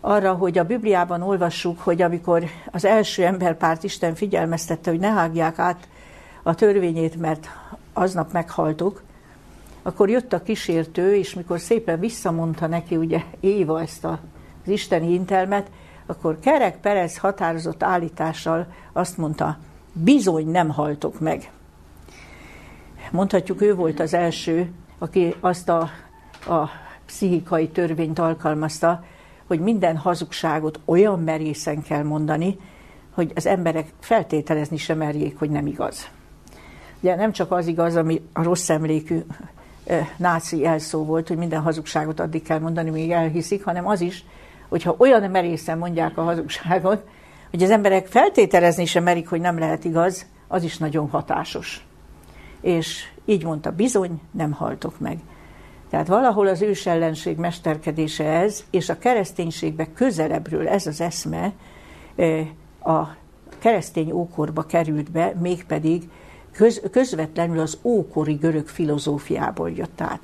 arra, 0.00 0.32
hogy 0.32 0.58
a 0.58 0.64
Bibliában 0.64 1.22
olvassuk, 1.22 1.80
hogy 1.80 2.02
amikor 2.02 2.44
az 2.70 2.84
első 2.84 3.24
emberpárt 3.24 3.84
Isten 3.84 4.14
figyelmeztette, 4.14 4.90
hogy 4.90 4.98
ne 4.98 5.10
hágják 5.10 5.58
át 5.58 5.88
a 6.42 6.54
törvényét, 6.54 7.16
mert 7.16 7.48
aznap 7.92 8.32
meghaltok, 8.32 9.02
akkor 9.82 10.10
jött 10.10 10.32
a 10.32 10.42
kísértő, 10.42 11.14
és 11.16 11.34
mikor 11.34 11.60
szépen 11.60 12.00
visszamondta 12.00 12.66
neki 12.66 12.96
ugye 12.96 13.22
Éva 13.40 13.80
ezt 13.80 14.04
az 14.04 14.18
isteni 14.64 15.12
intelmet, 15.12 15.70
akkor 16.06 16.38
Kerek 16.40 16.80
Perez 16.80 17.18
határozott 17.18 17.82
állítással 17.82 18.66
azt 18.92 19.16
mondta, 19.18 19.58
bizony 19.92 20.50
nem 20.50 20.68
haltok 20.68 21.20
meg. 21.20 21.50
Mondhatjuk, 23.10 23.62
ő 23.62 23.74
volt 23.74 24.00
az 24.00 24.14
első, 24.14 24.72
aki 24.98 25.34
azt 25.40 25.68
a, 25.68 25.80
a 26.46 26.68
pszichikai 27.06 27.68
törvényt 27.68 28.18
alkalmazta, 28.18 29.04
hogy 29.46 29.60
minden 29.60 29.96
hazugságot 29.96 30.80
olyan 30.84 31.20
merészen 31.20 31.82
kell 31.82 32.02
mondani, 32.02 32.58
hogy 33.14 33.32
az 33.34 33.46
emberek 33.46 33.92
feltételezni 34.00 34.76
sem 34.76 34.98
merjék, 34.98 35.38
hogy 35.38 35.50
nem 35.50 35.66
igaz. 35.66 36.08
Ugye 37.00 37.14
nem 37.14 37.32
csak 37.32 37.52
az 37.52 37.66
igaz, 37.66 37.96
ami 37.96 38.22
a 38.32 38.42
rossz 38.42 38.68
emlékű 38.68 39.24
náci 40.16 40.66
elszó 40.66 41.04
volt, 41.04 41.28
hogy 41.28 41.36
minden 41.36 41.60
hazugságot 41.60 42.20
addig 42.20 42.42
kell 42.42 42.58
mondani, 42.58 42.90
míg 42.90 43.10
elhiszik, 43.10 43.64
hanem 43.64 43.86
az 43.86 44.00
is, 44.00 44.24
hogyha 44.68 44.94
olyan 44.98 45.30
merészen 45.30 45.78
mondják 45.78 46.18
a 46.18 46.22
hazugságot, 46.22 47.04
hogy 47.50 47.62
az 47.62 47.70
emberek 47.70 48.06
feltételezni 48.06 48.84
sem 48.84 49.02
merik, 49.02 49.28
hogy 49.28 49.40
nem 49.40 49.58
lehet 49.58 49.84
igaz, 49.84 50.26
az 50.48 50.62
is 50.62 50.78
nagyon 50.78 51.08
hatásos. 51.08 51.86
És 52.60 53.04
így 53.24 53.44
mondta, 53.44 53.70
bizony, 53.70 54.20
nem 54.30 54.52
haltok 54.52 54.98
meg. 54.98 55.18
Tehát 55.90 56.06
valahol 56.06 56.46
az 56.46 56.62
ős 56.62 56.86
ellenség 56.86 57.36
mesterkedése 57.36 58.24
ez, 58.24 58.64
és 58.70 58.88
a 58.88 58.98
kereszténységbe 58.98 59.92
közelebbről 59.92 60.68
ez 60.68 60.86
az 60.86 61.00
eszme 61.00 61.52
a 62.82 63.06
keresztény 63.58 64.12
ókorba 64.12 64.62
került 64.62 65.10
be, 65.10 65.32
mégpedig 65.40 66.08
köz, 66.52 66.82
közvetlenül 66.90 67.58
az 67.58 67.78
ókori 67.82 68.34
görög 68.34 68.68
filozófiából 68.68 69.70
jött 69.70 70.00
át. 70.00 70.20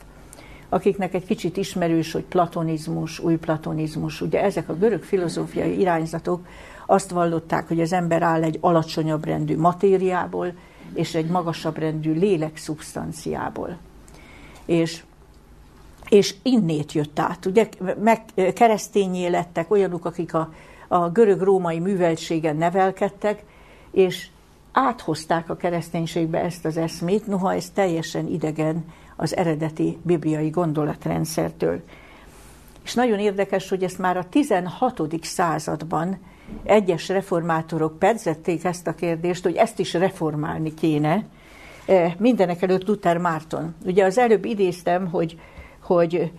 Akiknek 0.72 1.14
egy 1.14 1.24
kicsit 1.24 1.56
ismerős, 1.56 2.12
hogy 2.12 2.22
platonizmus, 2.24 3.18
új 3.18 3.36
platonizmus, 3.36 4.20
ugye 4.20 4.42
ezek 4.42 4.68
a 4.68 4.76
görög 4.76 5.02
filozófiai 5.02 5.78
irányzatok 5.78 6.46
azt 6.86 7.10
vallották, 7.10 7.68
hogy 7.68 7.80
az 7.80 7.92
ember 7.92 8.22
áll 8.22 8.42
egy 8.42 8.58
alacsonyabb 8.60 9.24
rendű 9.24 9.56
matériából, 9.56 10.52
és 10.94 11.14
egy 11.14 11.26
magasabb 11.26 11.78
rendű 11.78 12.12
lélek 12.12 12.56
szubstanciából. 12.56 13.76
És 14.64 15.02
és 16.08 16.34
innét 16.42 16.92
jött 16.92 17.18
át. 17.18 17.46
Ugye 17.46 17.68
meg, 18.02 18.22
keresztényé 18.54 19.26
lettek 19.26 19.70
olyanok, 19.70 20.04
akik 20.04 20.34
a, 20.34 20.52
a 20.88 21.08
görög-római 21.08 21.78
műveltségen 21.78 22.56
nevelkedtek, 22.56 23.44
és 23.90 24.28
áthozták 24.72 25.50
a 25.50 25.56
kereszténységbe 25.56 26.40
ezt 26.40 26.64
az 26.64 26.76
eszmét, 26.76 27.26
noha 27.26 27.54
ez 27.54 27.70
teljesen 27.70 28.26
idegen 28.26 28.84
az 29.16 29.36
eredeti 29.36 29.98
bibliai 30.02 30.48
gondolatrendszertől. 30.48 31.80
És 32.84 32.94
nagyon 32.94 33.18
érdekes, 33.18 33.68
hogy 33.68 33.82
ezt 33.82 33.98
már 33.98 34.16
a 34.16 34.28
16. 34.28 35.08
században 35.22 36.18
egyes 36.62 37.08
reformátorok 37.08 37.98
pedzették 37.98 38.64
ezt 38.64 38.86
a 38.86 38.94
kérdést, 38.94 39.42
hogy 39.42 39.54
ezt 39.54 39.78
is 39.78 39.92
reformálni 39.92 40.74
kéne, 40.74 41.24
mindenek 42.18 42.62
előtt 42.62 42.86
Luther 42.86 43.18
Márton. 43.18 43.74
Ugye 43.84 44.04
az 44.04 44.18
előbb 44.18 44.44
idéztem, 44.44 45.10
hogy 45.10 45.38
hogy 45.82 46.32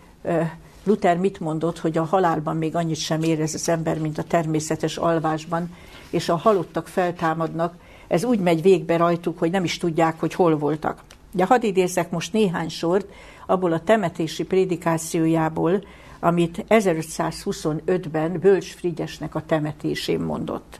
Luther 0.84 1.17
mit 1.17 1.39
mondott, 1.39 1.80
hogy 1.80 1.97
a 1.97 2.03
halálban 2.03 2.57
még 2.57 2.76
annyit 2.76 2.95
sem 2.95 3.24
érez 3.24 3.53
az 3.53 3.69
ember, 3.69 3.99
mint 3.99 4.17
a 4.17 4.24
természetes 4.24 4.97
alvásban, 4.97 5.76
és 6.09 6.30
a 6.30 6.36
halottak 6.36 6.88
feltámadnak, 6.88 7.74
ez 8.07 8.24
úgy 8.24 8.39
megy 8.39 8.61
végbe 8.61 8.97
rajtuk, 8.97 9.39
hogy 9.39 9.51
nem 9.51 9.63
is 9.63 9.78
tudják, 9.78 10.19
hogy 10.19 10.34
hol 10.34 10.57
voltak. 10.57 11.03
De 11.34 11.45
hadd 11.45 11.63
idézzek 11.63 12.11
most 12.11 12.34
néhány 12.34 12.69
sort 12.69 13.07
abból 13.47 13.71
a 13.73 13.84
temetési 13.84 14.43
prédikációjából, 14.43 15.84
amit 16.19 16.65
1525-ben 16.69 18.39
Bölcs 18.39 18.75
Frigyesnek 18.75 19.36
a 19.36 19.45
temetésén 19.45 20.19
mondott. 20.19 20.79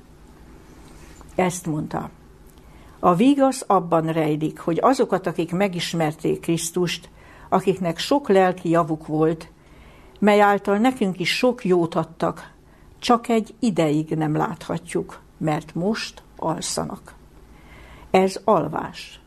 Ezt 1.36 1.66
mondta. 1.66 2.10
A 3.00 3.16
vigasz 3.16 3.64
abban 3.68 4.12
rejlik, 4.12 4.60
hogy 4.60 4.80
azokat, 4.82 5.28
akik 5.28 5.52
megismerték 5.52 6.40
Krisztust, 6.40 7.10
akiknek 7.50 7.98
sok 7.98 8.30
lelki 8.30 8.70
javuk 8.70 9.08
volt, 9.08 9.52
mely 10.20 10.42
által 10.42 10.78
nekünk 10.78 11.20
is 11.20 11.38
sok 11.38 11.66
jót 11.66 11.96
adtak, 11.96 12.52
csak 13.00 13.28
egy 13.28 13.54
ideig 13.60 14.10
nem 14.10 14.36
láthatjuk, 14.36 15.22
mert 15.38 15.76
most 15.76 16.24
alszanak. 16.38 17.14
Ez 18.12 18.42
alvás. 18.44 19.23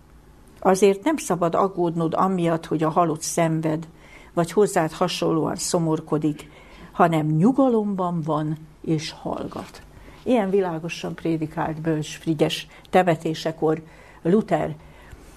Azért 0.67 1.05
nem 1.05 1.17
szabad 1.17 1.55
aggódnod 1.55 2.15
amiatt, 2.15 2.67
hogy 2.67 2.83
a 2.83 2.89
halott 2.89 3.23
szenved, 3.23 3.89
vagy 4.33 4.53
hozzád 4.53 4.93
hasonlóan 4.93 5.57
szomorkodik, 5.57 6.51
hanem 6.93 7.27
nyugalomban 7.27 8.21
van 8.21 8.57
és 8.81 9.11
hallgat. 9.11 9.83
Ilyen 10.23 10.51
világosan 10.51 11.15
prédikált 11.15 11.81
Bölcs 11.81 12.19
Frigyes 12.19 12.67
temetésekor 12.91 13.83
Luther 14.23 14.77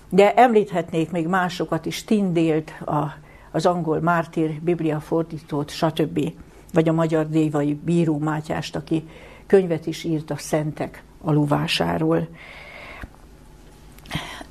de 0.09 0.33
említhetnék 0.33 1.11
még 1.11 1.27
másokat 1.27 1.85
is, 1.85 2.03
Tindélt, 2.03 2.71
a, 2.85 3.13
az 3.51 3.65
angol 3.65 3.99
mártír, 3.99 4.61
biblia 4.61 4.99
fordítót, 4.99 5.69
stb. 5.69 6.33
Vagy 6.73 6.89
a 6.89 6.93
magyar 6.93 7.29
dévai 7.29 7.73
Bíró 7.73 8.17
Mátyást, 8.17 8.75
aki 8.75 9.07
könyvet 9.47 9.85
is 9.85 10.03
írt 10.03 10.31
a 10.31 10.37
szentek 10.37 11.03
aluvásáról. 11.21 12.27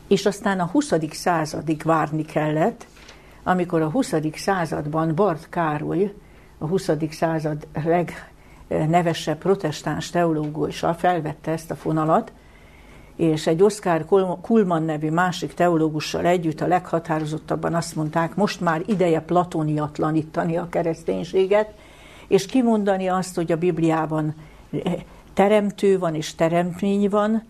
És 0.09 0.27
aztán 0.27 0.61
a 0.61 0.67
20. 0.67 0.95
századig 1.11 1.83
várni 1.83 2.25
kellett, 2.25 2.87
amikor 3.43 3.83
a 3.83 3.91
20. 3.91 4.15
században 4.35 5.15
Bart 5.15 5.49
Károly, 5.49 6.15
a 6.59 6.67
20. 6.67 6.91
század 7.11 7.67
legnevesebb 7.85 9.39
protestáns 9.39 10.11
teológusa 10.11 10.95
felvette 10.95 11.51
ezt 11.51 11.71
a 11.71 11.75
fonalat, 11.75 12.33
és 13.17 13.47
egy 13.47 13.63
Oscar 13.63 14.05
Kulman 14.41 14.83
nevű 14.83 15.11
másik 15.11 15.55
teológussal 15.55 16.27
együtt 16.27 16.61
a 16.61 16.67
leghatározottabban 16.67 17.75
azt 17.75 17.97
mondták, 17.97 18.35
most 18.35 18.61
már 18.61 18.83
ideje 18.87 19.21
platoniatlanítani 19.21 20.57
a 20.57 20.69
kereszténységet, 20.71 21.75
és 22.29 22.47
kimondani 22.47 23.07
azt, 23.09 23.35
hogy 23.35 23.53
a 23.53 23.57
Bibliában 23.57 24.35
eh, 24.71 24.95
teremtő 25.35 25.99
van 25.99 26.15
és 26.15 26.35
teremtmény 26.35 27.09
van, 27.09 27.43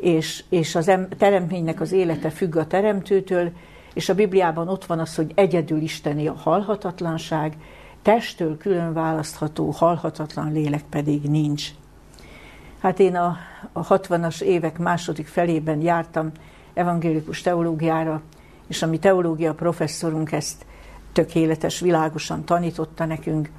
és, 0.00 0.44
és 0.48 0.74
az 0.74 0.88
em, 0.88 1.08
teremtménynek 1.18 1.80
az 1.80 1.92
élete 1.92 2.30
függ 2.30 2.56
a 2.56 2.66
teremtőtől, 2.66 3.50
és 3.94 4.08
a 4.08 4.14
Bibliában 4.14 4.68
ott 4.68 4.84
van 4.84 4.98
az, 4.98 5.14
hogy 5.14 5.32
egyedül 5.34 5.80
Isteni 5.80 6.26
a 6.26 6.34
halhatatlanság, 6.34 7.56
testtől 8.02 8.56
külön 8.56 8.92
választható 8.92 9.70
halhatatlan 9.70 10.52
lélek 10.52 10.82
pedig 10.90 11.22
nincs. 11.22 11.68
Hát 12.80 12.98
én 12.98 13.16
a, 13.16 13.36
a 13.72 13.86
60-as 13.86 14.40
évek 14.40 14.78
második 14.78 15.26
felében 15.26 15.80
jártam 15.80 16.32
evangélikus 16.74 17.40
teológiára, 17.40 18.22
és 18.68 18.82
a 18.82 18.86
mi 18.86 18.98
teológia 18.98 19.54
professzorunk 19.54 20.32
ezt 20.32 20.66
tökéletes, 21.12 21.80
világosan 21.80 22.44
tanította 22.44 23.04
nekünk. 23.04 23.50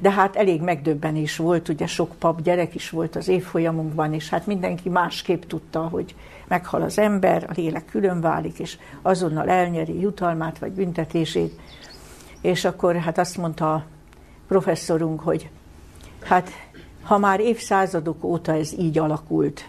De 0.00 0.10
hát 0.10 0.36
elég 0.36 0.60
megdöbbenés 0.60 1.36
volt, 1.36 1.68
ugye 1.68 1.86
sok 1.86 2.14
pap 2.18 2.42
gyerek 2.42 2.74
is 2.74 2.90
volt 2.90 3.16
az 3.16 3.28
évfolyamunkban, 3.28 4.14
és 4.14 4.28
hát 4.28 4.46
mindenki 4.46 4.88
másképp 4.88 5.42
tudta, 5.42 5.80
hogy 5.80 6.14
meghal 6.46 6.82
az 6.82 6.98
ember, 6.98 7.46
a 7.48 7.52
lélek 7.54 7.84
külön 7.84 8.46
és 8.56 8.78
azonnal 9.02 9.48
elnyeri 9.48 10.00
jutalmát 10.00 10.58
vagy 10.58 10.72
büntetését. 10.72 11.60
És 12.40 12.64
akkor 12.64 12.96
hát 12.96 13.18
azt 13.18 13.36
mondta 13.36 13.74
a 13.74 13.84
professzorunk, 14.46 15.20
hogy 15.20 15.50
hát 16.22 16.50
ha 17.02 17.18
már 17.18 17.40
évszázadok 17.40 18.24
óta 18.24 18.54
ez 18.54 18.72
így 18.78 18.98
alakult, 18.98 19.68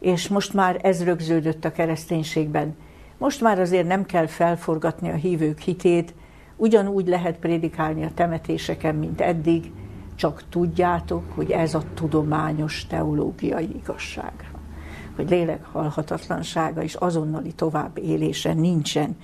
és 0.00 0.28
most 0.28 0.54
már 0.54 0.78
ez 0.82 1.04
rögződött 1.04 1.64
a 1.64 1.72
kereszténységben. 1.72 2.76
Most 3.18 3.40
már 3.40 3.60
azért 3.60 3.86
nem 3.86 4.06
kell 4.06 4.26
felforgatni 4.26 5.10
a 5.10 5.14
hívők 5.14 5.58
hitét, 5.58 6.14
ugyanúgy 6.56 7.06
lehet 7.06 7.38
prédikálni 7.38 8.04
a 8.04 8.14
temetéseken, 8.14 8.94
mint 8.94 9.20
eddig, 9.20 9.72
csak 10.14 10.42
tudjátok, 10.48 11.22
hogy 11.34 11.50
ez 11.50 11.74
a 11.74 11.82
tudományos 11.94 12.86
teológiai 12.86 13.68
igazság. 13.82 14.50
Hogy 15.16 15.30
lélek 15.30 15.64
halhatatlansága 15.64 16.82
és 16.82 16.94
azonnali 16.94 17.52
tovább 17.52 17.98
élése 17.98 18.52
nincsen. 18.52 19.16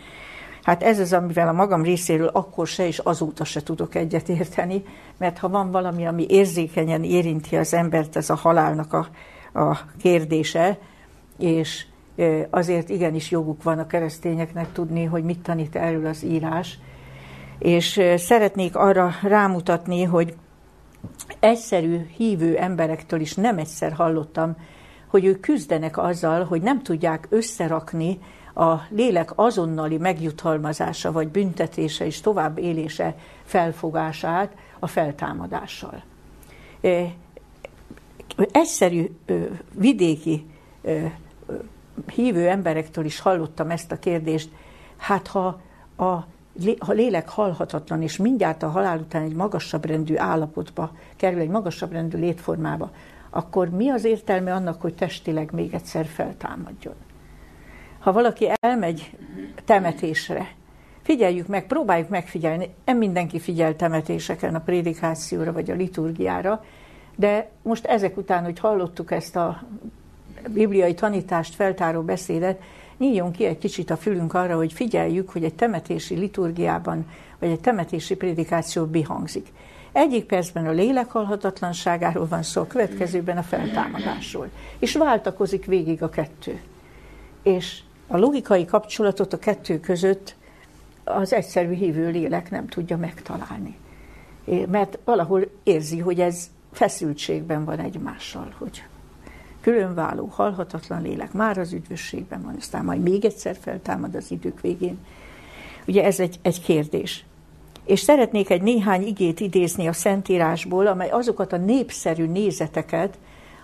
Hát 0.62 0.82
ez 0.82 0.98
az, 0.98 1.12
amivel 1.12 1.48
a 1.48 1.52
magam 1.52 1.82
részéről 1.82 2.26
akkor 2.26 2.66
se 2.66 2.86
és 2.86 2.98
azóta 2.98 3.44
se 3.44 3.62
tudok 3.62 3.94
egyetérteni, 3.94 4.82
mert 5.18 5.38
ha 5.38 5.48
van 5.48 5.70
valami, 5.70 6.06
ami 6.06 6.26
érzékenyen 6.28 7.04
érinti 7.04 7.56
az 7.56 7.74
embert, 7.74 8.16
ez 8.16 8.30
a 8.30 8.34
halálnak 8.34 8.92
a, 8.92 9.08
a 9.60 9.78
kérdése, 9.98 10.78
és 11.38 11.86
azért 12.50 12.88
igenis 12.88 13.30
joguk 13.30 13.62
van 13.62 13.78
a 13.78 13.86
keresztényeknek 13.86 14.72
tudni, 14.72 15.04
hogy 15.04 15.24
mit 15.24 15.42
tanít 15.42 15.76
erről 15.76 16.06
az 16.06 16.24
írás. 16.24 16.78
És 17.62 18.00
szeretnék 18.16 18.76
arra 18.76 19.14
rámutatni, 19.22 20.02
hogy 20.02 20.34
egyszerű 21.40 22.06
hívő 22.16 22.56
emberektől 22.56 23.20
is 23.20 23.34
nem 23.34 23.58
egyszer 23.58 23.92
hallottam, 23.92 24.56
hogy 25.06 25.24
ők 25.24 25.40
küzdenek 25.40 25.98
azzal, 25.98 26.44
hogy 26.44 26.62
nem 26.62 26.82
tudják 26.82 27.26
összerakni 27.30 28.18
a 28.54 28.74
lélek 28.88 29.30
azonnali 29.34 29.96
megjutalmazása 29.96 31.12
vagy 31.12 31.28
büntetése 31.28 32.06
és 32.06 32.20
tovább 32.20 32.58
élése 32.58 33.16
felfogását 33.44 34.54
a 34.78 34.86
feltámadással. 34.86 36.02
Egyszerű 38.50 39.10
vidéki 39.74 40.46
hívő 42.14 42.48
emberektől 42.48 43.04
is 43.04 43.20
hallottam 43.20 43.70
ezt 43.70 43.92
a 43.92 43.98
kérdést, 43.98 44.50
hát 44.96 45.26
ha 45.26 45.60
a 45.96 46.26
ha 46.78 46.92
lélek 46.92 47.28
halhatatlan, 47.28 48.02
és 48.02 48.16
mindjárt 48.16 48.62
a 48.62 48.68
halál 48.68 48.98
után 48.98 49.22
egy 49.22 49.34
magasabb 49.34 49.84
rendű 49.84 50.16
állapotba 50.16 50.92
kerül, 51.16 51.40
egy 51.40 51.48
magasabb 51.48 51.92
rendű 51.92 52.18
létformába, 52.18 52.90
akkor 53.30 53.68
mi 53.68 53.88
az 53.88 54.04
értelme 54.04 54.54
annak, 54.54 54.80
hogy 54.80 54.94
testileg 54.94 55.52
még 55.52 55.74
egyszer 55.74 56.06
feltámadjon? 56.06 56.94
Ha 57.98 58.12
valaki 58.12 58.50
elmegy 58.60 59.16
temetésre, 59.64 60.54
figyeljük 61.02 61.46
meg, 61.46 61.66
próbáljuk 61.66 62.08
megfigyelni, 62.08 62.74
nem 62.84 62.96
mindenki 62.96 63.38
figyel 63.38 63.76
temetéseken 63.76 64.54
a 64.54 64.60
prédikációra 64.60 65.52
vagy 65.52 65.70
a 65.70 65.74
liturgiára, 65.74 66.64
de 67.16 67.50
most 67.62 67.86
ezek 67.86 68.16
után, 68.16 68.44
hogy 68.44 68.58
hallottuk 68.58 69.10
ezt 69.10 69.36
a 69.36 69.62
bibliai 70.48 70.94
tanítást 70.94 71.54
feltáró 71.54 72.02
beszédet, 72.02 72.62
nyíljon 73.02 73.32
ki 73.32 73.44
egy 73.44 73.58
kicsit 73.58 73.90
a 73.90 73.96
fülünk 73.96 74.34
arra, 74.34 74.56
hogy 74.56 74.72
figyeljük, 74.72 75.30
hogy 75.30 75.44
egy 75.44 75.54
temetési 75.54 76.14
liturgiában, 76.14 77.06
vagy 77.38 77.50
egy 77.50 77.60
temetési 77.60 78.16
prédikáció 78.16 78.84
bihangzik. 78.84 79.52
Egyik 79.92 80.24
percben 80.24 80.66
a 80.66 80.70
lélek 80.70 81.10
halhatatlanságáról 81.10 82.26
van 82.26 82.42
szó, 82.42 82.60
a 82.60 82.66
következőben 82.66 83.36
a 83.36 83.42
feltámadásról. 83.42 84.48
És 84.78 84.94
váltakozik 84.94 85.64
végig 85.64 86.02
a 86.02 86.08
kettő. 86.08 86.60
És 87.42 87.80
a 88.06 88.16
logikai 88.16 88.64
kapcsolatot 88.64 89.32
a 89.32 89.38
kettő 89.38 89.80
között 89.80 90.34
az 91.04 91.32
egyszerű 91.32 91.74
hívő 91.74 92.10
lélek 92.10 92.50
nem 92.50 92.66
tudja 92.66 92.96
megtalálni. 92.96 93.76
Mert 94.70 94.98
valahol 95.04 95.50
érzi, 95.62 95.98
hogy 95.98 96.20
ez 96.20 96.50
feszültségben 96.72 97.64
van 97.64 97.78
egymással, 97.78 98.54
hogy 98.58 98.82
különváló, 99.62 100.26
halhatatlan 100.26 101.02
lélek 101.02 101.32
már 101.32 101.58
az 101.58 101.72
üdvösségben 101.72 102.42
van, 102.42 102.54
aztán 102.58 102.84
majd 102.84 103.02
még 103.02 103.24
egyszer 103.24 103.56
feltámad 103.60 104.14
az 104.14 104.30
idők 104.30 104.60
végén. 104.60 104.98
Ugye 105.86 106.04
ez 106.04 106.20
egy, 106.20 106.38
egy 106.42 106.62
kérdés. 106.62 107.24
És 107.84 108.00
szeretnék 108.00 108.50
egy 108.50 108.62
néhány 108.62 109.06
igét 109.06 109.40
idézni 109.40 109.86
a 109.86 109.92
Szentírásból, 109.92 110.86
amely 110.86 111.08
azokat 111.10 111.52
a 111.52 111.56
népszerű 111.56 112.26
nézeteket, 112.26 113.18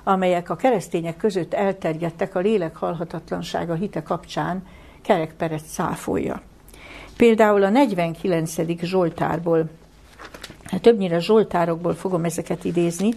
amelyek 0.05 0.51
a 0.51 0.57
keresztények 0.57 1.17
között 1.17 1.55
elterjedtek 1.55 2.35
a 2.35 2.41
lélek 2.41 2.77
halhatatlansága 2.77 3.75
hite 3.75 4.03
kapcsán, 4.03 4.67
kerekperet 5.03 5.65
száfolja. 5.65 6.43
Például 7.17 7.63
a 7.63 7.69
49. 7.69 8.83
Zsoltárból, 8.83 9.69
hát 10.65 10.81
többnyire 10.81 11.19
Zsoltárokból 11.19 11.95
fogom 11.95 12.25
ezeket 12.25 12.65
idézni, 12.65 13.11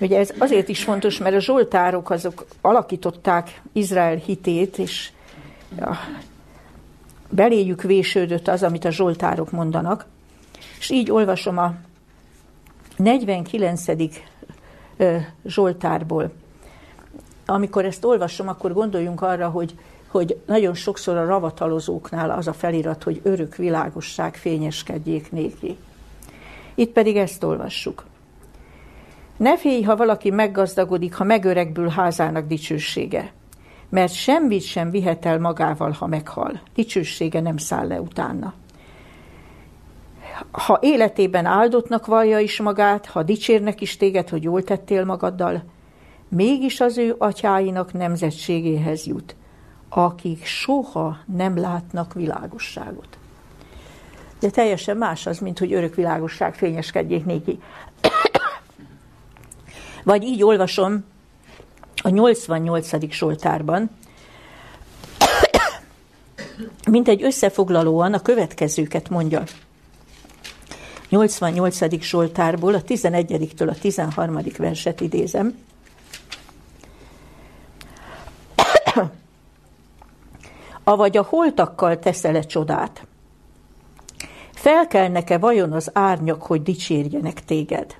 Ugye 0.00 0.18
ez 0.18 0.30
azért 0.38 0.68
is 0.68 0.84
fontos, 0.84 1.18
mert 1.18 1.34
a 1.34 1.40
zsoltárok 1.40 2.10
azok 2.10 2.46
alakították 2.60 3.62
Izrael 3.72 4.16
hitét, 4.16 4.78
és 4.78 5.12
beléjük 7.28 7.82
vésődött 7.82 8.48
az, 8.48 8.62
amit 8.62 8.84
a 8.84 8.90
zsoltárok 8.90 9.50
mondanak. 9.50 10.06
És 10.78 10.90
így 10.90 11.10
olvasom 11.10 11.58
a 11.58 11.74
49. 12.96 13.84
zsoltárból. 15.44 16.32
Amikor 17.46 17.84
ezt 17.84 18.04
olvasom, 18.04 18.48
akkor 18.48 18.72
gondoljunk 18.72 19.22
arra, 19.22 19.48
hogy, 19.48 19.74
hogy 20.08 20.40
nagyon 20.46 20.74
sokszor 20.74 21.16
a 21.16 21.26
ravatalozóknál 21.26 22.30
az 22.30 22.46
a 22.46 22.52
felirat, 22.52 23.02
hogy 23.02 23.20
örök 23.22 23.56
világosság 23.56 24.36
fényeskedjék 24.36 25.32
néki. 25.32 25.76
Itt 26.74 26.92
pedig 26.92 27.16
ezt 27.16 27.44
olvassuk. 27.44 28.04
Ne 29.44 29.56
félj, 29.56 29.82
ha 29.82 29.96
valaki 29.96 30.30
meggazdagodik, 30.30 31.14
ha 31.14 31.24
megöregbül 31.24 31.88
házának 31.88 32.46
dicsősége, 32.46 33.32
mert 33.88 34.12
semmit 34.12 34.62
sem 34.62 34.90
vihet 34.90 35.26
el 35.26 35.38
magával, 35.38 35.90
ha 35.90 36.06
meghal. 36.06 36.60
Dicsősége 36.74 37.40
nem 37.40 37.56
száll 37.56 37.86
le 37.86 38.00
utána. 38.00 38.54
Ha 40.50 40.78
életében 40.82 41.44
áldottnak 41.44 42.06
vallja 42.06 42.38
is 42.38 42.60
magát, 42.60 43.06
ha 43.06 43.22
dicsérnek 43.22 43.80
is 43.80 43.96
téged, 43.96 44.28
hogy 44.28 44.42
jól 44.42 44.62
tettél 44.62 45.04
magaddal, 45.04 45.62
mégis 46.28 46.80
az 46.80 46.98
ő 46.98 47.14
atyáinak 47.18 47.92
nemzetségéhez 47.92 49.06
jut, 49.06 49.36
akik 49.88 50.44
soha 50.44 51.16
nem 51.36 51.58
látnak 51.58 52.14
világosságot. 52.14 53.18
De 54.40 54.50
teljesen 54.50 54.96
más 54.96 55.26
az, 55.26 55.38
mint 55.38 55.58
hogy 55.58 55.72
örök 55.72 55.94
világosság 55.94 56.54
fényeskedjék 56.54 57.24
néki. 57.24 57.58
Vagy 60.04 60.22
így 60.22 60.42
olvasom 60.42 61.04
a 62.02 62.08
88. 62.08 63.12
Soltárban, 63.12 63.90
mint 66.90 67.08
egy 67.08 67.22
összefoglalóan 67.22 68.14
a 68.14 68.22
következőket 68.22 69.08
mondja. 69.08 69.42
88. 71.08 72.02
Soltárból 72.02 72.74
a 72.74 72.82
11-től 72.82 73.70
a 73.70 73.74
13. 73.74 74.38
verset 74.58 75.00
idézem. 75.00 75.58
Avagy 80.84 81.16
a 81.16 81.22
holtakkal 81.22 81.98
teszel-e 81.98 82.42
csodát? 82.42 83.06
Felkelnek-e 84.54 85.38
vajon 85.38 85.72
az 85.72 85.90
árnyak, 85.92 86.42
hogy 86.42 86.62
dicsérjenek 86.62 87.44
téged? 87.44 87.96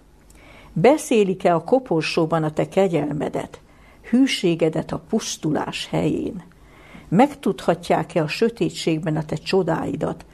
Beszélik-e 0.77 1.55
a 1.55 1.65
koporsóban 1.65 2.43
a 2.43 2.53
te 2.53 2.69
kegyelmedet, 2.69 3.61
hűségedet 4.11 4.93
a 4.93 5.03
pusztulás 5.09 5.87
helyén? 5.87 6.43
Megtudhatják-e 7.09 8.23
a 8.23 8.29
sötétségben 8.29 9.17
a 9.17 9.25
te 9.25 9.37
csodáidat, 9.37 10.25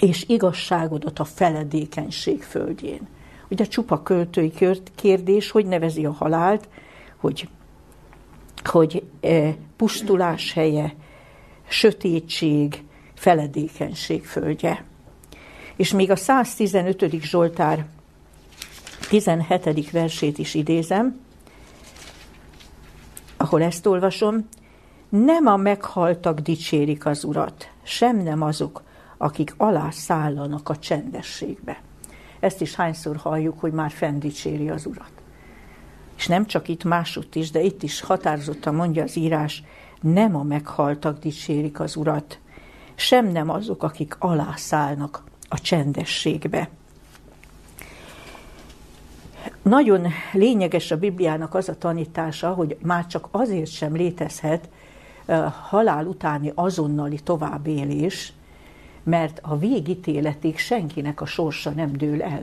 és 0.00 0.24
igazságodat 0.28 1.18
a 1.18 1.24
feledékenység 1.24 2.42
földjén? 2.42 3.08
Ugye 3.48 3.64
csupa 3.64 4.02
költői 4.02 4.52
kérdés, 4.94 5.50
hogy 5.50 5.66
nevezi 5.66 6.04
a 6.04 6.12
halált, 6.12 6.68
hogy, 7.16 7.48
hogy 8.64 9.02
e, 9.20 9.54
pusztulás 9.76 10.52
helye, 10.52 10.94
sötétség, 11.68 12.84
feledékenység 13.14 14.24
földje. 14.24 14.84
És 15.76 15.92
még 15.92 16.10
a 16.10 16.16
115. 16.16 17.20
Zsoltár 17.20 17.86
17. 19.08 19.90
versét 19.90 20.38
is 20.38 20.54
idézem, 20.54 21.20
ahol 23.36 23.62
ezt 23.62 23.86
olvasom, 23.86 24.48
nem 25.08 25.46
a 25.46 25.56
meghaltak 25.56 26.40
dicsérik 26.40 27.06
az 27.06 27.24
urat, 27.24 27.70
sem 27.82 28.16
nem 28.22 28.42
azok, 28.42 28.82
akik 29.16 29.54
alá 29.56 29.90
szállanak 29.90 30.68
a 30.68 30.76
csendességbe. 30.76 31.80
Ezt 32.40 32.60
is 32.60 32.74
hányszor 32.74 33.16
halljuk, 33.16 33.60
hogy 33.60 33.72
már 33.72 33.90
fenndicséri 33.90 34.70
az 34.70 34.86
urat. 34.86 35.10
És 36.16 36.26
nem 36.26 36.46
csak 36.46 36.68
itt 36.68 36.84
másutt 36.84 37.34
is, 37.34 37.50
de 37.50 37.60
itt 37.60 37.82
is 37.82 38.00
határozottan 38.00 38.74
mondja 38.74 39.02
az 39.02 39.16
írás, 39.16 39.62
nem 40.00 40.36
a 40.36 40.42
meghaltak 40.42 41.18
dicsérik 41.18 41.80
az 41.80 41.96
urat, 41.96 42.38
sem 42.94 43.26
nem 43.26 43.50
azok, 43.50 43.82
akik 43.82 44.16
alá 44.18 44.54
szállnak 44.56 45.24
a 45.48 45.60
csendességbe. 45.60 46.68
Nagyon 49.68 50.06
lényeges 50.32 50.90
a 50.90 50.96
Bibliának 50.96 51.54
az 51.54 51.68
a 51.68 51.78
tanítása, 51.78 52.52
hogy 52.52 52.76
már 52.82 53.06
csak 53.06 53.28
azért 53.30 53.70
sem 53.70 53.94
létezhet 53.94 54.68
halál 55.68 56.06
utáni 56.06 56.52
azonnali 56.54 57.18
továbbélés, 57.24 58.32
mert 59.02 59.38
a 59.42 59.58
végítéletig 59.58 60.58
senkinek 60.58 61.20
a 61.20 61.26
sorsa 61.26 61.70
nem 61.70 61.92
dől 61.92 62.22
el. 62.22 62.40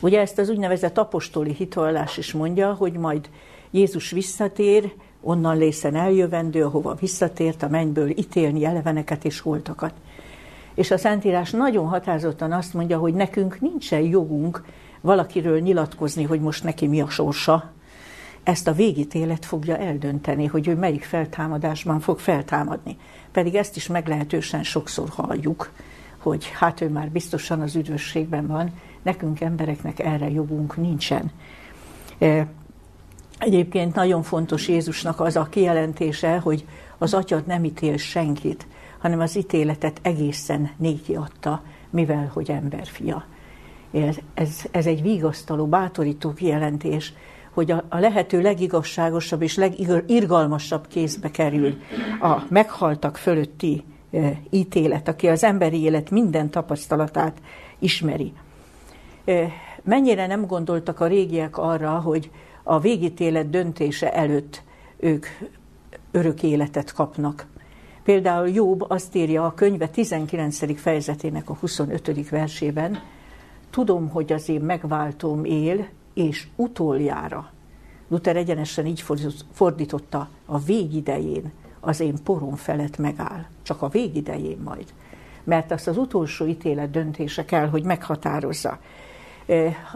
Ugye 0.00 0.20
ezt 0.20 0.38
az 0.38 0.48
úgynevezett 0.48 0.98
apostoli 0.98 1.52
hitvallás 1.52 2.16
is 2.16 2.32
mondja, 2.32 2.72
hogy 2.72 2.92
majd 2.92 3.30
Jézus 3.70 4.10
visszatér, 4.10 4.92
onnan 5.20 5.56
lészen 5.56 5.94
eljövendő, 5.94 6.64
ahova 6.64 6.94
visszatért 6.94 7.62
a 7.62 7.68
mennyből 7.68 8.08
ítélni 8.08 8.64
eleveneket 8.64 9.24
és 9.24 9.40
holtakat. 9.40 9.92
És 10.74 10.90
a 10.90 10.98
Szentírás 10.98 11.50
nagyon 11.50 11.86
határozottan 11.86 12.52
azt 12.52 12.74
mondja, 12.74 12.98
hogy 12.98 13.14
nekünk 13.14 13.60
nincsen 13.60 14.00
jogunk 14.00 14.62
valakiről 15.00 15.60
nyilatkozni, 15.60 16.24
hogy 16.24 16.40
most 16.40 16.64
neki 16.64 16.86
mi 16.86 17.00
a 17.00 17.08
sorsa. 17.08 17.70
Ezt 18.42 18.68
a 18.68 18.72
végítélet 18.72 19.44
fogja 19.44 19.76
eldönteni, 19.76 20.46
hogy 20.46 20.68
ő 20.68 20.74
melyik 20.74 21.04
feltámadásban 21.04 22.00
fog 22.00 22.18
feltámadni. 22.18 22.96
Pedig 23.32 23.54
ezt 23.54 23.76
is 23.76 23.86
meglehetősen 23.86 24.62
sokszor 24.62 25.08
halljuk, 25.08 25.70
hogy 26.18 26.50
hát 26.58 26.80
ő 26.80 26.88
már 26.88 27.10
biztosan 27.10 27.60
az 27.60 27.76
üdvösségben 27.76 28.46
van, 28.46 28.70
nekünk 29.02 29.40
embereknek 29.40 29.98
erre 29.98 30.30
jogunk 30.30 30.76
nincsen. 30.76 31.30
E, 32.18 32.46
egyébként 33.38 33.94
nagyon 33.94 34.22
fontos 34.22 34.68
Jézusnak 34.68 35.20
az 35.20 35.36
a 35.36 35.48
kijelentése, 35.50 36.38
hogy 36.38 36.66
az 36.98 37.14
atyad 37.14 37.46
nem 37.46 37.64
ítél 37.64 37.96
senkit, 37.96 38.66
hanem 38.98 39.20
az 39.20 39.36
ítéletet 39.36 39.98
egészen 40.02 40.70
néki 40.76 41.14
adta, 41.14 41.62
mivel 41.90 42.30
hogy 42.32 42.50
emberfia. 42.50 43.24
Ez, 43.92 44.16
ez, 44.70 44.86
egy 44.86 45.02
vigasztaló, 45.02 45.66
bátorító 45.66 46.32
kijelentés, 46.32 47.12
hogy 47.50 47.70
a, 47.70 47.84
a 47.88 47.98
lehető 47.98 48.40
legigazságosabb 48.40 49.42
és 49.42 49.56
legirgalmasabb 49.56 50.86
kézbe 50.86 51.30
kerül 51.30 51.78
a 52.20 52.42
meghaltak 52.48 53.16
fölötti 53.16 53.84
e, 54.12 54.40
ítélet, 54.50 55.08
aki 55.08 55.28
az 55.28 55.44
emberi 55.44 55.82
élet 55.82 56.10
minden 56.10 56.50
tapasztalatát 56.50 57.38
ismeri. 57.78 58.32
E, 59.24 59.48
mennyire 59.82 60.26
nem 60.26 60.46
gondoltak 60.46 61.00
a 61.00 61.06
régiek 61.06 61.58
arra, 61.58 61.90
hogy 61.90 62.30
a 62.62 62.80
végítélet 62.80 63.50
döntése 63.50 64.12
előtt 64.12 64.62
ők 64.96 65.26
örök 66.10 66.42
életet 66.42 66.92
kapnak. 66.92 67.46
Például 68.02 68.48
Jobb 68.48 68.90
azt 68.90 69.14
írja 69.14 69.44
a 69.44 69.54
könyve 69.54 69.88
19. 69.88 70.80
fejezetének 70.80 71.50
a 71.50 71.56
25. 71.60 72.28
versében, 72.28 73.02
tudom, 73.70 74.08
hogy 74.08 74.32
az 74.32 74.48
én 74.48 74.60
megváltóm 74.60 75.44
él, 75.44 75.88
és 76.14 76.46
utoljára. 76.56 77.50
Luther 78.08 78.36
egyenesen 78.36 78.86
így 78.86 79.04
fordította, 79.52 80.28
a 80.46 80.58
végidején 80.58 81.52
az 81.80 82.00
én 82.00 82.14
porom 82.24 82.54
felett 82.54 82.98
megáll. 82.98 83.44
Csak 83.62 83.82
a 83.82 83.88
végidején 83.88 84.58
majd. 84.64 84.86
Mert 85.44 85.70
azt 85.70 85.86
az 85.86 85.96
utolsó 85.96 86.46
ítélet 86.46 86.90
döntése 86.90 87.44
kell, 87.44 87.68
hogy 87.68 87.84
meghatározza. 87.84 88.78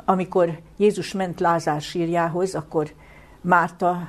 Amikor 0.05 0.59
Jézus 0.77 1.13
ment 1.13 1.41
Lázár 1.41 1.81
sírjához, 1.81 2.55
akkor 2.55 2.93
Márta, 3.41 4.09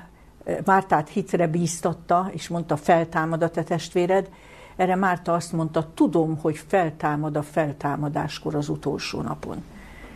Mártát 0.66 1.10
hitre 1.10 1.48
bíztatta, 1.48 2.30
és 2.32 2.48
mondta, 2.48 2.78
feltámad 2.78 3.44
a 3.44 3.50
te 3.50 3.64
testvéred. 3.64 4.30
Erre 4.76 4.96
Márta 4.96 5.34
azt 5.34 5.52
mondta, 5.52 5.92
tudom, 5.94 6.38
hogy 6.42 6.58
feltámad 6.68 7.36
a 7.36 7.42
feltámadáskor 7.42 8.56
az 8.56 8.70
utolsó 8.70 9.22
napon. 9.22 9.64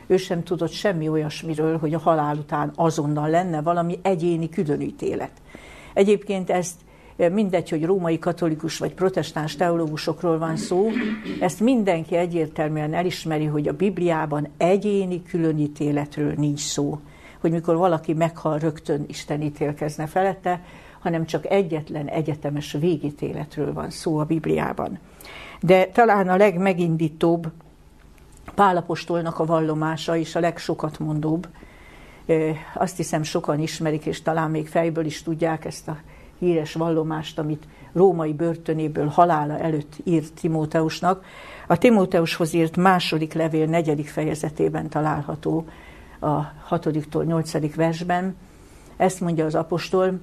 Ő 0.08 0.18
sem 0.18 0.44
tudott 0.44 0.72
semmi 0.72 1.08
olyasmiről, 1.08 1.78
hogy 1.78 1.94
a 1.94 2.00
halál 2.00 2.36
után 2.36 2.72
azonnal 2.76 3.30
lenne 3.30 3.62
valami 3.62 4.00
egyéni 4.02 4.50
különítélet. 4.50 5.32
Egyébként 5.94 6.50
ezt 6.50 6.76
mindegy, 7.32 7.70
hogy 7.70 7.86
római 7.86 8.20
katolikus 8.20 8.78
vagy 8.78 8.94
protestáns 8.94 9.56
teológusokról 9.56 10.38
van 10.38 10.56
szó, 10.56 10.90
ezt 11.40 11.60
mindenki 11.60 12.16
egyértelműen 12.16 12.94
elismeri, 12.94 13.46
hogy 13.46 13.68
a 13.68 13.74
Bibliában 13.74 14.48
egyéni 14.58 15.24
különítéletről 15.24 16.34
nincs 16.38 16.60
szó, 16.60 17.00
hogy 17.40 17.52
mikor 17.52 17.76
valaki 17.76 18.14
meghal, 18.14 18.58
rögtön 18.58 19.06
Isten 19.08 19.42
ítélkezne 19.42 20.08
felette, 20.08 20.64
hanem 21.00 21.26
csak 21.26 21.46
egyetlen 21.46 22.08
egyetemes 22.08 22.72
végítéletről 22.72 23.74
van 23.74 23.90
szó 23.90 24.18
a 24.18 24.24
Bibliában. 24.24 25.00
De 25.62 25.86
talán 25.86 26.30
a 26.30 26.38
legmegindítóbb 26.38 27.52
Pálapostolnak 28.56 29.40
a 29.40 29.46
vallomása 29.46 30.16
is 30.16 30.36
a 30.36 30.40
legsokat 30.40 31.00
mondóbb. 31.00 31.48
Azt 32.74 32.98
hiszem 32.98 33.24
sokan 33.24 33.60
ismerik, 33.60 34.06
és 34.06 34.22
talán 34.22 34.52
még 34.52 34.68
fejből 34.68 35.06
is 35.06 35.24
tudják 35.24 35.66
ezt 35.66 35.88
a 35.88 35.98
híres 36.40 36.74
vallomást, 36.74 37.40
amit 37.40 37.68
római 37.94 38.34
börtönéből 38.34 39.08
halála 39.08 39.58
előtt 39.60 39.96
írt 40.04 40.34
Timóteusnak. 40.34 41.26
A 41.68 41.78
Timóteushoz 41.78 42.54
írt 42.54 42.78
második 42.78 43.34
levél 43.34 43.66
negyedik 43.66 44.08
fejezetében 44.08 44.90
található 44.90 45.66
a 46.20 46.52
hatodiktól 46.64 47.24
nyolcadik 47.24 47.76
versben. 47.76 48.36
Ezt 48.98 49.20
mondja 49.20 49.46
az 49.46 49.56
apostol, 49.56 50.20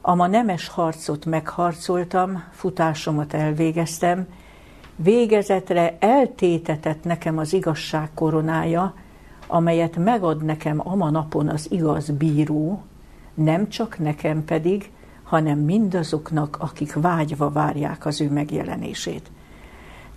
Ama 0.00 0.26
nemes 0.26 0.68
harcot 0.68 1.24
megharcoltam, 1.24 2.42
futásomat 2.50 3.34
elvégeztem, 3.34 4.26
végezetre 4.96 5.96
eltétetett 6.00 7.04
nekem 7.04 7.38
az 7.38 7.52
igazság 7.52 8.10
koronája, 8.14 8.94
amelyet 9.46 9.96
megad 9.96 10.44
nekem 10.44 10.80
ama 10.88 11.10
napon 11.10 11.48
az 11.48 11.70
igaz 11.70 12.10
bíró, 12.10 12.82
nem 13.34 13.68
csak 13.68 13.98
nekem 13.98 14.44
pedig, 14.44 14.90
hanem 15.22 15.58
mindazoknak, 15.58 16.56
akik 16.60 16.92
vágyva 16.92 17.50
várják 17.50 18.06
az 18.06 18.20
ő 18.20 18.30
megjelenését. 18.30 19.30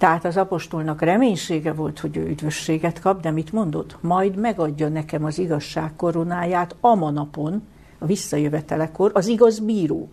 Tehát 0.01 0.25
az 0.25 0.37
apostolnak 0.37 1.01
reménysége 1.01 1.73
volt, 1.73 1.99
hogy 1.99 2.17
ő 2.17 2.27
üdvösséget 2.27 2.99
kap, 2.99 3.21
de 3.21 3.31
mit 3.31 3.51
mondott? 3.51 3.97
Majd 3.99 4.35
megadja 4.35 4.89
nekem 4.89 5.23
az 5.23 5.39
igazság 5.39 5.95
koronáját 5.95 6.75
ama 6.79 7.09
napon, 7.09 7.67
a 7.99 8.05
visszajövetelekor, 8.05 9.11
az 9.13 9.27
igaz 9.27 9.59
bíró. 9.59 10.09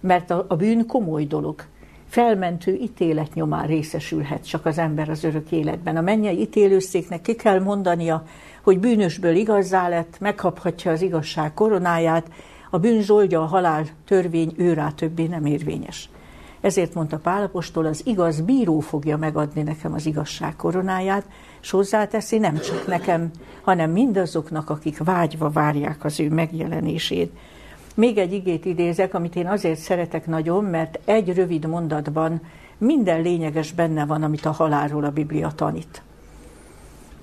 Mert 0.00 0.30
a, 0.30 0.44
a 0.48 0.56
bűn 0.56 0.86
komoly 0.86 1.24
dolog 1.24 1.64
felmentő 2.08 2.74
ítélet 2.74 3.34
nyomán 3.34 3.66
részesülhet 3.66 4.48
csak 4.48 4.66
az 4.66 4.78
ember 4.78 5.08
az 5.08 5.24
örök 5.24 5.50
életben. 5.52 5.96
A 5.96 6.00
mennyei 6.00 6.40
ítélőszéknek 6.40 7.20
ki 7.20 7.34
kell 7.34 7.60
mondania, 7.60 8.24
hogy 8.62 8.78
bűnösből 8.78 9.34
igazzá 9.34 9.88
lett, 9.88 10.16
megkaphatja 10.20 10.90
az 10.90 11.02
igazság 11.02 11.54
koronáját, 11.54 12.30
a 12.70 12.78
bűn 12.78 13.00
zsoldja, 13.02 13.42
a 13.42 13.46
halál 13.46 13.84
törvény 14.04 14.54
őrá 14.56 14.90
többé 14.90 15.26
nem 15.26 15.44
érvényes. 15.44 16.10
Ezért 16.60 16.94
mondta 16.94 17.18
Pálapostól, 17.18 17.86
az 17.86 18.02
igaz 18.04 18.40
bíró 18.40 18.80
fogja 18.80 19.16
megadni 19.16 19.62
nekem 19.62 19.92
az 19.92 20.06
igazság 20.06 20.56
koronáját, 20.56 21.24
és 21.60 21.70
hozzáteszi 21.70 22.38
nem 22.38 22.58
csak 22.58 22.86
nekem, 22.86 23.30
hanem 23.62 23.90
mindazoknak, 23.90 24.70
akik 24.70 24.98
vágyva 24.98 25.50
várják 25.50 26.04
az 26.04 26.20
ő 26.20 26.28
megjelenését. 26.28 27.32
Még 27.94 28.18
egy 28.18 28.32
igét 28.32 28.64
idézek, 28.64 29.14
amit 29.14 29.36
én 29.36 29.46
azért 29.46 29.78
szeretek 29.78 30.26
nagyon, 30.26 30.64
mert 30.64 30.98
egy 31.04 31.34
rövid 31.34 31.66
mondatban 31.66 32.40
minden 32.78 33.22
lényeges 33.22 33.72
benne 33.72 34.06
van, 34.06 34.22
amit 34.22 34.46
a 34.46 34.50
halálról 34.50 35.04
a 35.04 35.10
Biblia 35.10 35.50
tanít. 35.54 36.02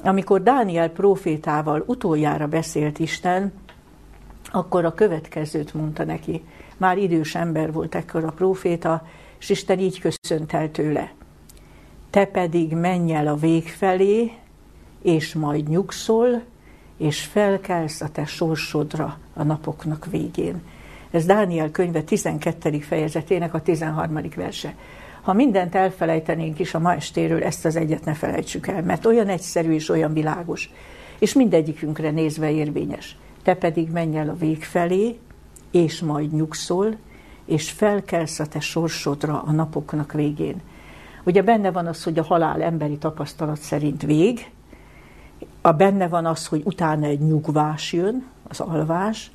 Amikor 0.04 0.44
Dániel 0.44 0.90
profétával 0.90 1.84
utoljára 1.86 2.48
beszélt 2.48 3.00
Isten, 3.00 3.54
akkor 4.52 4.86
a 4.86 4.94
következőt 4.94 5.74
mondta 5.74 6.04
neki. 6.04 6.44
Már 6.78 6.98
idős 6.98 7.36
ember 7.36 7.72
volt 7.72 7.96
ekkor 7.96 8.24
a 8.24 8.32
proféta, 8.32 9.04
és 9.40 9.50
Isten 9.50 9.80
így 9.80 10.00
köszönt 10.00 10.54
el 10.54 10.72
tőle. 10.72 11.14
Te 12.10 12.26
pedig 12.26 12.74
menj 12.74 13.14
el 13.14 13.28
a 13.28 13.36
vég 13.36 13.68
felé, 13.68 14.32
és 15.02 15.34
majd 15.34 15.70
nyugszol, 15.70 16.44
és 16.98 17.22
felkelsz 17.22 18.02
a 18.02 18.10
te 18.10 18.26
sorsodra 18.26 19.18
a 19.34 19.44
napoknak 19.44 20.06
végén. 20.06 20.62
Ez 21.12 21.26
Dániel 21.26 21.72
könyve 21.72 22.02
12. 22.02 22.80
fejezetének 22.80 23.54
a 23.54 23.62
13. 23.62 24.22
verse. 24.36 24.76
Ha 25.22 25.34
mindent 25.34 25.76
elfelejtenénk 25.76 26.60
is 26.60 26.74
a 26.74 26.80
ma 26.80 26.94
estéről, 26.94 27.44
ezt 27.44 27.66
az 27.66 27.76
egyet 27.76 28.06
ne 28.06 28.14
felejtsük 28.14 28.68
el, 28.68 28.82
mert 28.82 29.06
olyan 29.06 29.28
egyszerű 29.28 29.72
és 29.72 29.90
olyan 29.90 30.14
világos, 30.14 30.70
és 31.20 31.34
mindegyikünkre 31.34 32.12
nézve 32.12 32.52
érvényes. 32.52 33.18
Te 33.44 33.54
pedig 33.54 33.90
menj 33.90 34.18
el 34.18 34.30
a 34.30 34.36
vég 34.36 34.64
felé, 34.64 35.18
és 35.72 36.00
majd 36.00 36.34
nyugszol, 36.34 36.96
és 37.46 37.72
felkelsz 37.72 38.40
a 38.40 38.46
te 38.46 38.60
sorsodra 38.60 39.42
a 39.42 39.52
napoknak 39.52 40.12
végén. 40.12 40.62
Ugye 41.24 41.42
benne 41.42 41.72
van 41.72 41.88
az, 41.88 42.04
hogy 42.04 42.20
a 42.20 42.24
halál 42.24 42.62
emberi 42.62 42.98
tapasztalat 42.98 43.60
szerint 43.60 44.02
vég, 44.02 44.52
a 45.62 45.72
benne 45.72 46.08
van 46.08 46.26
az, 46.26 46.48
hogy 46.48 46.62
utána 46.66 47.06
egy 47.06 47.20
nyugvás 47.20 47.94
jön, 47.94 48.26
az 48.48 48.60
alvás, 48.60 49.32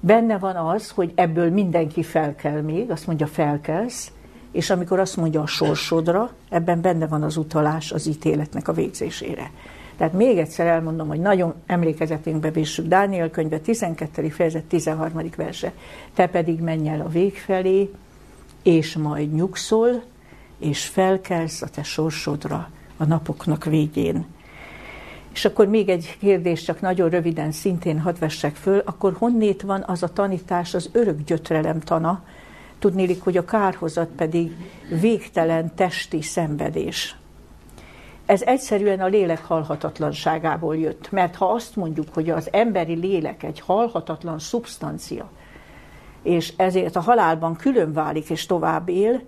benne 0.00 0.38
van 0.38 0.56
az, 0.56 0.90
hogy 0.90 1.12
ebből 1.14 1.50
mindenki 1.50 2.02
felkel 2.02 2.62
még, 2.62 2.90
azt 2.90 3.06
mondja 3.06 3.26
felkelsz, 3.26 4.12
és 4.52 4.70
amikor 4.70 4.98
azt 4.98 5.16
mondja 5.16 5.42
a 5.42 5.46
sorsodra, 5.46 6.30
ebben 6.48 6.80
benne 6.80 7.06
van 7.06 7.22
az 7.22 7.36
utalás 7.36 7.92
az 7.92 8.06
ítéletnek 8.06 8.68
a 8.68 8.72
végzésére. 8.72 9.50
Tehát 9.96 10.12
még 10.12 10.38
egyszer 10.38 10.66
elmondom, 10.66 11.08
hogy 11.08 11.20
nagyon 11.20 11.54
emlékezetünkbe 11.66 12.50
vissük 12.50 12.86
Dániel 12.86 13.30
könyve 13.30 13.58
12. 13.58 14.28
fejezet 14.28 14.64
13. 14.64 15.30
verse. 15.36 15.72
Te 16.14 16.26
pedig 16.26 16.60
menj 16.60 16.88
el 16.88 17.00
a 17.00 17.08
vég 17.08 17.36
felé, 17.36 17.90
és 18.62 18.96
majd 18.96 19.34
nyugszol, 19.34 20.02
és 20.58 20.84
felkelsz 20.86 21.62
a 21.62 21.68
te 21.68 21.82
sorsodra 21.82 22.70
a 22.96 23.04
napoknak 23.04 23.64
végén. 23.64 24.26
És 25.32 25.44
akkor 25.44 25.66
még 25.66 25.88
egy 25.88 26.16
kérdés, 26.20 26.62
csak 26.62 26.80
nagyon 26.80 27.08
röviden 27.08 27.52
szintén 27.52 28.00
hadd 28.00 28.18
vessek 28.18 28.54
föl, 28.54 28.82
akkor 28.84 29.12
honnét 29.18 29.62
van 29.62 29.84
az 29.86 30.02
a 30.02 30.12
tanítás, 30.12 30.74
az 30.74 30.88
örök 30.92 31.24
gyötrelem 31.24 31.80
tana, 31.80 32.24
tudnélik, 32.78 33.22
hogy 33.22 33.36
a 33.36 33.44
kárhozat 33.44 34.08
pedig 34.16 34.56
végtelen 35.00 35.74
testi 35.74 36.22
szenvedés. 36.22 37.16
Ez 38.26 38.42
egyszerűen 38.42 39.00
a 39.00 39.06
lélek 39.06 39.44
halhatatlanságából 39.44 40.76
jött, 40.76 41.10
mert 41.10 41.36
ha 41.36 41.46
azt 41.46 41.76
mondjuk, 41.76 42.06
hogy 42.14 42.30
az 42.30 42.48
emberi 42.52 42.94
lélek 42.94 43.42
egy 43.42 43.60
halhatatlan 43.60 44.38
szubstancia, 44.38 45.30
és 46.22 46.52
ezért 46.56 46.96
a 46.96 47.00
halálban 47.00 47.56
külön 47.56 47.92
válik 47.92 48.30
és 48.30 48.46
tovább 48.46 48.88
él, 48.88 49.22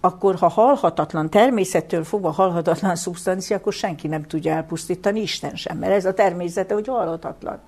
akkor 0.00 0.34
ha 0.34 0.48
halhatatlan, 0.48 1.30
természettől 1.30 2.04
fogva 2.04 2.30
halhatatlan 2.30 2.96
szubstancia, 2.96 3.56
akkor 3.56 3.72
senki 3.72 4.08
nem 4.08 4.22
tudja 4.22 4.52
elpusztítani, 4.52 5.20
Isten 5.20 5.56
sem, 5.56 5.78
mert 5.78 5.92
ez 5.92 6.04
a 6.04 6.14
természete, 6.14 6.74
hogy 6.74 6.86
halhatatlan. 6.86 7.58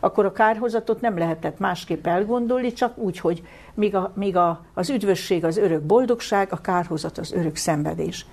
Akkor 0.00 0.24
a 0.24 0.32
kárhozatot 0.32 1.00
nem 1.00 1.18
lehetett 1.18 1.58
másképp 1.58 2.06
elgondolni, 2.06 2.72
csak 2.72 2.98
úgy, 2.98 3.18
hogy 3.18 3.42
míg, 3.74 3.94
a, 3.94 4.12
míg 4.14 4.36
a, 4.36 4.64
az 4.74 4.90
üdvösség 4.90 5.44
az 5.44 5.56
örök 5.56 5.82
boldogság, 5.82 6.48
a 6.52 6.56
kárhozat 6.56 7.18
az 7.18 7.32
örök 7.32 7.56
szenvedés. 7.56 8.26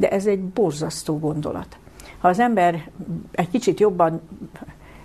De 0.00 0.10
ez 0.10 0.26
egy 0.26 0.40
borzasztó 0.40 1.18
gondolat. 1.18 1.76
Ha 2.18 2.28
az 2.28 2.38
ember 2.38 2.90
egy 3.32 3.50
kicsit 3.50 3.80
jobban 3.80 4.20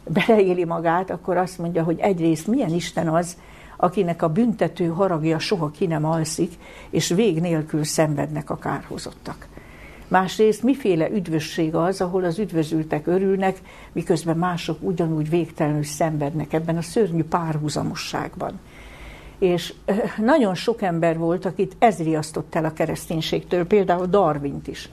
beleéli 0.08 0.66
magát, 0.66 1.10
akkor 1.10 1.38
azt 1.38 1.58
mondja, 1.58 1.84
hogy 1.84 2.00
egyrészt 2.00 2.48
milyen 2.48 2.74
Isten 2.74 3.08
az, 3.08 3.38
akinek 3.78 4.22
a 4.22 4.30
büntető 4.30 4.88
haragja 4.88 5.40
soha 5.40 5.70
ki 5.70 5.86
nem 5.86 6.06
alszik, 6.06 6.54
és 6.90 7.10
vég 7.10 7.40
nélkül 7.40 7.84
szenvednek 7.84 8.50
a 8.50 8.58
kárhozottak. 8.58 9.48
Másrészt 10.08 10.64
miféle 10.64 11.10
üdvösség 11.10 11.76
az, 11.76 12.02
ahol 12.02 12.24
az 12.24 12.40
üdvözültek 12.40 13.08
örülnek, 13.08 13.62
miközben 13.92 14.38
mások 14.38 14.78
ugyanúgy 14.82 15.30
végtelenül 15.30 15.84
szenvednek 15.84 16.54
ebben 16.54 16.78
a 16.78 16.82
szörnyű 16.82 17.24
párhuzamosságban. 17.24 18.60
És 19.40 19.74
nagyon 20.18 20.56
sok 20.56 20.82
ember 20.82 21.18
volt, 21.18 21.46
akit 21.46 21.76
ez 21.80 21.98
riasztott 22.04 22.56
el 22.56 22.66
a 22.66 22.74
kereszténységtől, 22.74 23.66
például 23.66 24.06
Darwint 24.06 24.68
is. 24.68 24.90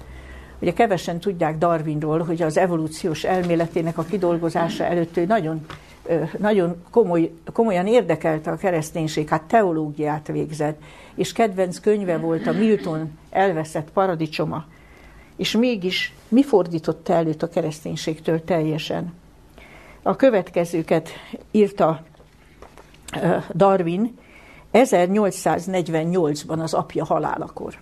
Ugye 0.61 0.73
kevesen 0.73 1.21
tudják 1.21 1.59
Darwinról, 1.59 2.19
hogy 2.19 2.43
az 2.43 2.57
evolúciós 2.57 3.25
elméletének 3.25 3.99
a 3.99 4.05
kidolgozása 4.05 4.85
előtt 4.85 5.17
ő 5.17 5.25
nagyon 5.25 5.67
nagyon 6.39 6.83
komoly, 6.91 7.31
komolyan 7.53 7.87
érdekelte 7.87 8.51
a 8.51 8.57
kereszténység, 8.57 9.29
hát 9.29 9.43
teológiát 9.43 10.27
végzett, 10.27 10.83
és 11.15 11.33
kedvenc 11.33 11.81
könyve 11.81 12.19
volt 12.19 12.47
a 12.47 12.53
Milton 12.53 13.19
elveszett 13.31 13.91
paradicsoma. 13.91 14.65
És 15.37 15.57
mégis 15.57 16.15
mi 16.29 16.43
fordította 16.43 17.13
előtt 17.13 17.43
a 17.43 17.49
kereszténységtől 17.49 18.45
teljesen? 18.45 19.13
A 20.03 20.17
következőket 20.17 21.09
írta 21.51 22.03
Darwin 23.55 24.19
1848-ban 24.73 26.63
az 26.63 26.75
apja 26.75 27.05
halálakor. 27.05 27.75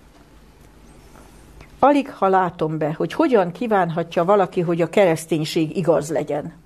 Alig 1.78 2.10
ha 2.10 2.28
látom 2.28 2.78
be, 2.78 2.92
hogy 2.92 3.12
hogyan 3.12 3.52
kívánhatja 3.52 4.24
valaki, 4.24 4.60
hogy 4.60 4.80
a 4.80 4.88
kereszténység 4.88 5.76
igaz 5.76 6.10
legyen 6.10 6.60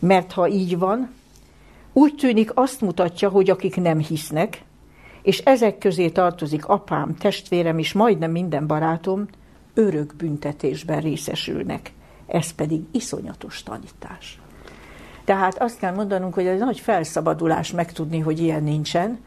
mert 0.00 0.32
ha 0.32 0.48
így 0.48 0.78
van, 0.78 1.10
úgy 1.92 2.14
tűnik 2.14 2.50
azt 2.54 2.80
mutatja, 2.80 3.28
hogy 3.28 3.50
akik 3.50 3.76
nem 3.76 3.98
hisznek, 3.98 4.62
és 5.22 5.38
ezek 5.38 5.78
közé 5.78 6.08
tartozik 6.08 6.66
apám, 6.66 7.14
testvérem 7.14 7.78
és 7.78 7.92
majdnem 7.92 8.30
minden 8.30 8.66
barátom, 8.66 9.26
örök 9.74 10.14
büntetésben 10.16 11.00
részesülnek. 11.00 11.92
Ez 12.26 12.50
pedig 12.50 12.82
iszonyatos 12.92 13.62
tanítás. 13.62 14.39
Tehát 15.30 15.62
azt 15.62 15.78
kell 15.78 15.94
mondanunk, 15.94 16.34
hogy 16.34 16.46
egy 16.46 16.58
nagy 16.58 16.80
felszabadulás 16.80 17.70
megtudni, 17.70 18.18
hogy 18.18 18.40
ilyen 18.40 18.62
nincsen. 18.62 19.18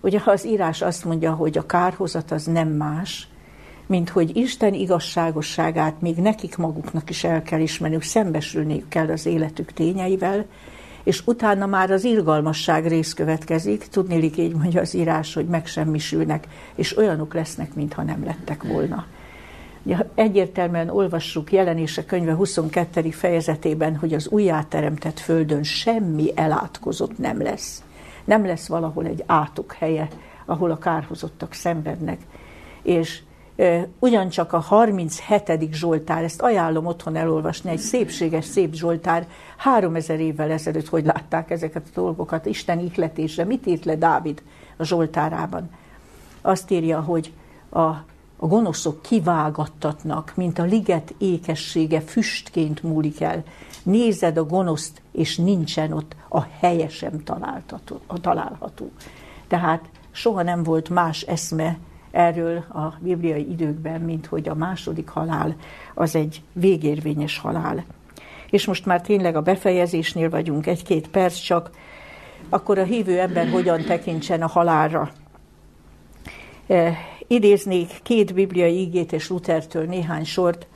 Ugye 0.00 0.20
ha 0.20 0.30
az 0.30 0.46
írás 0.46 0.82
azt 0.82 1.04
mondja, 1.04 1.32
hogy 1.32 1.58
a 1.58 1.66
kárhozat 1.66 2.30
az 2.30 2.44
nem 2.44 2.68
más, 2.68 3.28
mint 3.86 4.08
hogy 4.08 4.36
Isten 4.36 4.74
igazságosságát 4.74 6.00
még 6.00 6.16
nekik 6.16 6.56
maguknak 6.56 7.10
is 7.10 7.24
el 7.24 7.42
kell 7.42 7.60
ismerniük, 7.60 8.02
szembesülniük 8.02 8.88
kell 8.88 9.10
az 9.10 9.26
életük 9.26 9.72
tényeivel, 9.72 10.44
és 11.02 11.22
utána 11.26 11.66
már 11.66 11.90
az 11.90 12.04
irgalmasság 12.04 12.86
rész 12.86 13.12
következik, 13.12 13.86
tudnélik 13.86 14.36
így 14.36 14.54
mondja 14.54 14.80
az 14.80 14.94
írás, 14.94 15.34
hogy 15.34 15.46
megsemmisülnek, 15.46 16.46
és 16.74 16.96
olyanok 16.96 17.34
lesznek, 17.34 17.74
mintha 17.74 18.02
nem 18.02 18.24
lettek 18.24 18.62
volna. 18.62 19.06
Egyértelműen 20.14 20.88
olvassuk 20.88 21.52
jelenése 21.52 22.04
könyve 22.04 22.34
22. 22.34 23.10
fejezetében, 23.10 23.96
hogy 23.96 24.14
az 24.14 24.28
újjáteremtett 24.28 25.18
földön 25.18 25.62
semmi 25.62 26.32
elátkozott 26.34 27.18
nem 27.18 27.42
lesz. 27.42 27.82
Nem 28.24 28.46
lesz 28.46 28.68
valahol 28.68 29.06
egy 29.06 29.22
átok 29.26 29.72
helye, 29.72 30.08
ahol 30.44 30.70
a 30.70 30.78
kárhozottak 30.78 31.52
szenvednek. 31.52 32.20
És 32.82 33.22
ugyancsak 33.98 34.52
a 34.52 34.58
37. 34.58 35.72
Zsoltár, 35.72 36.22
ezt 36.22 36.42
ajánlom 36.42 36.86
otthon 36.86 37.16
elolvasni, 37.16 37.70
egy 37.70 37.78
szépséges, 37.78 38.44
szép 38.44 38.74
Zsoltár, 38.74 39.26
3000 39.56 40.20
évvel 40.20 40.50
ezelőtt, 40.50 40.88
hogy 40.88 41.04
látták 41.04 41.50
ezeket 41.50 41.82
a 41.86 42.00
dolgokat, 42.00 42.46
Isten 42.46 42.78
ihletésre, 42.78 43.44
mit 43.44 43.66
írt 43.66 43.84
le 43.84 43.96
Dávid 43.96 44.42
a 44.76 44.84
Zsoltárában? 44.84 45.70
Azt 46.40 46.70
írja, 46.70 47.00
hogy 47.00 47.32
a, 47.70 47.88
a 48.42 48.46
gonoszok 48.46 49.02
kivágattatnak, 49.02 50.32
mint 50.36 50.58
a 50.58 50.62
liget 50.62 51.14
ékessége 51.18 52.00
füstként 52.00 52.82
múlik 52.82 53.20
el. 53.20 53.42
Nézed 53.82 54.36
a 54.36 54.44
gonoszt, 54.44 55.02
és 55.12 55.36
nincsen 55.36 55.92
ott 55.92 56.16
a 56.28 56.40
helyesem 56.60 57.22
található. 58.20 58.90
Tehát 59.48 59.84
soha 60.10 60.42
nem 60.42 60.62
volt 60.62 60.88
más 60.88 61.22
eszme, 61.22 61.78
erről 62.10 62.56
a 62.56 62.94
bibliai 62.98 63.50
időkben, 63.50 64.00
mint 64.00 64.26
hogy 64.26 64.48
a 64.48 64.54
második 64.54 65.08
halál 65.08 65.56
az 65.94 66.14
egy 66.14 66.42
végérvényes 66.52 67.38
halál. 67.38 67.84
És 68.50 68.66
most 68.66 68.86
már 68.86 69.00
tényleg 69.00 69.36
a 69.36 69.42
befejezésnél 69.42 70.30
vagyunk, 70.30 70.66
egy-két 70.66 71.08
perc 71.08 71.38
csak, 71.38 71.70
akkor 72.48 72.78
a 72.78 72.84
hívő 72.84 73.18
ember 73.18 73.50
hogyan 73.50 73.84
tekintsen 73.84 74.42
a 74.42 74.46
halálra. 74.46 75.10
E, 76.70 76.96
idéznék 77.26 77.98
két 78.02 78.34
bibliai 78.34 78.80
ígét 78.80 79.12
és 79.12 79.28
Luthertől 79.28 79.84
néhány 79.84 80.24
sort. 80.24 80.66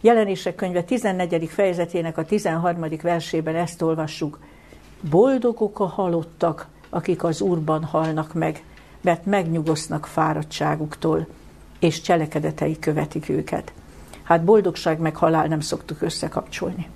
Jelenések 0.00 0.54
könyve 0.54 0.82
14. 0.82 1.48
fejezetének 1.48 2.18
a 2.18 2.24
13. 2.24 2.86
versében 3.02 3.56
ezt 3.56 3.82
olvassuk. 3.82 4.38
Boldogok 5.10 5.80
a 5.80 5.86
halottak, 5.86 6.66
akik 6.90 7.24
az 7.24 7.40
Úrban 7.40 7.84
halnak 7.84 8.32
meg 8.32 8.62
mert 9.00 9.24
megnyugosznak 9.24 10.06
fáradtságuktól, 10.06 11.26
és 11.78 12.00
cselekedetei 12.00 12.78
követik 12.78 13.28
őket. 13.28 13.72
Hát 14.22 14.44
boldogság 14.44 14.98
meg 14.98 15.16
halál 15.16 15.46
nem 15.46 15.60
szoktuk 15.60 16.02
összekapcsolni. 16.02 16.88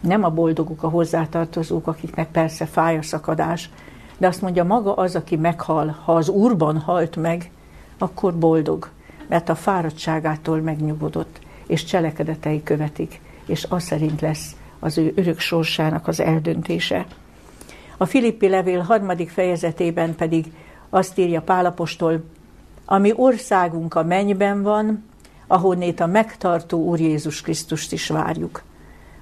Nem 0.00 0.24
a 0.24 0.30
boldogok 0.30 0.82
a 0.82 0.88
hozzátartozók, 0.88 1.86
akiknek 1.86 2.30
persze 2.30 2.66
fáj 2.66 2.98
a 2.98 3.02
szakadás, 3.02 3.70
de 4.18 4.26
azt 4.26 4.42
mondja, 4.42 4.64
maga 4.64 4.94
az, 4.94 5.16
aki 5.16 5.36
meghal, 5.36 5.96
ha 6.04 6.14
az 6.14 6.28
Úrban 6.28 6.78
halt 6.78 7.16
meg, 7.16 7.50
akkor 7.98 8.38
boldog, 8.38 8.88
mert 9.26 9.48
a 9.48 9.54
fáradtságától 9.54 10.60
megnyugodott, 10.60 11.38
és 11.66 11.84
cselekedetei 11.84 12.62
követik, 12.62 13.20
és 13.46 13.66
az 13.68 13.82
szerint 13.82 14.20
lesz 14.20 14.56
az 14.78 14.98
ő 14.98 15.12
örök 15.16 15.38
sorsának 15.38 16.08
az 16.08 16.20
eldöntése. 16.20 17.06
A 17.96 18.04
Filippi 18.04 18.48
levél 18.48 18.80
harmadik 18.80 19.30
fejezetében 19.30 20.14
pedig 20.14 20.52
azt 20.90 21.18
írja 21.18 21.42
Pálapostól, 21.42 22.24
ami 22.84 23.12
országunk 23.16 23.94
a 23.94 24.02
mennyben 24.02 24.62
van, 24.62 25.04
ahonnét 25.46 26.00
a 26.00 26.06
megtartó 26.06 26.84
Úr 26.84 27.00
Jézus 27.00 27.40
Krisztust 27.40 27.92
is 27.92 28.08
várjuk, 28.08 28.62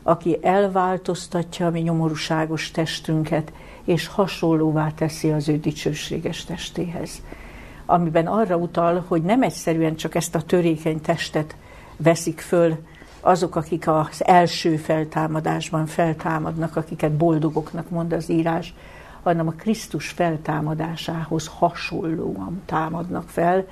aki 0.02 0.38
elváltoztatja 0.42 1.66
a 1.66 1.70
mi 1.70 1.80
nyomorúságos 1.80 2.70
testünket, 2.70 3.52
és 3.86 4.06
hasonlóvá 4.06 4.90
teszi 4.90 5.30
az 5.30 5.48
ő 5.48 5.58
dicsőséges 5.58 6.44
testéhez. 6.44 7.22
Amiben 7.86 8.26
arra 8.26 8.56
utal, 8.56 9.04
hogy 9.08 9.22
nem 9.22 9.42
egyszerűen 9.42 9.96
csak 9.96 10.14
ezt 10.14 10.34
a 10.34 10.42
törékeny 10.42 11.00
testet 11.00 11.56
veszik 11.96 12.40
föl 12.40 12.76
azok, 13.20 13.56
akik 13.56 13.88
az 13.88 14.24
első 14.24 14.76
feltámadásban 14.76 15.86
feltámadnak, 15.86 16.76
akiket 16.76 17.12
boldogoknak 17.12 17.90
mond 17.90 18.12
az 18.12 18.30
írás, 18.30 18.74
hanem 19.22 19.48
a 19.48 19.52
Krisztus 19.56 20.08
feltámadásához 20.08 21.46
hasonlóan 21.46 22.62
támadnak 22.66 23.28
fel, 23.28 23.66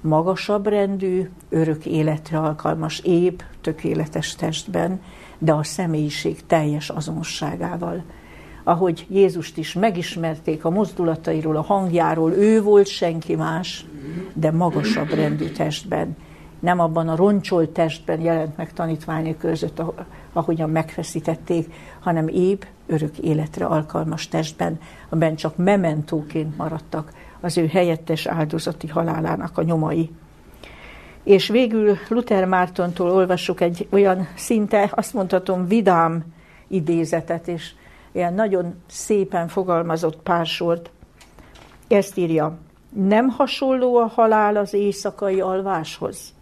magasabb 0.00 0.66
rendű, 0.66 1.30
örök 1.48 1.86
életre 1.86 2.38
alkalmas, 2.38 2.98
épp, 2.98 3.40
tökéletes 3.60 4.34
testben, 4.34 5.00
de 5.38 5.52
a 5.52 5.62
személyiség 5.62 6.46
teljes 6.46 6.88
azonosságával. 6.88 8.02
Ahogy 8.64 9.06
Jézust 9.08 9.58
is 9.58 9.72
megismerték 9.72 10.64
a 10.64 10.70
mozdulatairól, 10.70 11.56
a 11.56 11.62
hangjáról, 11.62 12.32
ő 12.32 12.62
volt 12.62 12.86
senki 12.86 13.34
más, 13.34 13.84
de 14.32 14.50
magasabb 14.50 15.08
rendű 15.08 15.48
testben. 15.48 16.16
nem 16.60 16.80
abban 16.80 17.08
a 17.08 17.16
roncsolt 17.16 17.70
testben 17.70 18.20
jelent 18.20 18.56
meg 18.56 18.72
tanítványok 18.72 19.38
között, 19.38 19.82
ahogyan 20.32 20.70
megfeszítették, 20.70 21.72
hanem 22.00 22.28
épp 22.28 22.62
örök 22.86 23.18
életre 23.18 23.64
alkalmas 23.66 24.28
testben, 24.28 24.78
amiben 25.08 25.36
csak 25.36 25.56
mementóként 25.56 26.56
maradtak 26.56 27.12
az 27.40 27.58
ő 27.58 27.66
helyettes 27.66 28.26
áldozati 28.26 28.86
halálának 28.86 29.58
a 29.58 29.62
nyomai. 29.62 30.10
És 31.24 31.48
végül 31.48 31.96
Luther 32.08 32.44
Mártontól 32.44 33.10
olvassuk 33.10 33.60
egy 33.60 33.86
olyan 33.90 34.28
szinte, 34.34 34.90
azt 34.94 35.14
mondhatom, 35.14 35.66
vidám 35.66 36.24
idézetet, 36.68 37.48
és 37.48 37.72
ilyen 38.14 38.34
nagyon 38.34 38.82
szépen 38.86 39.48
fogalmazott 39.48 40.22
pár 40.22 40.46
sort. 40.46 40.90
Ezt 41.88 42.16
írja, 42.16 42.58
nem 42.92 43.28
hasonló 43.28 43.96
a 43.96 44.06
halál 44.06 44.56
az 44.56 44.74
éjszakai 44.74 45.40
alváshoz. 45.40 46.34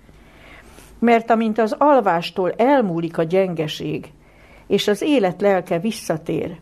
Mert 0.99 1.31
amint 1.31 1.59
az 1.59 1.75
alvástól 1.79 2.53
elmúlik 2.53 3.19
a 3.19 3.23
gyengeség, 3.23 4.13
és 4.67 4.89
az 4.89 5.03
élet 5.03 5.41
lelke 5.41 5.79
visszatér, 5.79 6.61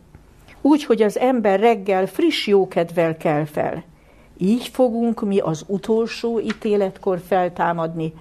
úgy, 0.61 0.83
hogy 0.83 1.01
az 1.01 1.17
ember 1.17 1.59
reggel 1.59 2.05
friss 2.05 2.47
jókedvel 2.47 3.17
kell 3.17 3.45
fel, 3.45 3.83
így 4.37 4.67
fogunk 4.67 5.21
mi 5.21 5.39
az 5.39 5.63
utolsó 5.67 6.39
ítéletkor 6.39 7.19
feltámadni, 7.19 8.13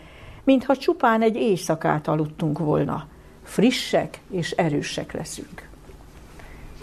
mintha 0.44 0.76
csupán 0.76 1.22
egy 1.22 1.36
éjszakát 1.36 2.08
aludtunk 2.08 2.58
volna. 2.58 3.06
Frissek 3.42 4.20
és 4.30 4.50
erősek 4.50 5.12
leszünk. 5.12 5.69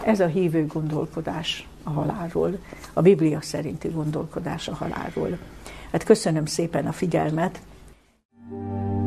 Ez 0.04 0.20
a 0.20 0.26
hívő 0.26 0.66
gondolkodás 0.66 1.66
a 1.82 1.90
halálról, 1.90 2.58
a 2.92 3.02
Biblia 3.02 3.40
szerinti 3.40 3.88
gondolkodás 3.88 4.68
a 4.68 4.74
halálról. 4.74 5.38
Hát 5.92 6.04
köszönöm 6.04 6.46
szépen 6.46 6.86
a 6.86 6.92
figyelmet. 6.92 7.60
thank 8.50 8.92
you 8.92 8.97